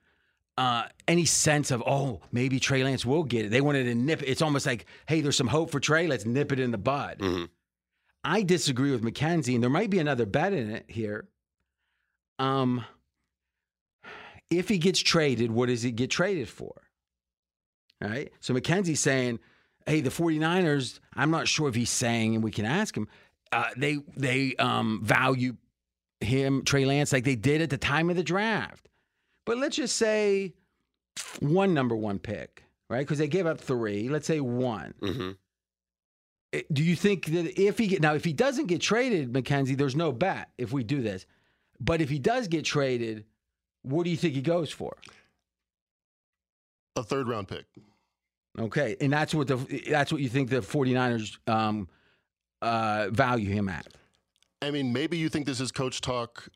[0.58, 3.50] uh, any sense of oh maybe Trey Lance will get it.
[3.50, 4.28] They wanted to nip it.
[4.28, 6.06] It's almost like hey, there's some hope for Trey.
[6.06, 7.22] Let's nip it in the bud.
[8.22, 11.26] I disagree with McKenzie, and there might be another bet in it here.
[12.38, 12.84] Um,
[14.50, 16.82] if he gets traded, what does he get traded for?
[18.04, 18.30] All right.
[18.40, 19.40] So Mackenzie's saying,
[19.86, 23.08] hey, the 49ers, I'm not sure if he's saying, and we can ask him,
[23.52, 25.56] uh, they they um, value
[26.20, 28.88] him, Trey Lance, like they did at the time of the draft.
[29.44, 30.54] But let's just say
[31.40, 33.00] one number one pick, right?
[33.00, 34.08] Because they gave up three.
[34.08, 34.94] Let's say one.
[35.02, 35.30] Mm-hmm.
[36.72, 39.96] Do you think that if he get now if he doesn't get traded, McKenzie, there's
[39.96, 41.26] no bet if we do this.
[41.80, 43.24] But if he does get traded,
[43.82, 44.96] what do you think he goes for?
[46.94, 47.64] A third round pick.
[48.58, 49.56] Okay, and that's what the
[49.88, 51.88] that's what you think the 49ers um,
[52.60, 53.86] uh, value him at.
[54.60, 56.48] I mean, maybe you think this is coach talk.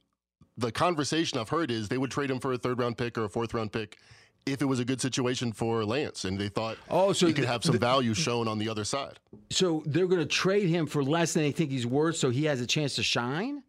[0.59, 3.24] The conversation I've heard is they would trade him for a third round pick or
[3.24, 3.99] a fourth round pick
[4.44, 7.44] if it was a good situation for Lance, and they thought Oh, so he could
[7.44, 9.18] the- have some the- value shown on the other side.
[9.51, 12.44] So they're going to trade him for less than they think he's worth, so he
[12.44, 13.62] has a chance to shine.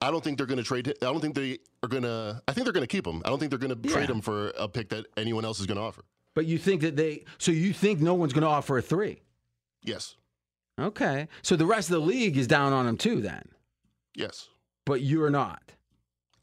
[0.00, 0.88] I don't think they're going to trade.
[0.88, 2.42] I don't think they are going to.
[2.48, 3.22] I think they're going to keep him.
[3.24, 5.66] I don't think they're going to trade him for a pick that anyone else is
[5.66, 6.02] going to offer.
[6.36, 7.24] But you think that they?
[7.38, 9.22] So you think no one's going to offer a three?
[9.82, 10.14] Yes,
[10.78, 13.48] Okay, so the rest of the league is down on him too, then.
[14.14, 14.48] yes.
[14.84, 15.72] But you're not.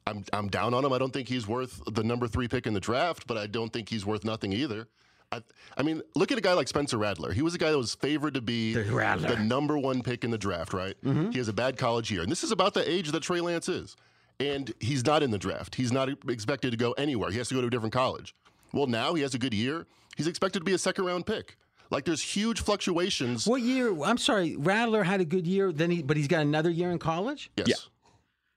[0.07, 0.91] I'm I'm down on him.
[0.91, 3.71] I don't think he's worth the number three pick in the draft, but I don't
[3.71, 4.87] think he's worth nothing either.
[5.31, 5.41] I,
[5.77, 7.31] I mean, look at a guy like Spencer Rattler.
[7.31, 10.31] He was a guy that was favored to be The the number one pick in
[10.31, 10.95] the draft, right?
[11.03, 11.31] Mm-hmm.
[11.31, 13.69] He has a bad college year, and this is about the age that Trey Lance
[13.69, 13.95] is,
[14.39, 15.75] and he's not in the draft.
[15.75, 17.29] He's not expected to go anywhere.
[17.31, 18.35] He has to go to a different college.
[18.73, 19.85] Well, now he has a good year.
[20.17, 21.57] He's expected to be a second round pick.
[21.91, 23.45] Like there's huge fluctuations.
[23.47, 23.95] What year?
[24.03, 25.71] I'm sorry, Rattler had a good year.
[25.71, 27.51] Then he, but he's got another year in college.
[27.55, 27.67] Yes.
[27.67, 27.75] Yeah.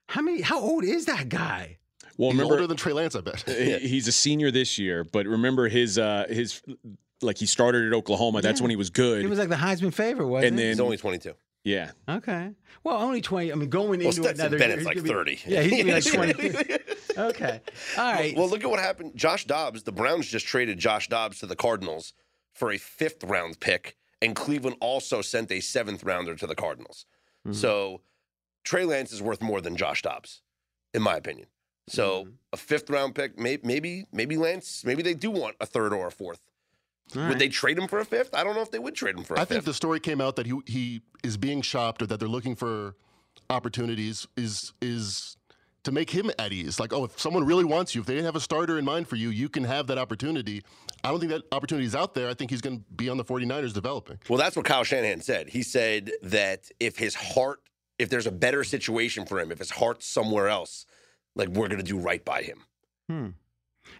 [0.09, 0.41] How many?
[0.41, 1.77] How old is that guy?
[2.17, 3.41] Well, He's remember, older than Trey Lance, I bet.
[3.81, 6.61] he's a senior this year, but remember his uh his
[7.21, 8.41] like he started at Oklahoma.
[8.41, 8.63] That's Yeah.
[8.63, 9.21] when he was good.
[9.21, 10.63] He was like the Heisman favorite, wasn't And he?
[10.65, 11.33] then- He's only 22.
[11.67, 11.91] Yeah.
[12.07, 12.51] Okay.
[12.83, 13.51] Well, only 20.
[13.51, 15.39] I mean, going Well, into Stetson another Bennett's year, like he's gonna 30.
[15.47, 17.29] Yeah, he's going to be like 20.
[17.29, 17.61] okay.
[17.97, 18.35] All right.
[18.37, 19.13] Well, look at what happened.
[19.15, 22.13] Josh Dobbs, the Browns just traded Josh Dobbs to the Cardinals
[22.53, 27.05] for a fifth round pick, and Cleveland also sent a seventh rounder to the Cardinals.
[27.45, 27.53] Mm-hmm.
[27.53, 28.01] So
[28.63, 30.41] Trey Lance is worth more than Josh Dobbs,
[30.93, 31.47] in my opinion.
[31.89, 32.31] So Mm-hmm.
[32.53, 36.07] a fifth round pick, maybe, maybe, maybe Lance, maybe they do want a third or
[36.07, 36.41] a fourth.
[37.15, 38.35] All Would they trade him for a fifth?
[38.35, 39.49] I don't know if they would trade him for a I fifth.
[39.49, 42.55] think the story came out that he he is being shopped or that they're looking
[42.55, 42.95] for
[43.49, 45.37] opportunities is is
[45.83, 46.79] to make him at ease.
[46.81, 49.15] Like, oh, if someone really wants you, if they have a starter in mind for
[49.15, 50.61] you, you can have that opportunity.
[51.03, 52.27] I don't think that opportunity is out there.
[52.29, 54.19] I think he's going to be on the 49ers developing.
[54.27, 55.47] Well, that's what Kyle Shanahan said.
[55.49, 57.61] He said that if his heart,
[57.97, 60.85] if there's a better situation for him, if his heart's somewhere else,
[61.35, 62.63] like we're going to do right by him.
[63.07, 63.27] Hmm.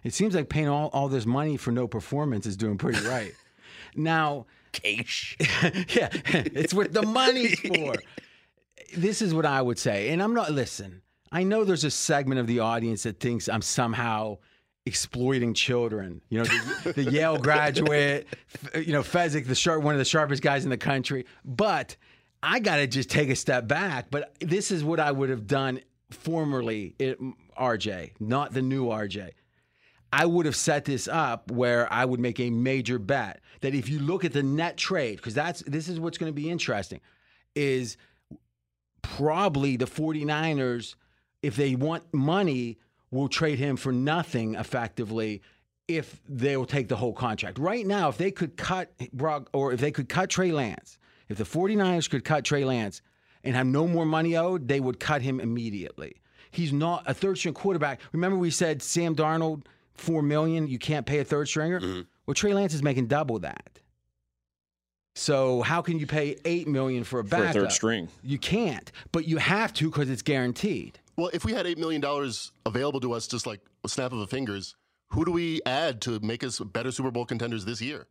[0.04, 3.34] It seems like paying all, all this money for no performance is doing pretty right.
[3.96, 5.36] now, Cash.
[5.40, 7.94] yeah, it's what the money's for.
[8.96, 10.10] This is what I would say.
[10.10, 13.62] And I'm not, listen, I know there's a segment of the audience that thinks I'm
[13.62, 14.38] somehow
[14.86, 16.22] exploiting children.
[16.30, 18.26] You know, the, the Yale graduate,
[18.74, 21.26] you know, Fezzik, the sharp, one of the sharpest guys in the country.
[21.44, 21.96] But
[22.42, 24.10] I got to just take a step back.
[24.10, 25.80] But this is what I would have done
[26.10, 27.18] formerly, it,
[27.58, 29.30] RJ, not the new RJ.
[30.12, 33.88] I would have set this up where I would make a major bet that if
[33.88, 37.00] you look at the net trade, because that's this is what's going to be interesting,
[37.54, 37.96] is
[39.02, 40.94] probably the 49ers,
[41.42, 42.78] if they want money,
[43.10, 45.42] will trade him for nothing effectively
[45.88, 47.58] if they will take the whole contract.
[47.58, 50.98] Right now, if they could cut Brock or if they could cut Trey Lance,
[51.28, 53.00] if the 49ers could cut Trey Lance
[53.44, 56.16] and have no more money owed, they would cut him immediately.
[56.50, 58.00] He's not a third string quarterback.
[58.12, 59.64] Remember we said Sam Darnold,
[59.98, 62.04] four million, you can't pay a third stringer?
[62.26, 63.80] Well, Trey Lance is making double that.
[65.14, 68.08] So how can you pay eight million for a For a third string.
[68.22, 71.00] You can't, but you have to because it's guaranteed.
[71.16, 72.04] Well, if we had $8 million
[72.64, 74.76] available to us just like a snap of the fingers,
[75.08, 78.06] who do we add to make us better Super Bowl contenders this year?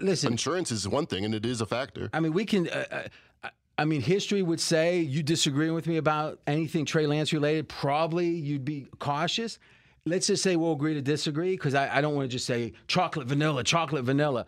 [0.00, 2.08] Listen, Insurance is one thing, and it is a factor.
[2.12, 2.68] I mean, we can.
[2.68, 3.08] Uh,
[3.42, 7.68] uh, I mean, history would say you disagreeing with me about anything Trey Lance related.
[7.68, 9.58] Probably you'd be cautious.
[10.06, 12.72] Let's just say we'll agree to disagree because I, I don't want to just say
[12.88, 14.46] chocolate vanilla, chocolate vanilla.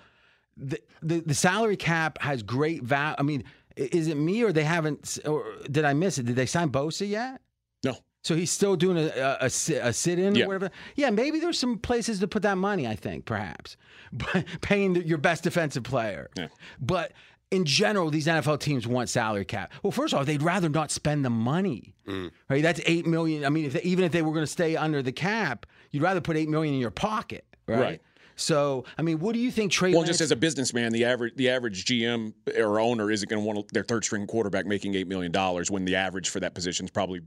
[0.56, 3.16] The, the the salary cap has great value.
[3.18, 3.44] I mean,
[3.76, 5.18] is it me or they haven't?
[5.26, 6.26] Or did I miss it?
[6.26, 7.40] Did they sign Bosa yet?
[7.84, 7.96] No.
[8.22, 10.44] So he's still doing a, a, a, sit- sit-in Yeah.
[10.44, 10.70] or whatever.
[10.96, 12.86] Yeah, maybe there's some places to put that money.
[12.86, 13.76] I think perhaps,
[14.12, 16.28] but paying the, your best defensive player.
[16.36, 16.48] Yeah.
[16.80, 17.12] But
[17.56, 19.72] in general, these NFL teams want salary cap.
[19.82, 21.94] Well, first of all, they'd rather not spend the money.
[22.06, 22.30] Mm.
[22.48, 22.62] Right?
[22.62, 23.44] That's eight million.
[23.44, 26.02] I mean, if they, even if they were going to stay under the cap, you'd
[26.02, 27.44] rather put eight million in your pocket.
[27.66, 27.80] Right.
[27.80, 28.02] Right.
[28.38, 30.10] So, I mean, what do you think Trey Well, Lance?
[30.10, 33.72] just as a businessman, the average the average GM or owner isn't going to want
[33.72, 36.90] their third string quarterback making eight million dollars when the average for that position is
[36.90, 37.22] probably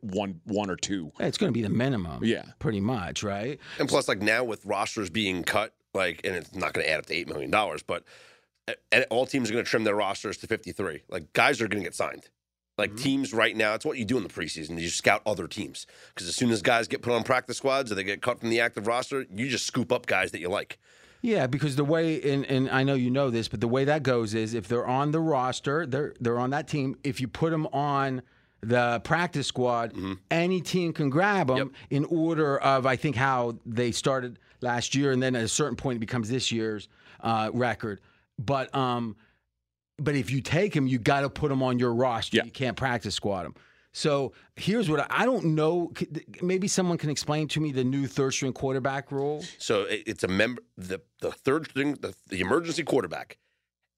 [0.00, 1.12] one one or two.
[1.20, 2.24] it's going to be the minimum.
[2.24, 2.44] Yeah.
[2.58, 3.60] Pretty much, right?
[3.78, 6.98] And plus, like now with rosters being cut, like, and it's not going to add
[7.00, 8.04] up to eight million dollars, but
[8.92, 11.02] and all teams are going to trim their rosters to fifty-three.
[11.08, 12.28] Like, guys are going to get signed.
[12.76, 13.02] Like Mm-hmm.
[13.04, 14.80] teams right now, it's what you do in the preseason.
[14.80, 17.94] You scout other teams because as soon as guys get put on practice squads or
[17.94, 20.78] they get cut from the active roster, you just scoop up guys that you like.
[21.22, 24.02] Yeah, because the way and, and I know you know this, but the way that
[24.02, 26.96] goes is if they're on the roster, they're they're on that team.
[27.04, 28.22] If you put them on
[28.60, 29.94] the practice squad,
[30.32, 35.12] any team can grab them in order of I think how they started last year,
[35.12, 36.88] and then at a certain point it becomes this year's
[37.20, 38.00] uh, record.
[38.38, 39.16] But um,
[39.98, 42.38] but if you take them, you got to put them on your roster.
[42.38, 42.44] Yeah.
[42.44, 43.54] You can't practice squad them.
[43.96, 45.92] So here's what I, I don't know.
[46.42, 49.44] Maybe someone can explain to me the new third string quarterback rule.
[49.58, 50.62] So it's a member.
[50.76, 53.38] The the third string, the, the emergency quarterback,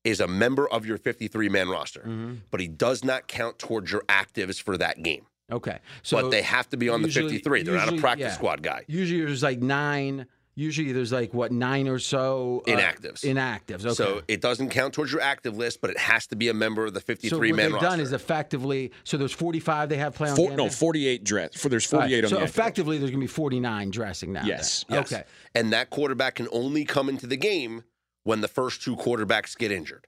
[0.04, 2.34] is a member of your fifty-three man roster, Mm-hmm.
[2.50, 5.24] but he does not count towards your actives for that game.
[5.50, 7.62] Okay, so but they have to be on usually- the fifty-three.
[7.62, 8.34] They're not a practice yeah.
[8.34, 8.84] squad guy.
[8.88, 10.26] Usually there's like nine.
[10.58, 13.20] Usually there's like what nine or so uh, Inactives.
[13.24, 13.84] Inactives.
[13.84, 13.92] Okay.
[13.94, 16.86] So it doesn't count towards your active list, but it has to be a member
[16.86, 17.88] of the 53 So 53 what man they've roster.
[17.88, 20.36] done is effectively so there's 45 they have play on.
[20.36, 20.70] Four, game no, day?
[20.70, 21.54] forty eight dress.
[21.60, 22.54] For there's forty eight right, on So the active.
[22.58, 24.44] effectively there's going to be 49 dressing now.
[24.46, 24.84] Yes.
[24.88, 25.12] Yes.
[25.12, 25.24] Okay.
[25.54, 27.84] And that quarterback can only come into the game
[28.24, 30.06] when the first two quarterbacks get injured.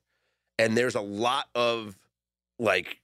[0.59, 1.99] And there's a lot of
[2.59, 3.01] like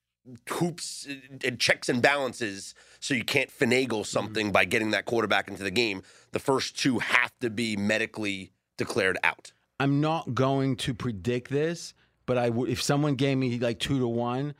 [0.48, 1.06] hoops
[1.44, 5.70] and checks and balances, so you can't finagle something by getting that quarterback into the
[5.70, 6.02] game.
[6.34, 9.52] The first two have to be medically declared out.
[9.78, 11.94] I'm not going to predict this,
[12.26, 14.54] but I would if someone gave me like two to one,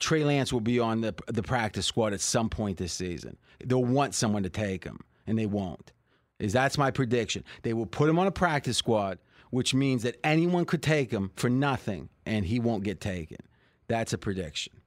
[0.00, 3.36] Trey Lance will be on the the practice squad at some point this season.
[3.64, 5.92] They'll want someone to take him, and they won't.
[6.40, 7.44] Is that's my prediction?
[7.62, 9.20] They will put him on a practice squad,
[9.50, 13.38] which means that anyone could take him for nothing, and he won't get taken.
[13.86, 14.79] That's a prediction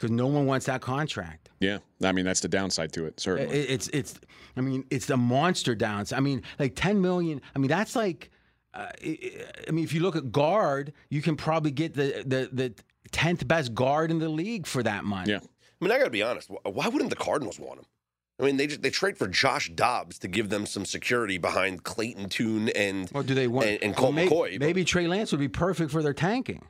[0.00, 1.50] because no one wants that contract.
[1.60, 3.20] Yeah, I mean that's the downside to it.
[3.20, 3.54] Certainly.
[3.56, 4.18] It's it's.
[4.56, 6.16] I mean, it's the monster downside.
[6.16, 7.40] I mean, like ten million.
[7.54, 8.30] I mean, that's like.
[8.72, 9.18] Uh, I
[9.68, 12.74] I mean, if you look at guard, you can probably get the the the
[13.12, 15.32] tenth best guard in the league for that money.
[15.32, 15.38] yeah.
[15.38, 16.50] I mean, I got to be honest.
[16.64, 17.86] Why wouldn't the Cardinals want him?
[18.38, 21.84] I mean, they just, they trade for Josh Dobbs to give them some security behind
[21.84, 23.66] Clayton Tune and Or do they want?
[23.68, 24.60] and, and well, Colt may- McCoy.
[24.60, 26.64] Maybe Trey Lance would be perfect for their tanking.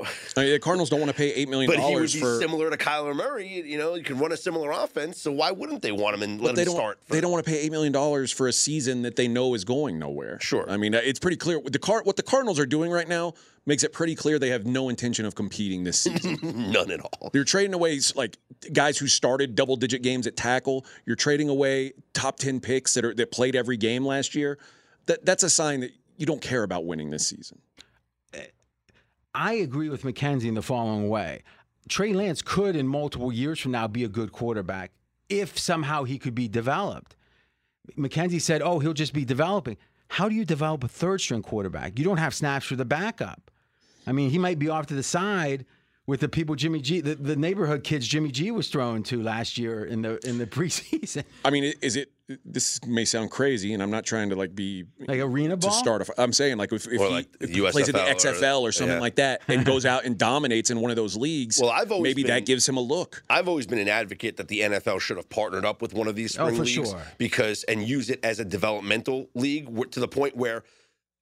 [0.00, 2.20] I mean, the Cardinals don't want to pay eight million But he would dollars be
[2.20, 2.38] for.
[2.40, 3.46] similar to Kyler Murray.
[3.48, 5.20] You know, you can run a similar offense.
[5.20, 6.74] So why wouldn't they want him and let him don't.
[6.74, 6.98] start?
[7.04, 9.54] for- they don't want to pay eight million dollars for a season that they know
[9.54, 10.38] is going nowhere.
[10.40, 10.68] Sure.
[10.70, 11.60] I mean, it's pretty clear.
[11.60, 13.34] The car, what the Cardinals are doing right now
[13.66, 16.38] makes it pretty clear they have no intention of competing this season.
[16.72, 17.30] None at all.
[17.34, 18.38] You're trading away like
[18.72, 20.86] guys who started double digit games at tackle.
[21.06, 24.58] You're trading away top ten picks that are that played every game last year.
[25.06, 27.60] That that's a sign that you don't care about winning this season.
[29.38, 31.44] I agree with McKenzie in the following way.
[31.88, 34.90] Trey Lance could, in multiple years from now, be a good quarterback
[35.28, 37.14] if somehow he could be developed.
[37.96, 39.76] McKenzie said, oh, he'll just be developing.
[40.08, 42.00] How do you develop a third string quarterback?
[42.00, 43.52] You don't have snaps for the backup.
[44.08, 45.64] I mean, he might be off to the side
[46.04, 49.56] with the people Jimmy G, the, the neighborhood kids Jimmy G was thrown to last
[49.56, 51.22] year in the in the preseason.
[51.44, 52.10] I mean, is it?
[52.44, 55.70] This may sound crazy, and I'm not trying to like be Like arena ball.
[55.70, 55.78] to ball?
[55.78, 56.08] start.
[56.08, 58.32] A, I'm saying like if, if he, like if he plays in the USFL or-
[58.34, 59.00] XFL or, something yeah.
[59.00, 62.10] like that and goes out and dominates in one of those leagues, Well, I've always
[62.10, 63.22] maybe been- that gives him a look.
[63.30, 66.16] I've always been an advocate that the NFL should have partnered up with one of
[66.16, 67.02] these Oh, spring for leagues sure.
[67.16, 70.64] because and use it as a developmental league to the point where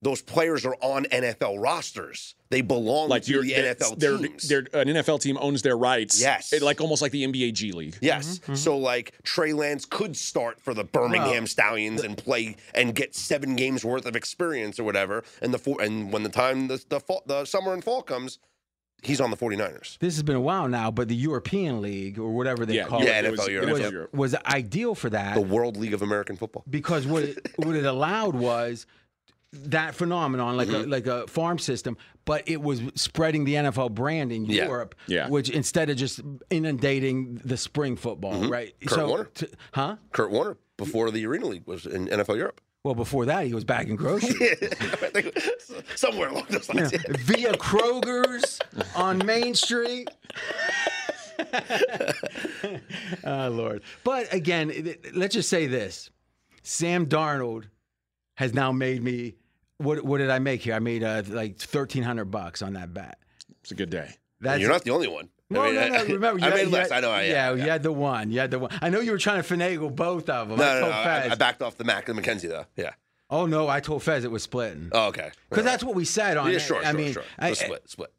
[0.03, 2.34] those players are on NFL rosters.
[2.51, 4.49] They belong Like to you're, the NFL they're- teams.
[4.49, 6.20] they're- an NFL team owns their rights.
[6.20, 6.53] Yes.
[6.53, 7.97] It- like almost like the NBA G League.
[8.01, 8.38] Yes.
[8.40, 13.14] Mm-hmm, So like Trey Lance could start for the Birmingham Stallions and play and get
[13.16, 15.24] seven games worth of experience or whatever.
[15.42, 18.38] And the four, and when the time the the, fall, the summer and fall comes,
[19.03, 19.99] he's on the 49ers.
[19.99, 23.03] This has been a while now, but the European League or whatever they Yeah, call
[23.03, 23.70] Yeah, it it was- Europe.
[23.70, 25.34] NFL was, was ideal for that.
[25.34, 26.64] The World League of American Football.
[26.68, 28.86] because what it, what it allowed was
[29.53, 30.90] that phenomenon, like a mm-hmm.
[30.90, 34.66] like a farm system, but it was spreading the NFL brand in Yeah.
[34.66, 35.28] Europe, Yeah.
[35.28, 36.20] which instead of just
[36.51, 38.53] inundating the spring football, mm-hmm.
[38.53, 38.74] right?
[38.86, 39.24] Kurt Warner.
[39.34, 39.97] t- huh?
[40.12, 42.61] Kurt Warner before the Arena League was in NFL Europe.
[42.84, 44.32] Well, before that, he was back in grocery.
[45.97, 46.92] Somewhere along those lines.
[46.92, 48.61] via Kroger's
[48.94, 50.09] on Main Street.
[53.24, 53.82] oh Lord!
[54.05, 56.11] But again, let's just say this:
[56.62, 57.64] Sam Darnold
[58.37, 59.34] has now made me.
[59.78, 60.72] What what did I make here?
[60.74, 63.18] I made uh, like thirteen hundred bucks on that bet.
[63.62, 64.14] It's a good day.
[64.41, 65.28] That's You're not the only one.
[65.51, 65.95] No, I mean, no, no.
[65.99, 66.91] I- Remember, you I had- made less.
[66.91, 67.11] had- I know.
[67.12, 67.59] I yeah, am.
[67.59, 68.30] you had the one.
[68.30, 68.70] You had the one.
[68.80, 70.59] I know you were trying to finagle both of them.
[70.59, 70.93] No, I no, no.
[70.93, 71.32] I, Fez.
[71.32, 72.64] I backed off the Mac and McKenzie though.
[72.76, 72.93] Yeah.
[73.28, 74.89] oh no, I told Fez it was splitting.
[74.93, 75.30] Oh, okay.
[75.51, 76.61] Because that's what we said on yeah, it.
[76.61, 77.24] sure, I sure, mean, sure.
[77.39, 78.12] I- split, split.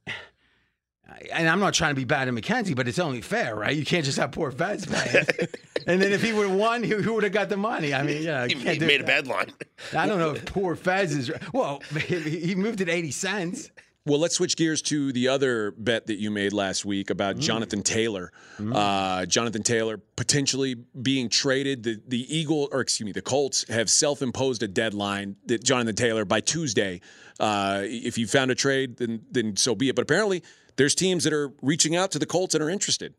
[1.31, 3.75] And I'm not trying to be bad at Mackenzie, but it's only fair, right?
[3.75, 5.25] You can't just have poor Fez paying.
[5.87, 7.93] and then if he would have won, he, who would have got the money?
[7.93, 9.51] I mean, yeah, He, you he can't do made a bad line.
[9.95, 11.31] I don't know if poor Fez is.
[11.53, 13.71] Well, he, he moved it 80 cents.
[14.05, 17.83] Well, let's switch gears to the other bet that you made last week about Jonathan
[17.83, 18.31] Taylor.
[18.57, 21.83] Uh, Jonathan Taylor potentially being traded.
[21.83, 26.23] The the Eagle, or excuse me, the Colts have self-imposed a deadline that Jonathan Taylor
[26.23, 27.01] by Tuesday.
[27.37, 29.95] Uh, if you found a trade, then then so be it.
[29.97, 30.41] But apparently,
[30.77, 33.13] there's teams that are reaching out to the Colts and are interested.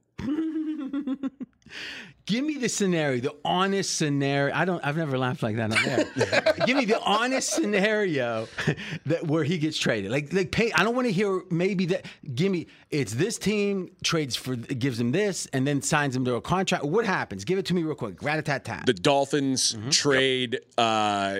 [2.29, 4.55] Give me the scenario, the honest scenario.
[4.55, 4.85] I don't.
[4.85, 5.83] I've never laughed like that on
[6.14, 6.55] there.
[6.66, 8.47] Give me the honest scenario
[9.07, 10.11] that where he gets traded.
[10.11, 10.70] Like, like pay.
[10.72, 12.05] I don't want to hear maybe that.
[12.35, 12.66] Give me.
[12.91, 16.85] It's this team trades for gives him this and then signs him to a contract.
[16.85, 17.45] What happens?
[17.45, 18.22] Give it to me real quick.
[18.22, 18.85] Rat a tat tat.
[18.87, 19.89] The Dolphins Mm-hmm.
[19.91, 21.39] trade uh,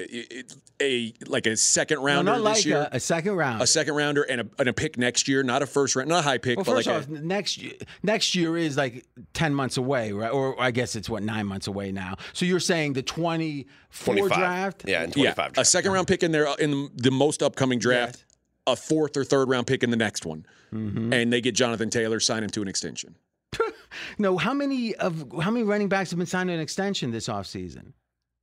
[0.81, 2.89] a like a second No, rounder not this like year.
[2.93, 3.63] a, a second round.
[3.63, 6.21] a second rounder and a, and a pick next year, not a first round, not
[6.21, 7.73] a high pick, Well, but first like off, a, next year,
[8.03, 10.31] next year is like ten months away, right?
[10.31, 12.15] Or I guess it's what nine months away now.
[12.33, 14.39] So you're saying the twenty four 25.
[14.39, 14.85] draft?
[14.87, 18.25] Yeah, and yeah, 25 a second round pick in there in the most upcoming draft,
[18.67, 21.13] a fourth or third round pick in the next one, Mm-hmm.
[21.15, 23.17] and they get Jonathan Taylor, sign him to an extension.
[24.19, 27.27] No, how many of how many running backs have been signed to an extension this
[27.27, 27.93] offseason?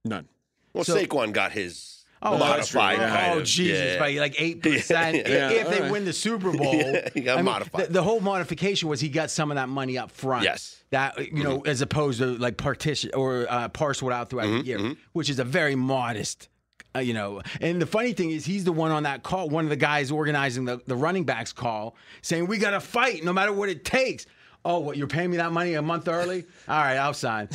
[0.03, 0.27] None.
[0.73, 1.94] Well, So- Saquon got his
[2.25, 2.97] Oh, modified.
[2.97, 3.09] Yeah.
[3.15, 3.45] kind Oh, of.
[3.45, 3.99] Jesus, Yeah.
[3.99, 5.91] by like eight percent Yeah, if they all right.
[5.91, 6.73] win the Super Bowl.
[7.13, 7.87] he got I mean, modified.
[7.87, 10.43] The, the whole modification was he got some of that money up front.
[10.43, 10.83] Yes.
[10.91, 14.63] That you know, as opposed to like partition or uh, parcel it out throughout the
[14.65, 16.49] year, which is a very modest.
[16.95, 19.65] Uh, you know, and the funny thing is, he's the one on that call, one
[19.65, 23.33] of the guys organizing the, the running backs call, saying, We got to fight no
[23.33, 24.25] matter what it takes.
[24.65, 26.43] Oh, what, you're paying me that money a month early?
[26.67, 27.47] All right, I'll sign.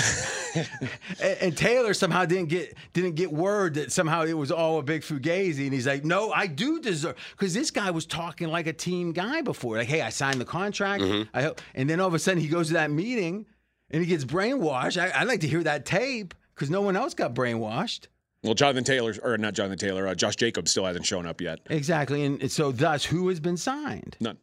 [0.55, 4.83] and, and Taylor somehow didn't get didn't get word that somehow it was all a
[4.83, 8.69] big fugazi, and he's like, "No, I do deserve." Because this guy was talking like
[8.69, 11.03] a team guy before, like, "Hey, I signed the contract."
[11.35, 13.45] I hope, and then all of a sudden he goes to that meeting
[13.91, 15.01] and he gets brainwashed.
[15.01, 18.07] I, I'd like to hear that tape because no one else got brainwashed.
[18.45, 21.59] Well, Jonathan Taylor, or not Jonathan Taylor, uh, Josh Jacobs still hasn't shown up yet.
[21.69, 24.17] Exactly, and and so thus, who has been signed?
[24.21, 24.39] None.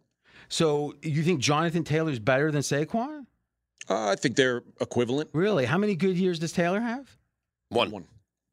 [0.49, 3.25] So you think Jonathan Taylor's better than Saquon?
[3.89, 5.29] Uh, I think they're equivalent.
[5.33, 5.65] Really?
[5.65, 7.17] How many good years does Taylor have?
[7.69, 7.91] One.
[7.91, 8.05] One.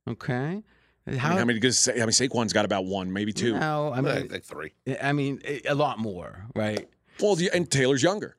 [0.09, 0.63] Okay.
[1.07, 1.55] I mean, how many?
[1.55, 3.59] Because I mean, Saquon's got about one, maybe two.
[3.59, 4.73] No, I I mean, think three.
[5.03, 6.89] I mean, a lot more, right?
[7.21, 8.37] Well, and Taylor's younger.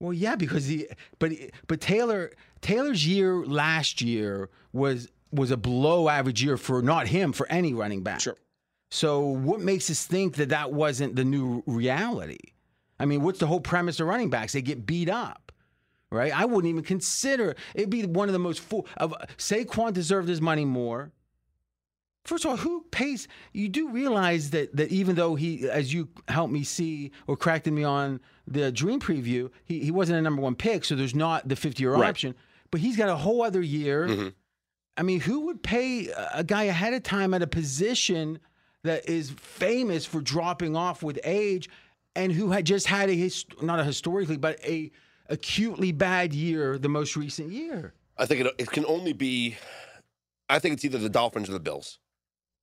[0.00, 1.32] Well, yeah, because the but
[1.66, 7.32] but Taylor Taylor's year last year was was a below average year for not him
[7.32, 8.20] for any running back.
[8.20, 8.36] Sure.
[8.90, 12.38] So what makes us think that that wasn't the new reality?
[12.98, 14.52] I mean, what's the whole premise of running backs?
[14.52, 15.52] They get beat up,
[16.10, 16.32] right?
[16.36, 20.40] I wouldn't even consider it'd be one of the most full of Saquon deserved his
[20.40, 21.12] money more.
[22.24, 23.28] First of all, who pays?
[23.52, 27.72] You do realize that that even though he, as you helped me see or corrected
[27.72, 31.48] me on the dream preview, he, he wasn't a number one pick, so there's not
[31.48, 32.08] the 50 year Right.
[32.08, 32.34] option.
[32.72, 34.08] But he's got a whole other year.
[34.08, 34.28] Mm-hmm.
[34.96, 38.40] I mean, who would pay a guy ahead of time at a position
[38.82, 41.68] that is famous for dropping off with age,
[42.16, 44.90] and who had just had a his, not a historically, but a
[45.28, 47.94] acutely bad year the most recent year?
[48.18, 49.56] I think it, it can only be.
[50.48, 51.98] I think it's either the Dolphins or the Bills,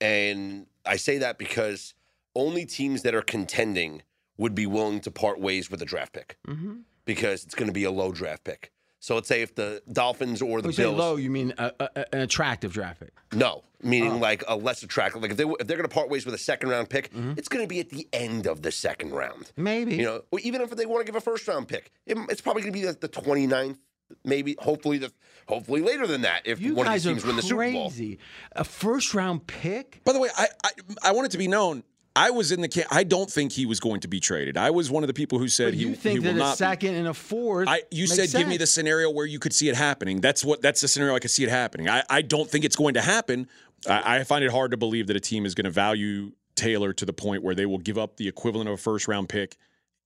[0.02, 1.94] and I say that because
[2.36, 4.02] only teams that are contending
[4.38, 6.78] would be willing to part ways with a draft pick Mm-hmm.
[7.06, 8.72] because it's going to be a low draft pick.
[9.04, 11.54] So let's say if the Dolphins or the When you say Bills, low, you mean
[11.58, 13.12] a, a, a- an attractive draft pick?
[13.34, 14.18] no, meaning Oh.
[14.18, 15.22] like a less attractive.
[15.22, 17.34] Like if they if they're going to part ways with a second round pick, Mm-hmm.
[17.36, 19.52] it's going to be at the end of the second round.
[19.58, 19.96] Maybe.
[19.98, 22.62] You know, even if they want to give a first round pick, it, it's probably
[22.62, 23.78] going to be like the 29th,
[24.24, 25.12] maybe, hopefully the
[25.50, 27.72] hopefully later than that if you one of guys these are teams win the Super
[27.74, 27.90] Bowl.
[27.90, 28.20] crazy.
[28.54, 30.02] A first round pick?
[30.06, 30.70] By the way, I, I
[31.04, 31.84] I want it to be known
[32.16, 32.88] I was in the camp.
[32.92, 34.56] I don't think he was going to be traded.
[34.56, 36.36] I was one of the people who said But he, you he think will that
[36.36, 36.54] a not.
[36.54, 36.58] be.
[36.58, 37.68] second and a fourth?
[37.68, 40.22] I, you makes said give me the scenario where you could see it happening.
[40.22, 41.90] That's what that's the scenario I could see it happening.
[41.90, 43.48] I, I don't think it's going to happen.
[43.90, 46.94] I, I find it hard to believe that a team is going to value Taylor
[46.94, 49.58] to the point where they will give up the equivalent of a first round pick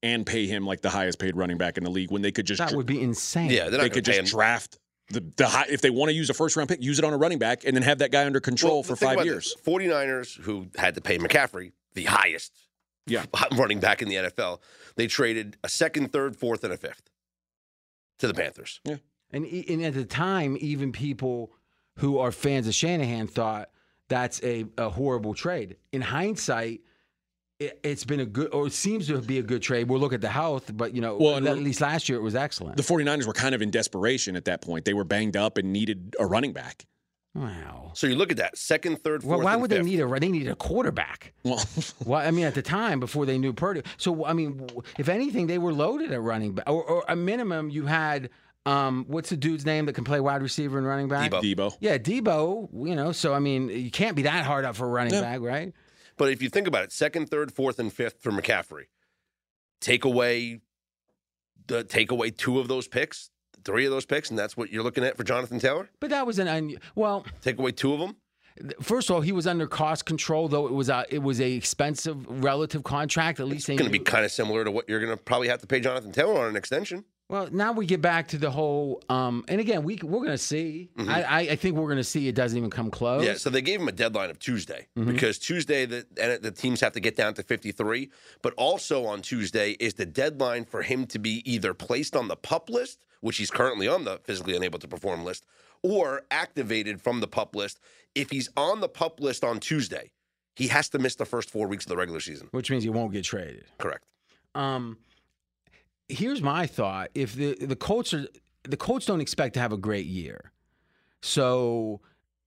[0.01, 2.45] and pay him like the highest paid running back in the league when they could
[2.45, 3.49] just That dr- would be insane.
[3.49, 4.37] Yeah, they're they not could going to pay just him.
[4.37, 4.79] draft
[5.09, 7.11] the the high, if they want to use a first round pick, use it on
[7.13, 9.55] a running back and then have that guy under control Well, for five years.
[9.55, 9.63] this.
[9.65, 12.53] 49ers, who had to pay McCaffrey, the highest
[13.05, 13.25] Yeah.
[13.57, 14.59] running back in the NFL,
[14.95, 17.09] they traded a second, third, fourth, and a fifth
[18.19, 18.79] to the Panthers.
[19.31, 21.51] And, e- and at the time, even people
[21.97, 23.69] who are fans of Shanahan thought
[24.07, 25.75] that's a, a horrible trade.
[25.91, 26.81] In hindsight,
[27.59, 29.89] it, it's been a good, or it seems to be a good trade.
[29.89, 32.35] We'll look at the health, but you know, Well, at least last year it was
[32.35, 32.77] excellent.
[32.77, 34.85] The 49ers were kind of in desperation at that point.
[34.85, 36.85] They were banged up and needed a running back.
[37.37, 37.91] Wow.
[37.93, 39.83] So you look at that second, third, fourth, Well, why and would fifth.
[39.83, 40.07] they need a?
[40.19, 41.33] They needed a quarterback.
[41.43, 41.63] Well,
[42.05, 43.83] Well, I mean, at the time before they knew Purdy.
[43.97, 44.67] So, I mean,
[44.97, 48.29] if anything, they were loaded at running back, or, or a minimum, you had
[48.65, 51.31] um, what's the dude's name that can play wide receiver and running back?
[51.31, 51.41] Deebo.
[51.55, 51.77] Deebo.
[51.79, 52.69] Yeah, Deebo.
[52.87, 55.21] You know, so I mean, you can't be that hard up for a running No.
[55.21, 55.73] back, right?
[56.17, 58.85] But if you think about it, second, third, fourth, and fifth for McCaffrey,
[59.79, 60.59] take away
[61.67, 63.29] the take away two of those picks,
[63.67, 65.89] three of those picks, and that's what you're looking at for Jonathan Taylor.
[65.99, 67.25] But that was an un- well.
[67.41, 68.15] Take away two of them.
[68.81, 71.51] First of all, he was under cost control, though it was a it was a
[71.51, 73.39] expensive relative contract.
[73.39, 75.49] At least It's going to be kind of similar to what you're going to probably
[75.49, 77.05] have to pay Jonathan Taylor on an extension.
[77.29, 80.37] Well, now we get back to the whole, um, and again, we we're going to
[80.37, 80.89] see.
[80.97, 83.19] I, I I think we're going to see it doesn't even come close.
[83.21, 83.31] Mm-hmm.
[83.31, 85.11] Yeah, so they gave him a deadline of Tuesday Mm-hmm.
[85.11, 88.09] because Tuesday the and the teams have to get down to 53,
[88.41, 92.37] but also on Tuesday is the deadline for him to be either placed on the
[92.37, 95.45] pup list, which he's currently on the physically unable to perform list,
[95.83, 97.79] or activated from the pup list.
[98.15, 100.11] If he's on the pup list on Tuesday,
[100.55, 102.47] he has to miss the first 4 weeks of the regular season.
[102.51, 103.65] which means he won't get traded.
[103.79, 104.05] Correct.
[104.55, 104.97] Um,
[106.09, 108.27] here's my thought: if the the Colts are
[108.63, 110.51] the Colts don't expect to have a great year,
[111.21, 112.01] so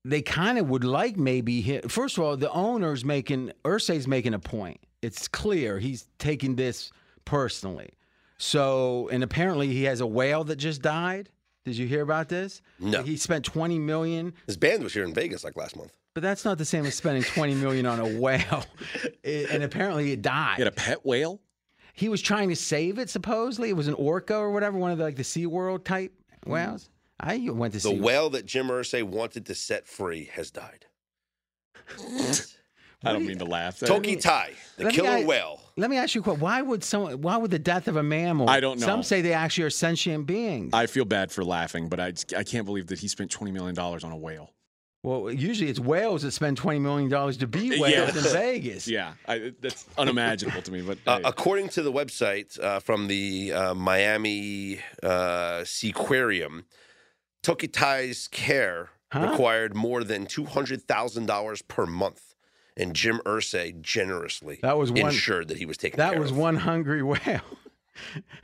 [0.04, 1.90] they kind of would like maybe hit.
[1.90, 4.80] First of all, the owner's making Irsay's making a point.
[5.02, 6.90] It's clear he's taking this
[7.24, 7.90] personally.
[8.38, 11.28] So, and apparently he has a whale that just died.
[11.66, 12.62] Did you hear about this?
[12.78, 13.02] No.
[13.02, 15.92] He spent 20 million, His band was here in Vegas like last month.
[16.14, 18.64] but that's not the same as spending 20 million on a whale.
[19.22, 20.56] It- and apparently it died.
[20.56, 21.38] He had a pet whale.
[21.94, 23.10] He was trying to save it.
[23.10, 26.12] Supposedly, it was an orca or whatever, one of the, like the SeaWorld type
[26.46, 26.88] whales.
[27.18, 30.86] I went to The see whale that Jim Irsay wanted to set free has died.
[33.02, 33.80] I don't mean to laugh.
[33.80, 35.60] Tokitae, the Let me killer a- whale.
[35.76, 36.40] Let me ask you a question.
[36.40, 37.22] Why would someone?
[37.22, 38.50] Why would the death of a mammal?
[38.50, 38.84] I don't know.
[38.86, 40.70] Some say they actually are sentient beings.
[40.74, 43.78] I feel bad for laughing, but I, I can't believe that he spent $20 million
[43.78, 44.50] on a whale.
[45.02, 48.18] Well, usually it's whales that spend twenty million dollars to be whales Yeah.
[48.18, 48.86] in Vegas.
[48.86, 50.82] Yeah, I, that's unimaginable to me.
[50.82, 56.64] But Uh, according to the website uh, from the uh, Miami uh, Seaquarium,
[57.42, 59.26] Tokitae's care Huh?
[59.28, 62.34] required more than two hundred thousand dollars per month,
[62.76, 65.96] and Jim Irsay generously That was one- ensured that he was taken.
[65.98, 66.36] That care was of.
[66.36, 67.40] one hungry whale.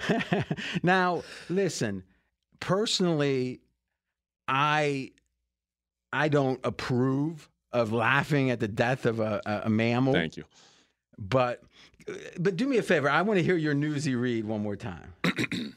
[0.83, 2.03] now, listen,
[2.59, 3.61] personally,
[4.49, 5.13] I
[6.13, 10.15] I don't approve of laughing at the death of a, a, a mammal.
[10.15, 10.45] thank you.
[11.19, 11.63] But
[12.39, 13.09] but do me a favor.
[13.11, 15.15] I want to hear your newsy read one more time.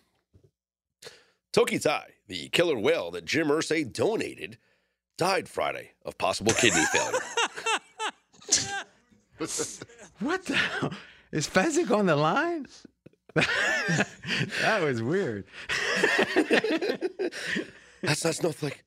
[1.54, 4.58] Tokitae, the killer whale that Jim Irsay donated,
[5.18, 7.20] died Friday of possible kidney failure.
[10.20, 10.92] What the hell?
[11.32, 12.68] Is Fezzik on the line?
[13.34, 15.46] that was weird.
[18.02, 18.84] That's not Snowflake.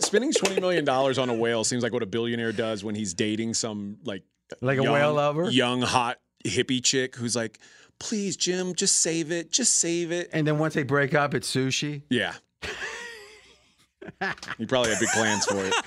[0.00, 3.54] Spending $20 million on a whale seems like what a billionaire does when he's dating
[3.54, 4.22] some like
[4.60, 5.50] Like a whale lover?
[5.50, 7.58] young hot hippie chick who's like,
[7.98, 10.30] please, Jim, just save it, just save it.
[10.32, 12.02] And then once they break up, it's sushi.
[12.10, 12.34] Yeah.
[14.56, 15.74] he probably had big plans for it.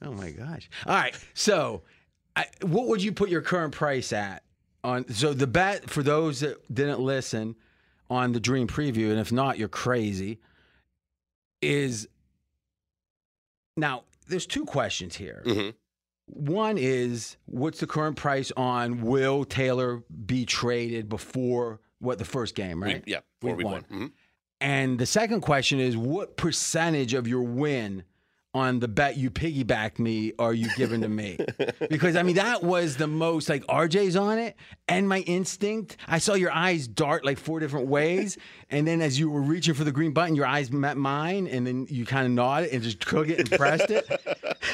[0.00, 0.70] Oh my gosh!
[0.86, 1.82] All right, so
[2.36, 4.44] I, what would you put your current price at
[4.84, 5.08] on?
[5.12, 7.56] So the bet for those that didn't listen
[8.10, 10.38] on the Dream Preview, and if not, you're crazy.
[11.60, 12.08] Is
[13.76, 15.42] now there's two questions here.
[15.44, 15.74] Mhm.
[16.26, 22.54] One is what's the current price on will Taylor be traded before what the first
[22.54, 23.04] game, right?
[23.04, 23.84] We- yeah, before Week we one.
[23.90, 24.00] won.
[24.00, 24.12] Mhm.
[24.60, 28.04] And the second question is what percentage of your win
[28.54, 31.38] on the bet you piggyback me are you giving to me?
[31.90, 34.56] because I mean that was the most like RJ's on it
[34.88, 35.96] and my instinct.
[36.06, 38.38] I saw your eyes dart like four different ways
[38.70, 41.66] and then as you were reaching for the green button your eyes met mine and
[41.66, 44.06] then you kind of nodded and just took it and pressed it.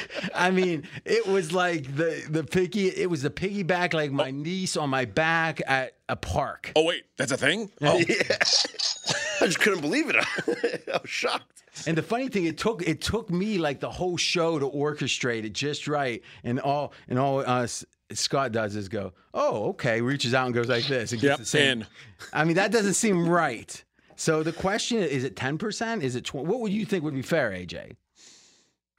[0.35, 4.31] I mean, it was like the the piggy it was the piggyback like my oh.
[4.31, 6.71] niece on my back at a park.
[6.75, 7.71] Oh wait, that's a thing.
[7.81, 7.97] Oh,
[9.41, 10.15] I just couldn't believe it.
[10.93, 11.63] I was shocked.
[11.87, 15.43] And the funny thing, it took it took me like the whole show to orchestrate
[15.43, 17.67] it just right, and all and all uh,
[18.13, 21.11] Scott does is go, oh okay, reaches out and goes like this.
[21.11, 21.81] And gets Yep, the same.
[21.81, 21.87] in.
[22.31, 23.83] I mean, that doesn't seem right.
[24.15, 26.01] So the question is: Is it ten percent?
[26.03, 26.47] Is it twenty?
[26.47, 27.97] What would you think would be fair, AJ?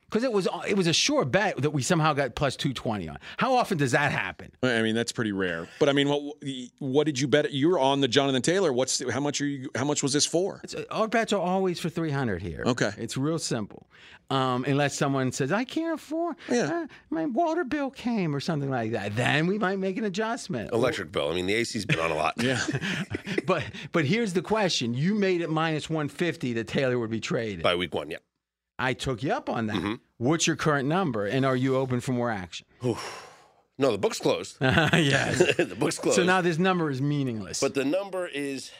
[0.08, 3.08] Because it was it was a sure bet that we somehow got plus two twenty
[3.08, 3.18] on.
[3.38, 4.52] How often does that happen?
[4.62, 5.68] I mean that's pretty rare.
[5.80, 6.36] But I mean, what
[6.78, 7.50] what did you bet?
[7.52, 8.72] You were on the Jonathan Taylor.
[8.72, 9.68] What's how much are you?
[9.74, 10.60] How much was this for?
[10.62, 12.62] It's, our bets are always for 300 here.
[12.66, 12.90] Okay.
[12.98, 13.88] It's real simple.
[14.28, 16.64] Um, unless someone says, I can't afford, Yeah.
[16.82, 19.14] uh, my water bill came or something like that.
[19.14, 20.72] Then we might make an adjustment.
[20.72, 21.30] Electric bill.
[21.30, 22.34] I mean, the AC's been on a lot.
[22.42, 22.60] Yeah.
[23.46, 24.92] But but here's the question.
[24.94, 27.62] You made it minus 150 that Taylor would be traded.
[27.62, 28.16] By week one, yeah.
[28.78, 29.76] I took you up on that.
[29.76, 29.94] Mm-hmm.
[30.18, 31.26] What's your current number?
[31.26, 32.66] And are you open for more action?
[33.78, 34.56] No, the book's closed.
[34.60, 35.38] yes.
[35.56, 36.16] the book's closed.
[36.16, 37.60] So now this number is meaningless.
[37.60, 38.70] but the number is.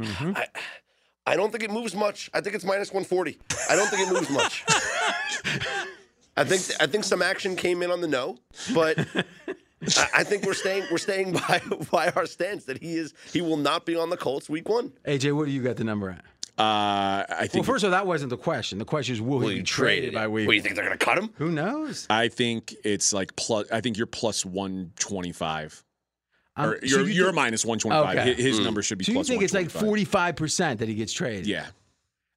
[0.00, 0.36] Mhm.
[0.36, 0.46] I,
[1.26, 2.30] I don't think it moves much.
[2.32, 3.38] I think it's minus 140.
[3.68, 4.64] I don't think it moves much.
[6.36, 8.38] I think I think some action came in on the no,
[8.72, 11.60] but I, I think we're staying we're staying by
[11.90, 14.92] by our stance that he is he will not be on the Colts week one.
[15.06, 16.24] AJ, what do you got the number at?
[16.60, 18.78] Uh, I Well, first of all, that wasn't the question.
[18.78, 20.14] The question is, will, Will he you be trade traded it?
[20.14, 20.46] by week?
[20.46, 21.30] What, you think they're going to cut him?
[21.36, 22.06] Who knows?
[22.10, 23.70] I think it's like plus.
[23.72, 25.82] I think you're plus one twenty five.
[26.56, 28.18] Um, Or so you're you you're think- minus one twenty five.
[28.18, 28.34] Okay.
[28.42, 31.12] His number should be So you think it's like forty five percent that he gets
[31.12, 31.46] traded?
[31.46, 31.66] Yeah,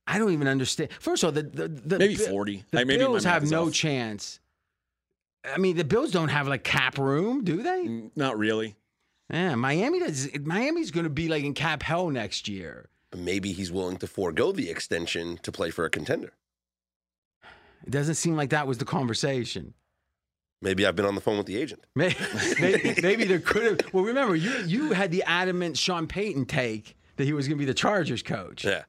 [0.07, 0.89] I don't even understand.
[0.99, 2.63] First of all, the the, the maybe forty.
[2.71, 3.73] The Like, maybe my Bills have no off.
[3.73, 4.39] chance.
[5.45, 7.85] I mean, the Bills don't have like cap room, do they?
[7.87, 8.75] Mm, Not really.
[9.29, 10.29] Yeah, Miami does.
[10.39, 12.87] Miami's going to be like in cap hell next year.
[13.15, 16.33] Maybe he's willing to forego the extension to play for a contender.
[17.85, 19.73] It doesn't seem like that was the conversation.
[20.61, 21.83] Maybe I've been on the phone with the agent.
[21.95, 22.15] Maybe,
[22.59, 23.93] maybe, maybe there could have.
[23.93, 27.59] Well, remember, you you had the adamant Sean Payton take that he was going to
[27.59, 28.63] be the Chargers coach.
[28.63, 28.83] Yeah.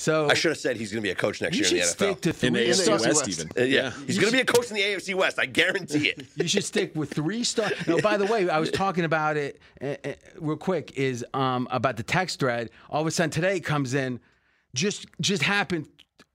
[0.00, 1.88] So I should have said he's going to be a coach next you year in
[1.88, 2.08] should the NFL.
[2.08, 2.46] stick to three.
[2.46, 3.28] In the AFC star- West, West.
[3.28, 3.50] even.
[3.54, 3.92] Uh, yeah.
[4.06, 5.38] he's going to be a coach in the AFC West.
[5.38, 6.26] I guarantee it.
[6.36, 7.70] You should stick with three star.
[7.86, 10.92] No, by the way, I was talking about it uh, uh, real quick.
[10.96, 12.70] Is um, about the text thread.
[12.88, 14.20] All of a sudden today comes in.
[14.74, 15.86] Just just happened.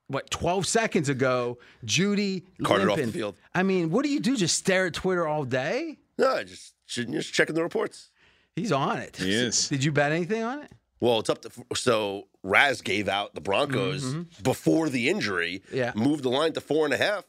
[0.09, 1.57] What twelve seconds ago?
[1.84, 3.36] Jeudy Carted off the field.
[3.55, 4.38] I mean, what do you do?
[4.38, 5.97] Just stare at Twitter all day?
[6.20, 8.11] No, just just checking the reports.
[8.55, 9.18] He's on it.
[9.18, 9.70] He is.
[9.70, 10.72] Did you bet anything on it?
[10.99, 15.61] Well, it's up to so Raz gave out the Broncos before the injury.
[15.67, 15.75] Mm-hmm.
[15.77, 15.91] Yeah.
[15.95, 17.25] moved the line to four and a half.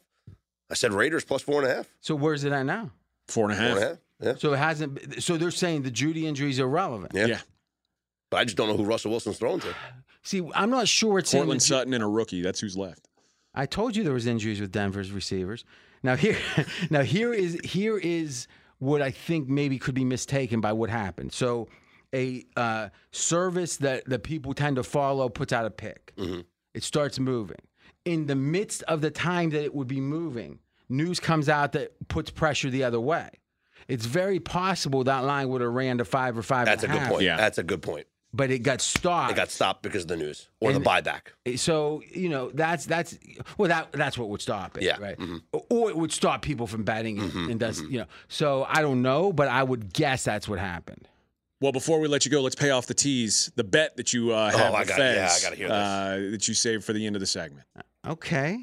[0.71, 1.89] I said Raiders plus four and a half.
[2.01, 2.91] So where's it at now?
[3.29, 3.77] Four and a Four half.
[3.77, 3.99] and a half.
[4.21, 5.23] Yeah, So it hasn't.
[5.23, 7.13] So they're saying the Jeudy injury is irrelevant.
[7.15, 7.27] yeah.
[7.27, 7.41] Yeah.
[8.31, 9.75] But I just don't know who Russell Wilson's throwing to.
[10.23, 12.43] See, I'm not sure it's in the Courtland Sutton and a rookie.
[12.43, 13.07] That's who's left.
[13.55, 15.65] I told you there was injuries with Denver's receivers.
[16.03, 16.37] Now here,
[16.91, 18.49] now here is here is
[18.79, 21.33] what I think maybe could be mistaken by what happened.
[21.33, 21.69] So,
[22.17, 26.15] a uh, service that that people tend to follow puts out a pick.
[26.17, 26.41] Mm-hmm.
[26.75, 27.61] It starts moving.
[28.05, 32.09] In the midst of the time that it would be moving, news comes out that
[32.09, 33.29] puts pressure the other way.
[33.89, 36.67] It's very possible that line would have ran to five or five.
[36.67, 37.23] That's a and good point.
[37.23, 37.37] Yeah.
[37.37, 38.07] That's a good point.
[38.33, 39.33] But it got stopped.
[39.33, 41.59] It got stopped because of the news or And- the buyback.
[41.59, 43.17] So you know that's that's
[43.57, 44.99] well that that's what would stop it, Yeah.
[45.01, 45.19] right?
[45.19, 45.59] Mm-hmm.
[45.71, 47.51] Or it would stop people from betting it, mm-hmm.
[47.51, 48.07] and does you know.
[48.29, 51.09] So I don't know, but I would guess that's what happened.
[51.61, 53.51] Well, before we let you go, let's pay off the tease.
[53.57, 55.75] The bet that you uh, have Oh, I with got- yeah, I gotta hear this.
[55.77, 57.67] Uh, that you saved for the end of the segment.
[58.07, 58.59] Okay,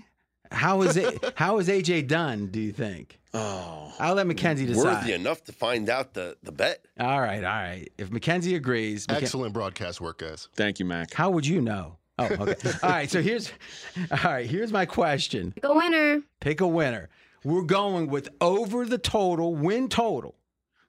[0.52, 1.34] how is it?
[1.36, 2.48] how is AJ done?
[2.48, 3.20] Do you think?
[3.34, 4.84] Oh, I'll let Mackenzie decide.
[5.00, 6.86] Worthy enough to find out the the bet.
[7.00, 7.90] All right, all right.
[7.98, 10.48] If Mackenzie agrees, Macken- Excellent broadcast work, guys.
[10.56, 11.14] thank you, Mac.
[11.14, 11.98] how would you know?
[12.20, 12.70] Oh, okay.
[12.84, 13.10] all right.
[13.10, 13.52] So here's,
[14.12, 14.46] all right.
[14.48, 15.52] Here's my question.
[15.52, 16.22] Pick a winner.
[16.42, 17.10] Pick a winner.
[17.44, 20.36] We're going with over the total win total.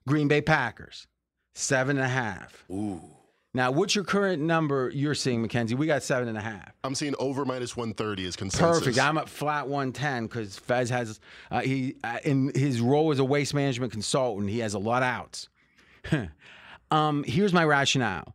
[0.07, 1.07] Green Bay Packers,
[1.55, 2.64] seven and a half.
[2.70, 3.00] Ooh.
[3.57, 5.74] Now, what's your current number you're seeing, McKenzie?
[5.74, 6.72] We got seven and a half.
[6.82, 8.80] I'm seeing over minus 130 as consensus.
[8.80, 8.98] Perfect.
[8.98, 11.20] I'm at flat 110 because Fez has
[11.52, 14.50] uh, he uh, in his role as a waste management consultant.
[14.50, 15.48] He has a lot outs.
[16.90, 18.34] um, here's my rationale: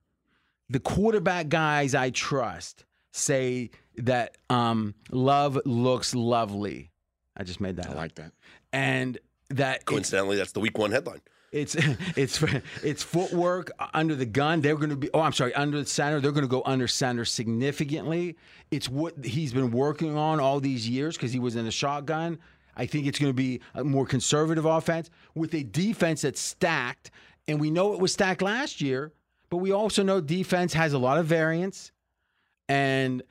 [0.69, 6.91] the quarterback guys I trust say that um, Love looks lovely.
[7.35, 7.95] I just made that I up.
[7.97, 8.31] like that.
[8.71, 9.17] And
[9.49, 11.21] that Coincidentally, that's the week one headline.
[11.51, 11.75] It's
[12.15, 12.43] it's
[12.83, 14.61] it's footwork under the gun.
[14.61, 15.09] They're going to be.
[15.13, 16.19] Oh, I'm sorry, under the center.
[16.19, 18.37] They're going to go under center significantly.
[18.71, 22.39] It's what he's been working on all these years because he was in a shotgun.
[22.75, 27.11] I think it's going to be a more conservative offense with a defense that's stacked,
[27.47, 29.11] and we know it was stacked last year.
[29.49, 31.91] But we also know defense has a lot of variance,
[32.67, 33.23] and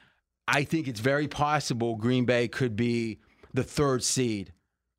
[0.49, 3.21] I think it's very possible Green Bay could be
[3.55, 4.53] the third seed.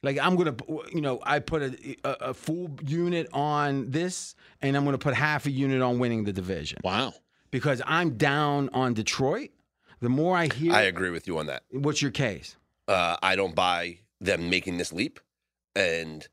[0.04, 0.56] Like I'm gonna,
[0.94, 5.14] you know, I put a, a, a full unit on this, and I'm gonna put
[5.14, 7.14] half a unit on winning the division Wow.
[7.52, 9.50] because I'm down on Detroit.
[10.02, 11.64] The more I hear, I agree with you on that.
[11.72, 12.56] what's your case?
[12.88, 15.20] Uh, I don't buy them making this leap,
[15.76, 16.26] and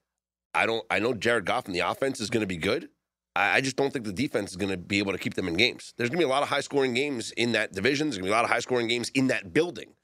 [0.54, 0.84] I don't.
[0.90, 2.88] I know Jared Goff and the offense is going to be good.
[3.34, 5.48] I, I just don't think the defense is going to be able to keep them
[5.48, 5.92] in games.
[5.96, 8.06] There's going to be a lot of high scoring games in that division.
[8.06, 9.94] There's going to be a lot of high scoring games in that building,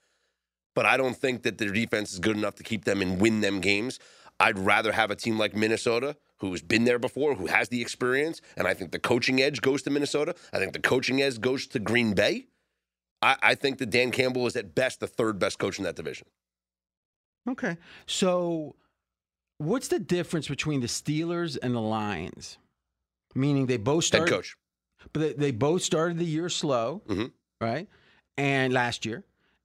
[0.74, 3.40] but I don't think that their defense is good enough to keep them and win
[3.40, 3.98] them games.
[4.40, 8.40] I'd rather have a team like Minnesota who's been there before, who has the experience,
[8.56, 10.34] and I think the coaching edge goes to Minnesota.
[10.52, 12.46] I think the coaching edge goes to Green Bay.
[13.20, 15.94] I, I think that Dan Campbell is at best the third best coach in that
[15.94, 16.26] division.
[17.48, 18.74] Okay, so
[19.58, 22.58] what's the difference between the Steelers and the Lions?
[23.34, 24.56] Meaning they both Head started, coach.
[25.12, 27.32] but they, they both started the year slow, Mhm.
[27.60, 27.88] right?
[28.36, 29.24] And last year,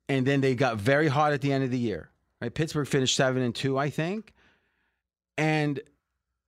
[0.09, 2.09] and then they got very hot at the end of the year.
[2.41, 2.53] Right?
[2.53, 4.33] Pittsburgh finished seven and two, I think,
[5.37, 5.79] and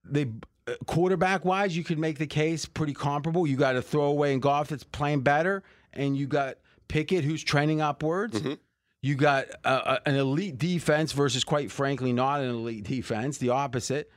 [0.04, 0.28] they
[0.68, 3.48] uh, quarterback wise, you could make the case pretty comparable.
[3.48, 6.56] You got a throwaway in Goff that's playing better, and you got
[6.88, 8.42] Pickett who's trending upwards.
[8.42, 8.58] Mhm.
[9.02, 14.12] You got uh, an elite defense versus, quite frankly, not an elite defense, the opposite.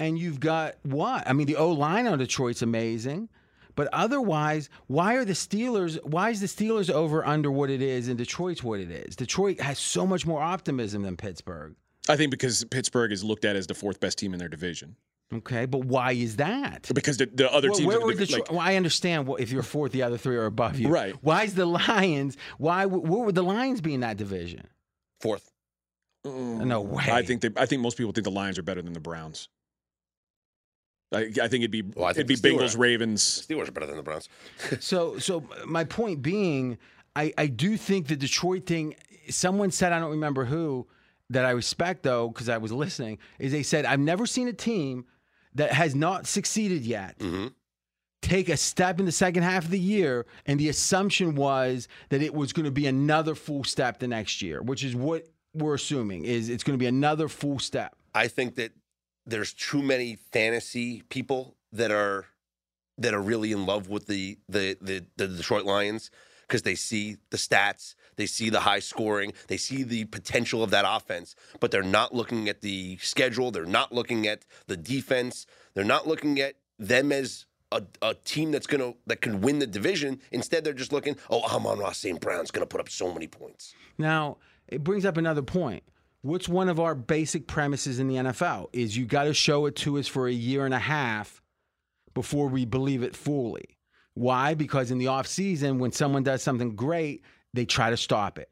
[0.00, 1.26] And you've got what?
[1.28, 3.28] I mean, the O line on Detroit's amazing.
[3.74, 6.02] But otherwise, why are the Steelers?
[6.04, 9.16] Why is the Steelers over under what it is and Detroit's what it is?
[9.16, 11.74] Detroit has so much more optimism than Pittsburgh.
[12.08, 14.96] I think because Pittsburgh is looked at as the fourth best team in their division.
[15.32, 16.88] Okay, but why is that?
[16.94, 19.40] Because the, the other Well, teams, where in were the like, well, I understand what,
[19.40, 20.88] if you're fourth, the other three are above you.
[20.88, 21.14] Right.
[21.22, 22.36] Why is the Lions?
[22.58, 22.86] Why?
[22.86, 24.68] Where would the Lions be in that division?
[25.20, 25.50] Fourth.
[26.26, 26.66] Mm.
[26.66, 27.04] No way.
[27.10, 29.48] I think they, I think most people think the Lions are better than the Browns.
[31.14, 33.46] I, I think it'd be Well, I think it'd be the Steelers- Bengals, Ravens.
[33.48, 34.28] Steelers are better than the Browns.
[34.80, 36.78] So, so my point being,
[37.16, 38.96] I, I do think the Detroit thing.
[39.30, 40.86] Someone said, I don't remember who,
[41.30, 43.18] that I respect though, because I was listening.
[43.38, 45.06] Is they said I've never seen a team
[45.54, 47.52] that has not succeeded yet Mhm.
[48.20, 52.20] take a step in the second half of the year, and the assumption was that
[52.22, 55.74] it was going to be another full step the next year, which is what we're
[55.74, 57.94] assuming is it's going to be another full step.
[58.14, 58.72] I think that
[59.26, 62.26] there's too many fantasy people that are
[62.98, 66.10] that are really in love with the the the, the Detroit Lions
[66.46, 70.70] because they see the stats, they see the high scoring, they see the potential of
[70.70, 75.46] that offense, but they're not looking at the schedule, they're not looking at the defense,
[75.72, 79.66] they're not looking at them as a, a team that's gonna that can win the
[79.66, 80.20] division.
[80.30, 82.20] Instead, they're just looking, oh, Amon Ra St.
[82.20, 83.74] Brown's gonna put up so many points.
[83.98, 84.36] Now,
[84.68, 85.82] it brings up another point.
[86.24, 89.76] What's one of our basic premises in the NFL is you got to show it
[89.76, 91.42] to us for a year and a half
[92.14, 93.76] before we believe it fully.
[94.14, 94.54] Why?
[94.54, 97.22] Because in the offseason, when someone does something great,
[97.52, 98.48] they try to stop it.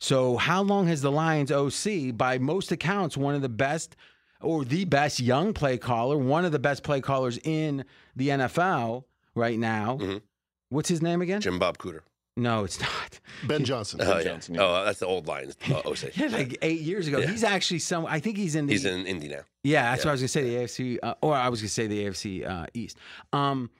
[0.00, 3.96] So, how long has the Lions OC, by most accounts, one of the best
[4.42, 9.04] or the best young play caller, one of the best play callers in the NFL
[9.34, 9.96] right now?
[9.96, 10.20] Mhm.
[10.68, 11.40] What's his name again?
[11.40, 12.00] Jim Bob Cooter.
[12.36, 13.20] No, it's not.
[13.46, 14.00] Ben Johnson.
[14.02, 14.24] Oh, yeah.
[14.24, 14.62] Johnson, yeah.
[14.62, 15.56] oh, that's the old Lions.
[15.70, 15.82] Uh,
[16.14, 17.18] Yeah, like eight years ago.
[17.18, 17.26] Yeah.
[17.28, 18.06] He's actually some.
[18.06, 18.72] I think he's in the.
[18.72, 19.40] He's in Indy now.
[19.62, 20.06] yeah, that's yeah.
[20.06, 20.42] what I was gonna say.
[20.42, 22.98] The AFC, uh, or I was gonna say the AFC uh, East.
[23.32, 23.70] Um,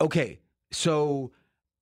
[0.00, 0.38] okay,
[0.70, 1.32] so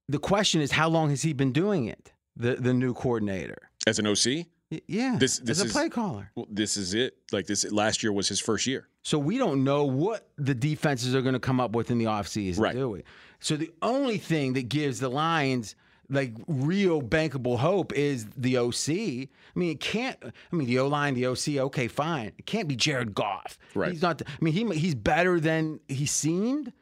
[0.08, 2.12] the question is, how long has he been doing it?
[2.36, 3.70] The the new coordinator.
[3.86, 4.46] as an OC.
[4.72, 6.30] Y- Yeah, This- this as a is- play caller.
[6.36, 7.16] Well, this is it.
[7.32, 8.88] Like this last year was his first year.
[9.02, 12.04] So we don't know what the defenses are going to come up with in the
[12.04, 12.74] offseason, Right.
[12.74, 13.02] do we?
[13.40, 15.74] So the only thing that gives the Lions
[16.11, 18.88] like real bankable hope is the OC.
[18.88, 20.16] I mean, it can't.
[20.22, 21.56] I mean, the O line, the OC.
[21.56, 22.32] Okay, fine.
[22.38, 23.58] It can't be Jared Goff.
[23.74, 23.92] Right.
[23.92, 24.20] He's not.
[24.26, 26.72] I mean, he he's better than he seemed,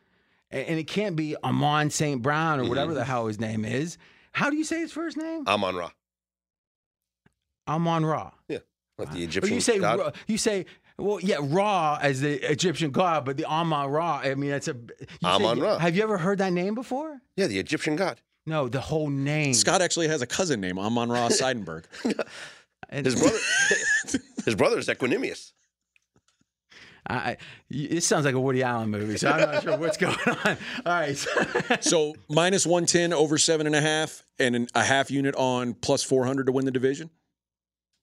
[0.51, 2.21] and it can't be Amon St.
[2.23, 3.11] Brown or whatever the mm-hmm.
[3.11, 3.99] hell his name is.
[4.33, 5.45] How do you say his first name?
[5.47, 5.91] Amon Ra.
[7.67, 8.31] Amon Ra.
[8.49, 8.59] Yeah,
[8.97, 9.99] like the uh, Or Egyptian you say god.
[9.99, 10.67] Ra, you say
[10.97, 14.21] well yeah Ra as the Egyptian god, but the Amon Ra.
[14.25, 14.77] I mean that's a
[15.23, 15.79] Amon Ra.
[15.79, 17.21] Have you ever heard that name before?
[17.37, 18.21] Yeah, the Egyptian god.
[18.47, 19.53] No, the whole name.
[19.55, 21.85] Scott actually has a cousin named Amon Ra Seidenberg.
[22.91, 23.39] His brother.
[24.45, 25.53] his brother is Equinemius.
[27.07, 27.37] I, I-
[27.71, 30.57] y- this sounds like a Woody Allen movie, so I'm not sure what's going on.
[30.87, 31.17] All right.
[31.81, 35.75] so minus one ten over seven and a half, and an, a half unit on
[35.75, 37.11] plus four hundred to win the division.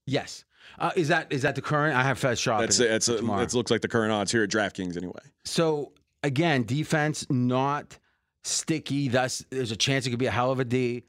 [0.06, 0.44] yes.
[0.80, 1.96] Uh, is that is that the current?
[1.96, 2.60] I have Fez shop.
[2.60, 3.40] That's that's a, tomorrow.
[3.40, 5.14] that looks like the current odds here at DraftKings anyway.
[5.46, 7.98] So again, defense not
[8.46, 9.08] sticky.
[9.10, 11.04] Thus, there's a chance it could be a hell of a D.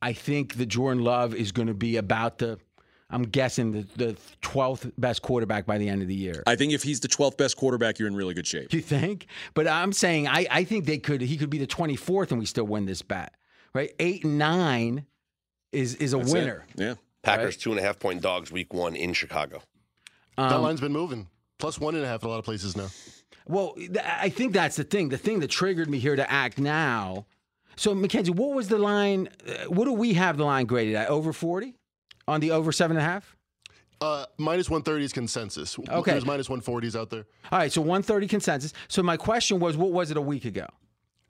[0.00, 2.58] I think the Jordan Love is going to be about the.
[3.10, 6.42] I'm guessing the the 12th best quarterback by the end of the year.
[6.46, 8.70] I think if he's the 12th best quarterback, you're in really good shape.
[8.72, 9.26] You think?
[9.54, 11.22] But I'm saying I, I think they could.
[11.22, 13.34] He could be the 24th, and we still win this bet.
[13.74, 13.92] Right?
[13.98, 15.06] Eight and nine
[15.72, 16.32] is is a That's it.
[16.34, 16.66] winner.
[16.76, 16.94] Yeah.
[17.22, 19.62] Packers two and a half point dogs week one in Chicago.
[20.36, 21.28] that Um, line's been moving.
[21.58, 22.88] Plus one and a half in a lot of places now.
[23.48, 25.08] Well, th- I think that's the thing.
[25.08, 27.26] The thing that triggered me here to act now.
[27.76, 29.28] So, Mackenzie, what was the line?
[29.46, 31.08] Uh, what do we have the line graded at?
[31.08, 31.74] Over 40
[32.26, 33.36] on the over seven and a half?
[34.00, 35.76] Uh, minus 130 is consensus.
[35.88, 36.12] Okay.
[36.12, 37.26] There's minus 140s out there.
[37.50, 38.72] All right, so 130 consensus.
[38.88, 40.66] So, my question was, what was it a week ago?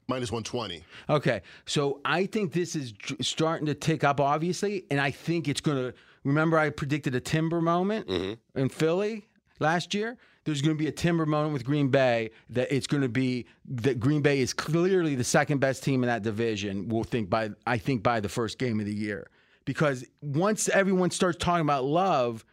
[0.09, 0.83] Minus 120.
[1.11, 5.49] Okay, so I think this is dr- starting to tick up, obviously, and I think
[5.49, 5.95] it's going to.
[6.25, 8.09] Remember, I predicted a timber moment
[8.55, 9.29] in Philly
[9.61, 10.17] last year.
[10.49, 13.45] There's going to be a timber moment with Green Bay that it's going to be
[13.67, 16.89] that Green Bay is clearly the second best team in that division.
[16.89, 19.29] We'll think by I think by the first game of the year
[19.67, 22.47] because once everyone starts talking about love,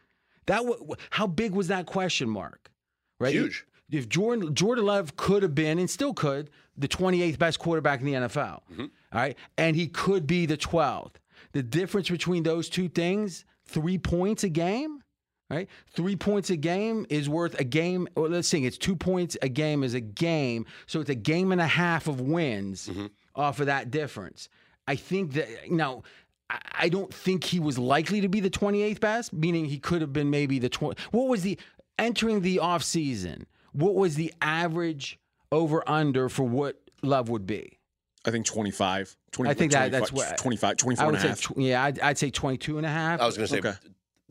[0.48, 2.70] that w- how big was that question mark?
[3.18, 3.66] Right, Huge.
[3.90, 8.08] if Jordan Jordan Love could have been and still could the 28th best quarterback in
[8.08, 8.82] the NFL, mm-hmm.
[8.82, 11.14] all right, and he could be the 12th.
[11.54, 15.02] The difference between those two things, three points a game,
[15.50, 15.68] right?
[15.92, 18.08] Three points a game is worth a game.
[18.16, 21.52] Or let's see, it's two points a game is a game, so it's a game
[21.52, 23.08] and a half of wins mm-hmm.
[23.36, 24.50] off of that difference.
[24.88, 26.04] I think that you know.
[26.50, 30.02] I- I don't think he was likely to be the 28th best, meaning he could
[30.02, 31.02] have been maybe the 20.
[31.10, 31.58] What was the
[31.98, 33.46] entering the offseason?
[33.72, 35.18] What was the average
[35.52, 37.80] over under for what Love would be?
[38.26, 39.18] I think 25.
[39.32, 41.42] 20, I think that- 25 that's what- 25, 24 I and would a say, half.
[41.42, 43.20] tw- yeah, I'd, I'd say 22 and a half.
[43.22, 43.74] I was going to say Okay.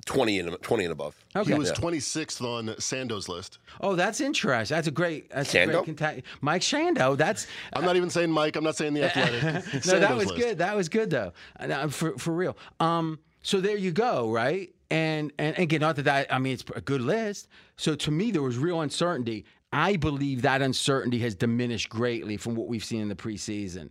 [0.07, 1.17] 20 and 20 and above.
[1.37, 1.53] okay.
[1.53, 3.59] He was 26th on Sando's list.
[3.81, 4.75] oh, that's interesting.
[4.75, 6.23] That's a great, that's a great contact.
[6.41, 7.17] Mike Shando.
[7.17, 8.57] That's, I'm not even saying Mike.
[8.57, 9.87] I'm not saying the athletic.
[9.87, 10.39] no, that was list.
[10.41, 10.59] good.
[10.59, 12.57] That was good though, And, uh, for for real.
[12.81, 14.75] Um, so there you go, right?
[14.91, 17.49] And and again, not that that I mean it's a good list.
[17.77, 19.45] So to me, there was real uncertainty.
[19.73, 23.91] I believe that uncertainty has diminished greatly from what we've seen in the preseason,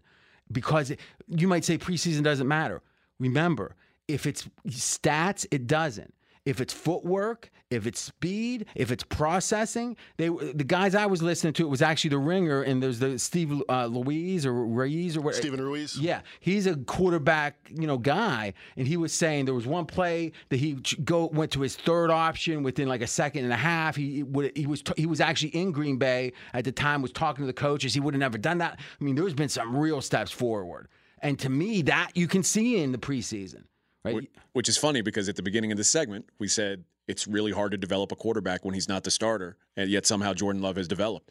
[0.52, 2.82] because it- you might say preseason doesn't matter.
[3.20, 3.76] Remember,
[4.08, 6.14] if it's stats, it doesn't.
[6.46, 11.54] If it's footwork, if it's speed, if it's processing, they the guys I was listening
[11.54, 15.22] to it was actually the ringer, and there's the Steve uh, Louise or Ruiz or
[15.22, 15.36] what.
[15.36, 15.98] Steven Ruiz.
[15.98, 20.34] Yeah, he's a quarterback, you know, guy, and he was saying there was one play
[20.50, 20.74] that he
[21.06, 23.96] go went to his third option within like a second and a half.
[23.96, 27.14] He he would he was he was actually in Green Bay at the time, was
[27.14, 27.94] talking to the coaches.
[27.94, 28.80] He would have never done that.
[29.00, 30.90] I mean, there's been some real steps forward,
[31.22, 33.64] and to me, that you can see in the preseason,
[34.04, 34.16] right?
[34.24, 37.52] Wh- Which is funny because at the beginning of the segment, we said it's really
[37.52, 40.76] hard to develop a quarterback when he's not the starter, and yet somehow Jordan Love
[40.78, 41.30] has developed.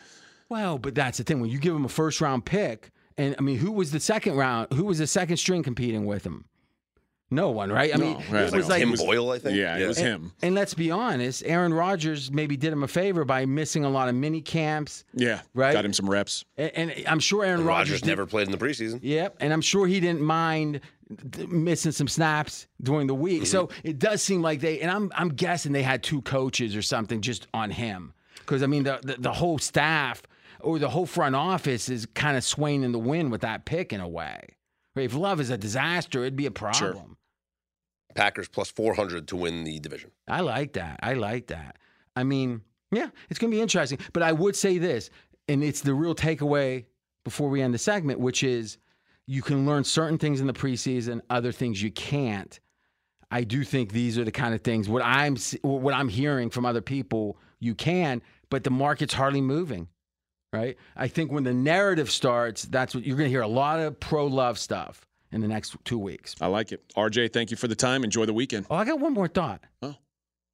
[0.49, 3.43] Well, but that's the thing when you give him a first round pick, and I
[3.43, 4.73] mean, who was the second round?
[4.73, 6.45] Who was the second string competing with him?
[7.33, 7.95] No one, right?
[7.95, 8.45] I mean, right.
[8.45, 9.57] it was like Tim Boyle, I think.
[9.57, 10.33] Yeah, it was and, him.
[10.43, 14.09] And let's be honest, Aaron Rodgers maybe did him a favor by missing a lot
[14.09, 15.05] of mini camps.
[15.15, 15.73] Yeah, Right?
[15.73, 16.45] Got him some reps.
[16.57, 19.01] And, and I'm sure Aaron Rodgers Rogers never played in the preseason.
[19.03, 20.81] Yep, and I'm sure he didn't mind
[21.33, 23.47] th- missing some snaps during the week.
[23.47, 23.89] So mm-hmm.
[23.89, 27.21] it does seem like they, and I'm I'm guessing they had two coaches or something
[27.21, 30.23] just on him because I mean the, the the whole staff
[30.61, 33.93] or the whole front office is kind of swaying in the wind with that pick
[33.93, 34.57] in a way.
[34.95, 35.05] Right?
[35.05, 37.12] If Love is a disaster, it'd be a problem.
[38.15, 40.11] Packers plus 400 to win the division.
[40.29, 41.01] I like that.
[41.03, 41.79] I like that.
[42.17, 43.99] I mean, yeah, it's going to be interesting.
[44.13, 45.11] But I would say this,
[45.49, 46.85] and it's the real takeaway
[47.25, 48.79] before we end the segment, which is
[49.27, 52.59] you can learn certain things in the preseason, other things you can't.
[53.31, 56.67] I do think these are the kind of things what I'm what I'm hearing from
[56.67, 58.21] other people you can,
[58.51, 59.89] but the market's hardly moving.
[60.53, 60.77] Right?
[60.95, 63.99] I think when the narrative starts, that's what you're going to hear a lot of
[63.99, 66.35] pro love stuff in the next 2 weeks.
[66.41, 66.83] I like it.
[66.97, 68.05] RJ, thank you for the time.
[68.05, 68.67] Enjoy the weekend.
[68.71, 69.63] Oh, I got one more thought.
[69.83, 69.97] Oh.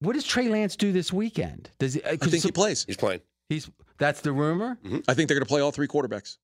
[0.00, 1.70] What does Trey Lance do this weekend?
[1.78, 2.02] Does he?
[2.02, 2.84] uh, I 'cause think so- he plays.
[2.84, 4.78] He's playing He's that's the rumor.
[5.08, 6.36] I think they're going to play all three quarterbacks.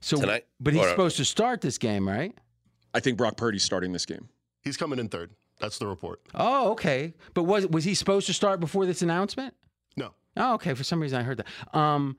[0.00, 0.46] So Tonight?
[0.60, 2.34] but he's Or- supposed to start this game, right?
[2.94, 4.28] I think Brock Purdy's starting this game.
[4.62, 5.30] He's coming in third.
[5.60, 6.20] That's the report.
[6.34, 7.12] Oh, okay.
[7.34, 9.54] But was was he supposed to start before this announcement?
[9.96, 10.14] No.
[10.36, 10.74] Oh, okay.
[10.74, 11.76] For some reason, I heard that.
[11.76, 12.16] Um,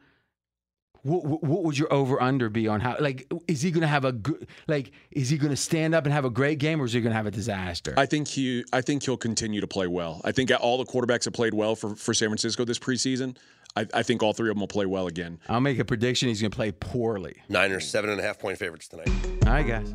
[1.05, 2.97] what, what would your over under be on how?
[2.99, 4.47] Like, is he going to have a good?
[4.67, 7.01] Like, is he going to stand up and have a great game, or is he
[7.01, 7.93] going to have a disaster?
[7.95, 8.65] I think he.
[8.73, 10.19] I think he'll continue to play well.
[10.25, 13.37] I think all the quarterbacks have played well for, for San Francisco this preseason.
[13.75, 15.39] I, I think all three of them will play well again.
[15.47, 16.29] I'll make a prediction.
[16.29, 17.35] He's going to play poorly.
[17.49, 19.09] Niners seven and a half point favorites tonight.
[19.45, 19.93] All right, guys.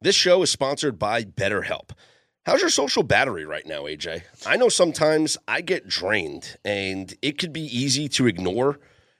[0.00, 1.90] This show is sponsored by BetterHelp.
[2.46, 4.22] How's your social battery right now, AJ?
[4.46, 8.80] I know sometimes I get drained and it could be easy to ignore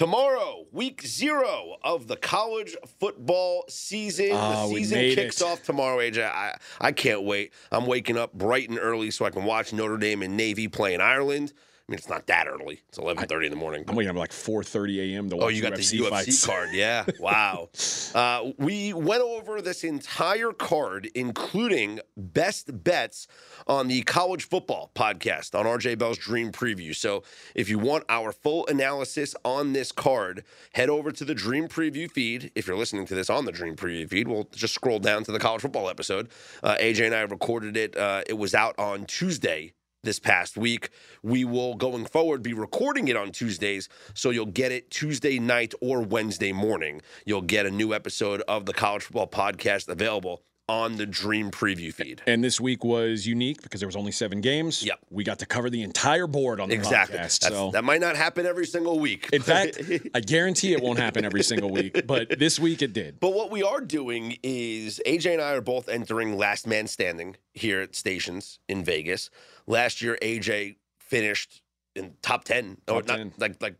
[0.00, 4.30] Tomorrow, week zero of the college football season.
[4.30, 5.46] Oh, the ah, season kicks it.
[5.46, 6.24] off tomorrow, AJ.
[6.24, 7.52] I, I can't wait.
[7.70, 10.94] I'm waking up bright and early so I can watch Notre Dame and Navy play
[10.94, 11.52] in Ireland.
[11.90, 12.80] I mean, it's not that early.
[12.88, 13.84] It's 11:30 in the morning.
[13.88, 15.28] I'm waking up like 4:30 a.m.
[15.30, 16.46] to watch Oh, you got UFC, the UFC fights.
[16.46, 16.68] card.
[16.72, 17.04] Yeah.
[17.18, 17.68] Wow.
[18.14, 23.26] uh, we went over this entire card, including best bets
[23.66, 26.94] on the college football podcast on RJ Bell's Dream Preview.
[26.94, 27.24] So
[27.56, 30.44] if you want our full analysis on this card,
[30.74, 32.52] head over to the Dream Preview feed.
[32.54, 35.32] If you're listening to this on the Dream Preview feed, we'll just scroll down to
[35.32, 36.28] the college football episode.
[36.62, 37.96] Uh, AJ and I recorded it.
[37.96, 40.90] Uh, it was out on Tuesday this past week.
[41.22, 45.74] We will, going forward, be recording it on Tuesdays, so you'll get it Tuesday night
[45.80, 47.02] or Wednesday morning.
[47.24, 51.92] You'll get a new episode of the College Football Podcast available on the Dream Preview
[51.92, 52.22] feed.
[52.28, 54.84] And this week was unique because there was only seven games.
[54.84, 55.00] Yep.
[55.10, 57.18] We got to cover the entire board on the Exactly.
[57.18, 57.42] podcast.
[57.48, 59.28] So that might not happen every single week.
[59.32, 59.80] In fact,
[60.14, 63.18] I guarantee it won't happen every single week, but this week it did.
[63.18, 67.36] But what we are doing is AJ and I are both entering last man standing
[67.52, 69.28] here at stations in Vegas.
[69.66, 71.62] Last year, AJ finished
[71.96, 72.76] in top ten.
[72.86, 73.32] or Top not 10.
[73.38, 73.74] like like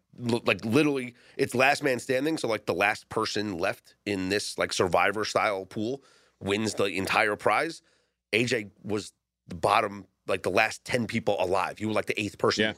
[0.44, 2.36] like literally, it's last man standing.
[2.36, 6.02] So like the last person left in this like survivor style pool
[6.40, 7.82] wins the entire prize.
[8.32, 9.12] AJ was
[9.48, 11.80] the bottom, like the last ten people alive.
[11.80, 12.72] You were like the eighth person Yeah.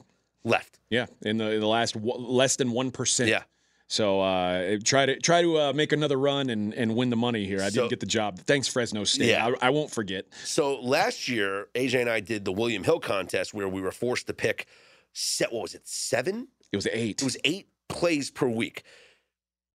[0.45, 0.79] left.
[0.91, 3.29] Yeah, in the in the last w- less than one percent.
[3.31, 3.43] Yeah.
[3.89, 7.45] So uh, try to try to uh, make another run and, and win the money
[7.45, 7.61] here.
[7.61, 8.39] I So- didn't get the job.
[8.39, 9.29] Thanks Fresno State.
[9.29, 9.49] Yeah.
[9.61, 10.25] I, I won't forget.
[10.45, 14.27] So last year, AJ and I did the William Hill contest where we were forced
[14.29, 14.67] to pick
[15.13, 15.53] set.
[15.53, 15.87] What was it?
[15.87, 16.49] Seven?
[16.73, 17.21] It was eight.
[17.21, 18.83] It was eight plays per week.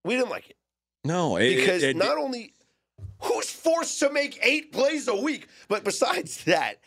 [0.04, 0.56] We didn't like it
[1.06, 2.52] no, it, because it- not only
[3.20, 6.78] who's forced to make eight plays a week, but besides that,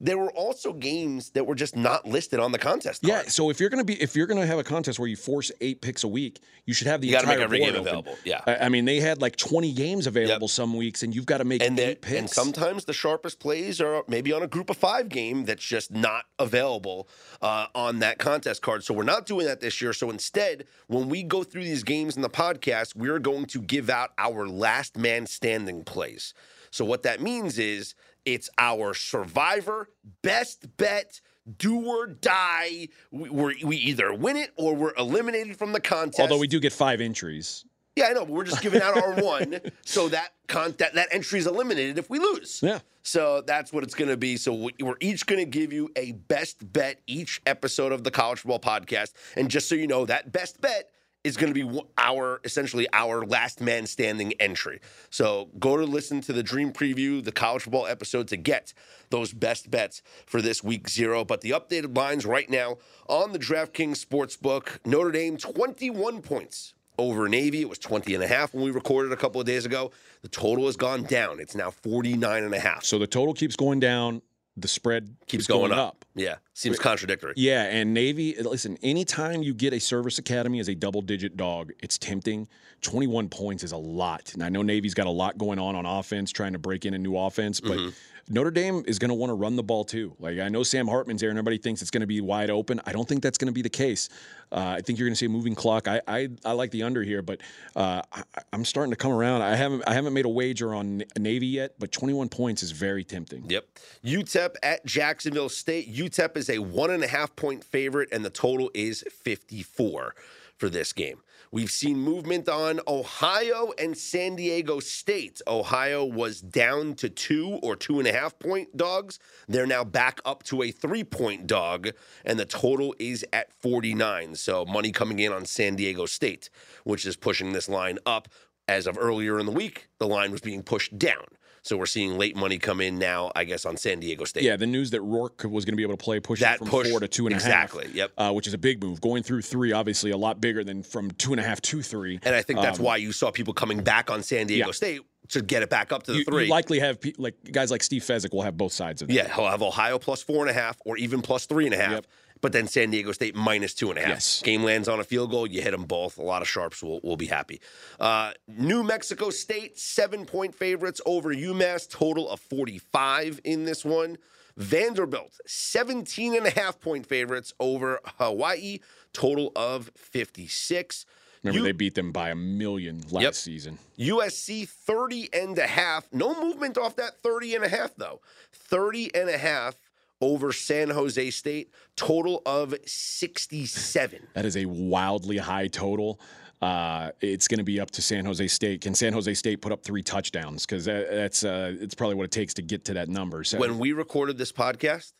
[0.00, 3.00] there were also games that were just not listed on the contest.
[3.04, 3.22] yeah.
[3.22, 5.80] So if you're gonna be if you're gonna have a contest where you force eight
[5.80, 7.88] picks a week, you should have the you to entire make every board game open.
[7.88, 8.16] available.
[8.24, 8.42] Yeah.
[8.46, 11.44] I, I mean, they had like 20 games available some weeks, and you've got to
[11.44, 12.18] make and eight picks.
[12.18, 15.90] and sometimes the sharpest plays are maybe on a group of five game that's just
[15.90, 17.08] not available
[17.42, 18.84] uh, on that contest card.
[18.84, 19.92] So we're not doing that this year.
[19.92, 23.90] So instead, when we go through these games in the podcast, we're going to give
[23.90, 26.34] out our last man standing plays.
[26.70, 27.94] So what that means is
[28.34, 29.88] it's our survivor
[30.22, 31.20] best bet.
[31.56, 32.88] Do or die.
[33.10, 36.20] We, we're, we either win it or we're eliminated from the contest.
[36.20, 37.64] Although we do get five entries.
[37.96, 41.08] Yeah, I know, but we're just giving out our one, so that con- that that
[41.10, 42.60] entry is eliminated if we lose.
[42.62, 42.78] Yeah.
[43.02, 44.36] So that's what it's going to be.
[44.36, 48.10] So we- we're each going to give you a best bet each episode of the
[48.10, 50.90] College Football Podcast, and just so you know, that best bet
[51.24, 54.80] is going to be our essentially our last man standing entry.
[55.10, 58.72] So go to listen to the Dream Preview, the college football episode to get
[59.10, 61.24] those best bets for this week zero.
[61.24, 62.78] But the updated lines right now
[63.08, 67.62] on the DraftKings Sportsbook, Notre Dame 21 points over Navy.
[67.62, 69.90] It was 20 and a half when we recorded a couple of days ago.
[70.22, 71.40] The total has gone down.
[71.40, 72.84] It's now 49 and a half.
[72.84, 74.22] So the total keeps going down.
[74.60, 76.04] The spread Keeps is going, up.
[76.14, 76.36] Yeah.
[76.54, 77.34] Seems contradictory.
[77.36, 81.72] Yeah, and Navy, listen, anytime you get a service academy as a double digit dog,
[81.80, 82.48] it's tempting.
[82.82, 84.32] 21 points is a lot.
[84.34, 86.94] And I know Navy's got a lot going on on offense, trying to break in
[86.94, 87.88] a new offense, but Mm-hmm.
[88.30, 90.14] Notre Dame is going to want to run the ball too.
[90.18, 92.80] Like, I know Sam Hartman's there and everybody thinks it's going to be wide open.
[92.84, 94.08] I don't think that's going to be the case.
[94.52, 95.88] Uh, I think you're going to see a moving clock.
[95.88, 97.40] I, I, I like the under here, but
[97.76, 98.22] uh, I,
[98.52, 99.42] I'm starting to come around.
[99.42, 103.04] I haven't I haven't made a wager on Navy yet, but 21 points is very
[103.04, 103.44] tempting.
[103.48, 103.66] Yep.
[104.04, 105.94] UTEP at Jacksonville State.
[105.94, 110.14] UTEP is a one and a half point favorite, and the total is 54
[110.56, 111.20] for this game.
[111.50, 115.40] We've seen movement on Ohio and San Diego State.
[115.46, 119.18] Ohio was down to two or two and a half point dogs.
[119.48, 121.88] They're now back up to a three point dog,
[122.22, 124.34] and the total is at 49.
[124.34, 126.50] So money coming in on San Diego State,
[126.84, 128.28] which is pushing this line up.
[128.66, 131.24] As of earlier in the week, the line was being pushed down.
[131.68, 134.42] So we're seeing late money come in now, I guess, on San Diego State.
[134.42, 136.68] Yeah, the news that Rourke was going to be able to play pushing That from
[136.68, 137.44] push- four to two and a half.
[137.44, 138.10] exactly, yep.
[138.16, 139.02] Uh, which is a big move.
[139.02, 142.20] Going through three, obviously, a lot bigger than from two and a half to three.
[142.22, 144.72] And I think that's why you saw people coming back on San Diego Um, Yeah.
[144.72, 146.44] State to get it back up to the You, three.
[146.44, 149.14] you likely have like guys like Steve Fezzik will have both sides of that.
[149.14, 151.76] yeah, he'll have Ohio plus four and a half or even plus three and a
[151.76, 151.90] half.
[151.92, 152.06] Yep.
[152.40, 154.10] But then San Diego State minus two and a half.
[154.10, 154.42] Yes.
[154.42, 155.46] Game lands on a field goal.
[155.46, 156.18] You hit them both.
[156.18, 157.60] A lot of sharps will, will be happy.
[157.98, 164.18] Uh, New Mexico State, seven point favorites over UMass, total of 45 in this one.
[164.56, 168.80] Vanderbilt, 17 and a half point favorites over Hawaii,
[169.12, 171.06] total of 56.
[171.44, 173.34] Remember, they beat them by a million last Yep.
[173.34, 173.78] season.
[173.96, 176.12] USC 30 and a half.
[176.12, 178.20] No movement off that 30 and a half, though.
[178.52, 179.76] 30 and a half
[180.20, 184.28] over San Jose State, total of 67.
[184.34, 186.20] That is a wildly high total.
[186.60, 188.80] Uh, it's going to be up to San Jose State.
[188.80, 190.66] Can San Jose State put up three touchdowns?
[190.66, 193.44] Because that, that's uh, it's probably what it takes to get to that number.
[193.44, 195.12] So, When we recorded this podcast,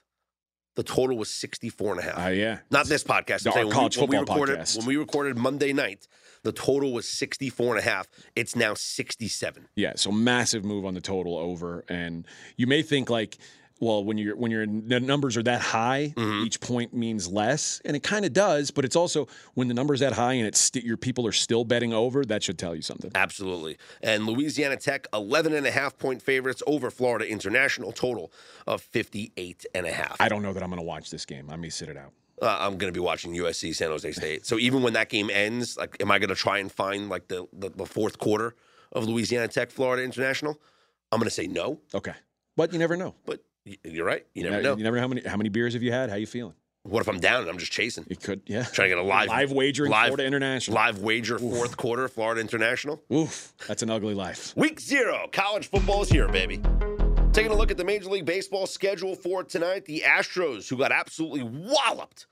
[0.75, 2.27] the total was 64 and a half.
[2.27, 3.43] uh, yeah, Not this podcast.
[3.43, 4.77] The- I'm saying our when college we, when we football recorded, podcast.
[4.79, 6.09] When we recorded Monday night,
[6.43, 8.09] the total was 64 and a half.
[8.35, 9.69] It's now 67.
[9.77, 12.27] Yeah, so massive move on the total over, and
[12.57, 13.39] you may think like,
[13.81, 16.45] well, when you're when your the numbers are that high, Mm-hmm.
[16.47, 18.71] each point means less, and it kind of does.
[18.71, 21.65] But it's also when the numbers that high and it's st- your people are still
[21.65, 23.11] betting over, that should tell you something.
[23.15, 23.77] Absolutely.
[24.03, 28.33] And Louisiana Tech, 11 and a half point favorites over Florida International, total
[28.67, 30.17] of 58 and a half.
[30.21, 31.49] I don't know that I'm going to watch this game.
[31.51, 32.13] I may sit it out.
[32.43, 34.47] uh, I'm going to be watching USC San Jose State.
[34.47, 37.29] So even when that game ends, like, am I going to try and find like
[37.29, 38.55] the, the the fourth quarter
[38.93, 40.61] of Louisiana Tech Florida International?
[41.11, 42.13] I'm going to say no, Okay,
[42.57, 43.15] but you never know.
[43.27, 43.43] but
[43.85, 44.27] you're right.
[44.35, 44.77] You never know.
[44.77, 46.11] You never know how many how many beers have you had?
[46.11, 46.55] How you feeling?
[46.85, 48.07] What if I'm down and I'm just chasing?
[48.09, 48.63] It could, yeah.
[48.63, 50.75] Trying to get a live live wager in live- Florida International.
[50.75, 53.03] Live wager fourth quarter Florida International.
[53.13, 54.55] Oof, that's an ugly life.
[54.57, 56.61] Week zero, college football is here, baby.
[57.33, 60.91] Taking a look at the Major League Baseball schedule for tonight, the Astros, who got
[60.93, 62.27] absolutely walloped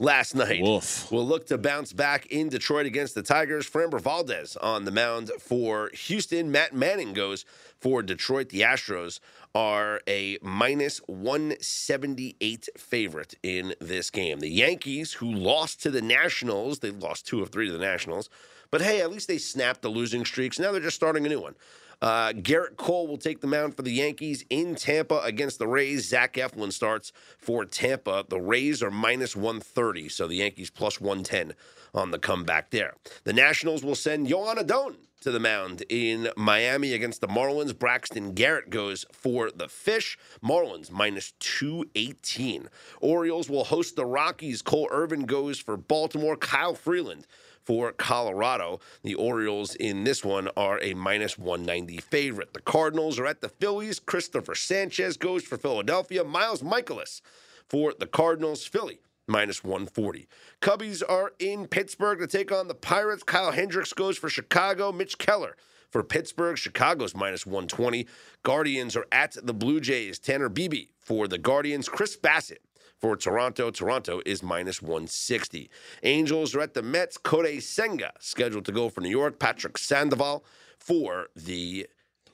[0.00, 1.10] last night, Woof.
[1.12, 3.68] will look to bounce back in Detroit against the Tigers.
[3.68, 6.50] Framber Valdez on the mound for Houston.
[6.50, 7.44] Matt Manning goes
[7.78, 8.48] for Detroit.
[8.48, 9.20] The Astros
[9.54, 14.40] are a minus 178 favorite in this game.
[14.40, 18.30] The Yankees, who lost to the Nationals, they lost two of three to the Nationals,
[18.70, 20.58] but hey, at least they snapped the losing streaks.
[20.58, 21.54] Now they're just starting a new one.
[22.02, 26.08] Uh, Gerrit Cole will take the mound for the Yankees in Tampa against the Rays.
[26.08, 28.24] Zach Eflin starts for Tampa.
[28.26, 31.54] The Rays are minus 130, so the Yankees plus 110
[31.92, 32.94] on the comeback there.
[33.24, 37.78] The Nationals will send Joan Adon to the mound in Miami against the Marlins.
[37.78, 40.18] Braxton Garrett goes for the Fish.
[40.42, 42.68] Marlins minus 218.
[43.00, 44.62] Orioles will host the Rockies.
[44.62, 46.36] Cole Irvin goes for Baltimore.
[46.36, 47.26] Kyle Freeland
[47.62, 48.80] for Colorado.
[49.02, 52.54] The Orioles in this one are a minus 190 favorite.
[52.54, 54.00] The Cardinals are at the Phillies.
[54.00, 56.24] Christopher Sanchez goes for Philadelphia.
[56.24, 57.20] Miles Mikolas
[57.68, 58.64] for the Cardinals.
[58.64, 60.28] Philly minus 140.
[60.60, 63.22] Cubbies are in Pittsburgh to take on the Pirates.
[63.22, 64.92] Kyle Hendricks goes for Chicago.
[64.92, 65.56] Mitch Keller
[65.90, 66.58] for Pittsburgh.
[66.58, 68.06] Chicago's minus 120.
[68.42, 70.18] Guardians are at the Blue Jays.
[70.18, 71.88] Tanner Bibee for the Guardians.
[71.88, 72.58] Chris Bassitt
[72.98, 73.70] for Toronto.
[73.70, 75.70] Toronto is minus 160.
[76.02, 77.16] Angels are at the Mets.
[77.16, 79.38] Kodai Senga scheduled to go for New York.
[79.38, 80.44] Patrick Sandoval
[80.78, 81.86] for the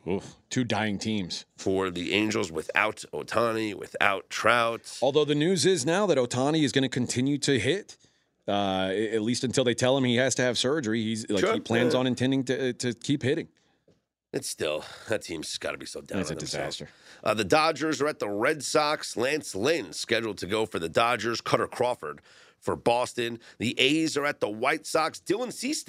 [0.08, 1.44] Oof, two dying teams.
[1.56, 4.98] for the Angels without Ohtani, without Trout.
[5.02, 7.96] Although the news is now that Ohtani is going to continue to hit,
[8.46, 11.02] uh, at least until they tell him he has to have surgery.
[11.02, 12.00] He's like Sure, he plans yeah.
[12.00, 13.48] on intending to to keep hitting.
[14.32, 16.20] It's still that team's got to be so down.
[16.20, 16.76] It's a themselves.
[16.76, 16.88] disaster.
[17.24, 19.16] Uh, the Dodgers are at the Red Sox.
[19.16, 21.40] Lance Lynn scheduled to go for the Dodgers.
[21.40, 22.20] Kutter Crawford
[22.60, 23.38] for Boston.
[23.58, 25.20] The A's are at the White Sox.
[25.20, 25.82] Dylan Cease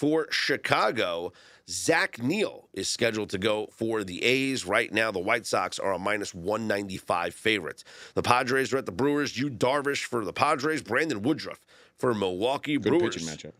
[0.00, 1.30] for Chicago.
[1.68, 4.64] Zach Neal is scheduled to go for the A's.
[4.64, 7.84] Right now, the White Sox are a minus 195 favorites.
[8.14, 9.38] The Padres are at the Brewers.
[9.38, 10.80] Yu Darvish for the Padres.
[10.80, 11.60] Brandon Woodruff
[11.98, 12.78] for Milwaukee.
[12.78, 13.14] Good Brewers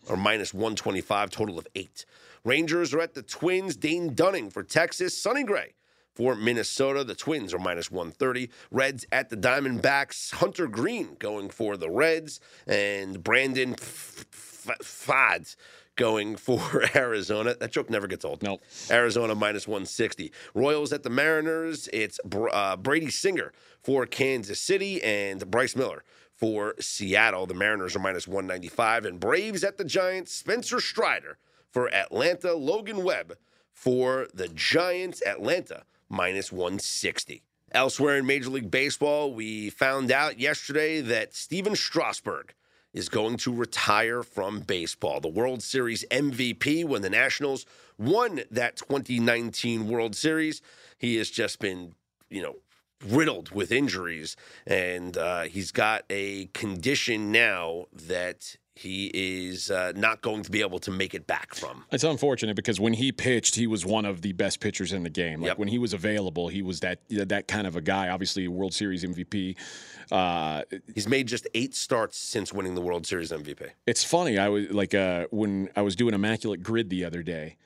[0.09, 2.07] are minus 125, total of eight.
[2.43, 3.77] Rangers are at the Twins.
[3.77, 5.15] Dane Dunning for Texas.
[5.15, 5.75] Sonny Gray
[6.15, 7.05] for Minnesota.
[7.05, 8.49] The Twins are minus 130.
[8.71, 10.33] Reds at the Diamondbacks.
[10.37, 12.41] Hunter Greene going for the Reds.
[12.67, 15.57] And Brandon F- F- Fads
[16.01, 17.55] going for Arizona.
[17.55, 18.43] That joke never gets old.
[18.43, 18.63] Nope.
[18.91, 20.33] Arizona minus 160.
[20.55, 21.89] Royals at the Mariners.
[21.93, 22.19] It's
[22.53, 26.03] uh, Brady Singer for Kansas City and Bryce Miller
[26.35, 27.47] for Seattle.
[27.47, 29.05] The Mariners are minus 195.
[29.05, 30.33] And Braves at the Giants.
[30.33, 31.39] Spencer Strider
[31.71, 32.55] for Atlanta.
[32.55, 33.37] Logan Webb
[33.73, 35.23] for the Giants.
[35.25, 37.43] Atlanta minus 160.
[37.73, 42.53] Elsewhere in Major League Baseball, we found out yesterday that Stephen Strasburg
[42.93, 45.21] is going to retire from baseball.
[45.21, 47.67] The World Series MVP when the Nationals
[47.99, 50.63] won that 2019 World Series.
[50.99, 51.95] He has just been,
[52.29, 52.57] you know,
[53.07, 54.37] riddled with injuries,
[54.67, 60.61] and uh, he's got a condition now that he is uh, not going to be
[60.61, 61.85] able to make it back from.
[61.93, 65.11] It's unfortunate because when he pitched, he was one of the best pitchers in the
[65.11, 65.41] game.
[65.41, 65.59] Like Yep.
[65.59, 68.09] when he was available, he was that that kind of a guy.
[68.09, 69.57] Obviously, World Series MVP.
[70.11, 70.63] Uh,
[70.95, 73.69] He's made just eight starts since winning the World Series MVP.
[73.87, 74.39] it's funny.
[74.39, 77.57] I was like uh, when I was doing immaculate grid the other day,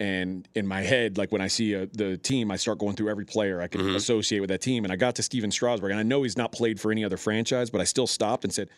[0.00, 3.10] and in my head, like when I see a, the team, I start going through
[3.10, 4.84] every player I can associate with that team.
[4.84, 7.16] And I got to Stephen Strasburg, and I know he's not played for any other
[7.16, 8.68] franchise, but I still stopped and said.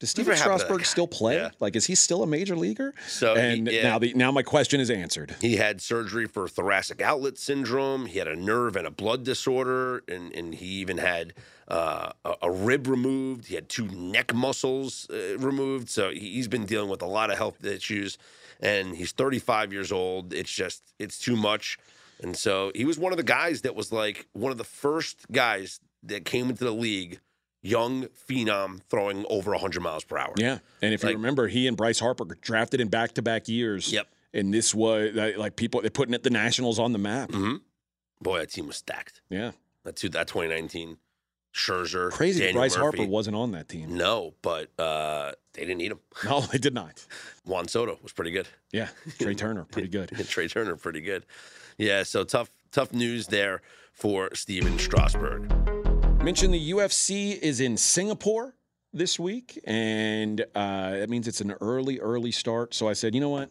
[0.00, 1.36] Does Stephen Whatever happened to that Strasburg still play?
[1.36, 1.50] Yeah.
[1.58, 2.94] Like, is he still a major leaguer?
[3.08, 3.82] So he- and yeah.
[3.82, 5.34] now the now my question is answered.
[5.40, 8.06] He had surgery for thoracic outlet syndrome.
[8.06, 11.34] He had a nerve and a blood disorder, and, and he even had
[11.66, 13.46] uh, a, a rib removed.
[13.48, 15.88] He had two neck muscles uh, removed.
[15.90, 18.18] So he- he's been dealing with a lot of health issues,
[18.60, 20.32] and he's 35 years old.
[20.32, 21.76] It's just it's too much,
[22.22, 25.26] and so he was one of the guys that was like one of the first
[25.32, 27.18] guys that came into the league,
[27.62, 30.32] young phenom, throwing over 100 miles per hour.
[30.36, 33.48] Yeah, and if Like- you remember, he and Bryce Harper drafted in back to back
[33.48, 33.92] years.
[33.92, 34.06] Yep.
[34.34, 37.30] And this was like people they're putting it the Nationals on the map.
[37.32, 37.56] hmm
[38.20, 39.20] Boy, that team was stacked.
[39.30, 39.52] Yeah,
[39.84, 40.98] That two, that 2019
[41.54, 42.40] Scherzer, crazy.
[42.40, 42.98] Daniel Bryce Murphy.
[42.98, 43.96] Harper wasn't on that team.
[43.96, 46.00] No, but uh, they didn't need him.
[46.24, 47.04] No, they did not.
[47.44, 48.46] Juan Soto was pretty good.
[48.70, 50.10] Yeah, Trey Turner, pretty good.
[50.28, 51.24] Trey Turner, pretty good.
[51.78, 53.62] Yeah, so tough, tough news there
[53.92, 55.77] for Stephen Strasburg.
[56.22, 58.54] Mentioned the UFC is in Singapore
[58.92, 62.74] this week, and uh, that means it's an early, early start.
[62.74, 63.50] So I said, you know what?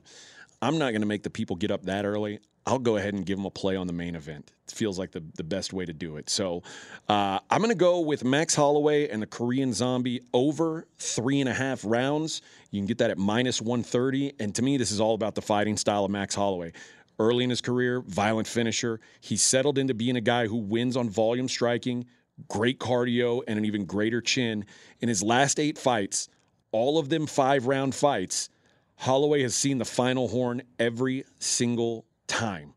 [0.61, 2.39] I'm not going to make the people get up that early.
[2.68, 4.52] I'll go ahead and give them a play on the main event.
[4.68, 6.30] It feels like the, the best way to do it.
[6.30, 6.64] So
[7.07, 11.48] uh, I'm going to go with Max Holloway and the Korean Zombie over three and
[11.48, 12.41] a half rounds.
[12.72, 14.34] You can get that at minus 130.
[14.41, 16.73] And to me, this is all about the fighting style of Max Holloway.
[17.18, 18.99] Early in his career, violent finisher.
[19.22, 22.06] He settled into being a guy who wins on volume striking,
[22.47, 24.65] great cardio, and an even greater chin.
[24.99, 26.30] In his last eight fights,
[26.72, 28.49] all of them five round fights,
[28.97, 32.73] Holloway has seen the final horn every single time.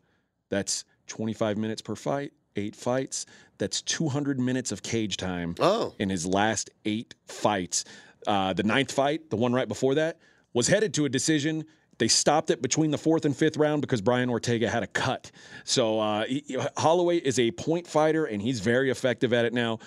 [0.51, 3.25] That's 25 minutes per fight, eight fights.
[3.59, 5.95] That's 200 minutes of cage time Oh.
[5.99, 7.85] in his last eight fights.
[8.27, 10.19] Uh, the ninth fight, the one right before that,
[10.53, 11.65] was headed to a decision.
[12.01, 15.31] They stopped it between the fourth and fifth round because Brian Ortega had a cut.
[15.65, 19.81] So uh, he- Holloway is a point fighter, and he's very effective at it now.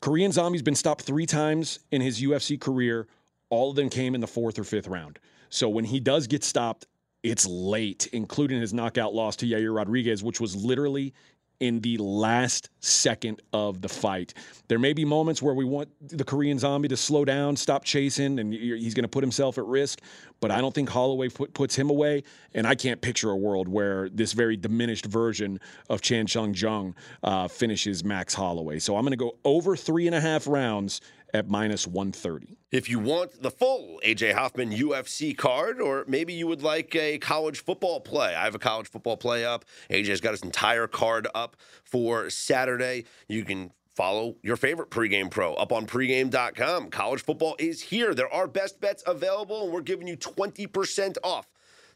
[0.00, 3.08] Korean Zombie's been stopped three times in his UFC career.
[3.50, 5.18] All of them came in the fourth or fifth round.
[5.48, 6.86] So when he does get stopped,
[7.24, 11.14] it's late, including his knockout loss to Yair Rodriguez, which was literally
[11.60, 14.34] in the last second of the fight.
[14.68, 18.38] There may be moments where we want the Korean zombie to slow down, stop chasing,
[18.38, 20.00] and he's going to put himself at risk.
[20.40, 22.22] But I don't think Holloway put, puts him away.
[22.54, 26.94] And I can't picture a world where this very diminished version of Chan Sung Jung
[27.22, 28.78] uh, finishes Max Holloway.
[28.78, 31.00] So I'm going to go over three and a half rounds
[31.36, 32.56] at minus 130.
[32.72, 37.18] If you want the full AJ Hoffman UFC card, or maybe you would like a
[37.18, 39.64] college football play, I have a college football play up.
[39.90, 43.04] AJ's got his entire card up for Saturday.
[43.28, 46.90] You can follow your favorite pregame pro up on pregame.com.
[46.90, 48.14] College football is here.
[48.14, 51.46] There are best bets available, and we're giving you 20% off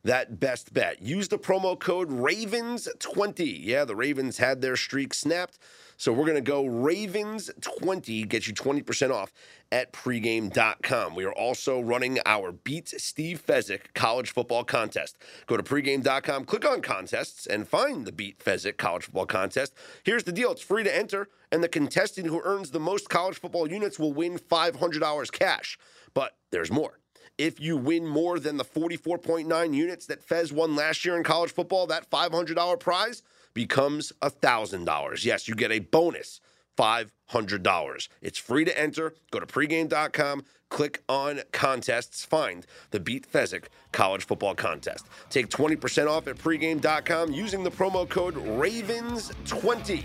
[0.04, 1.02] that best bet.
[1.02, 3.58] Use the promo code RAVENS20.
[3.62, 5.58] Yeah, the Ravens had their streak snapped.
[6.00, 9.34] So we're going to go Ravens20, get you 20% off
[9.70, 11.14] at pregame.com.
[11.14, 15.18] We are also running our Beat Steve Fezzik college football contest.
[15.46, 19.74] Go to pregame.com, click on contests, and find the Beat Fezzik college football contest.
[20.02, 23.38] Here's the deal it's free to enter, and the contestant who earns the most college
[23.38, 25.78] football units will win $500 cash.
[26.14, 26.98] But there's more.
[27.36, 31.52] If you win more than the 44.9 units that Fez won last year in college
[31.52, 33.22] football, that $500 prize
[33.54, 35.24] becomes $1,000.
[35.24, 36.40] Yes, you get a bonus
[36.78, 38.08] $500.
[38.22, 39.14] It's free to enter.
[39.30, 45.06] Go to pregame.com, click on contests, find the Beat Fezzik College Football Contest.
[45.28, 50.04] Take 20% off at pregame.com using the promo code RAVENS20.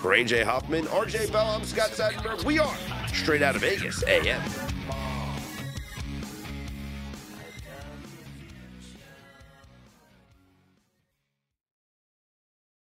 [0.00, 2.44] For AJ Hoffman, RJ Bell, I'm Scott Seidenberg.
[2.44, 2.76] We are
[3.08, 4.42] straight out of Vegas AM.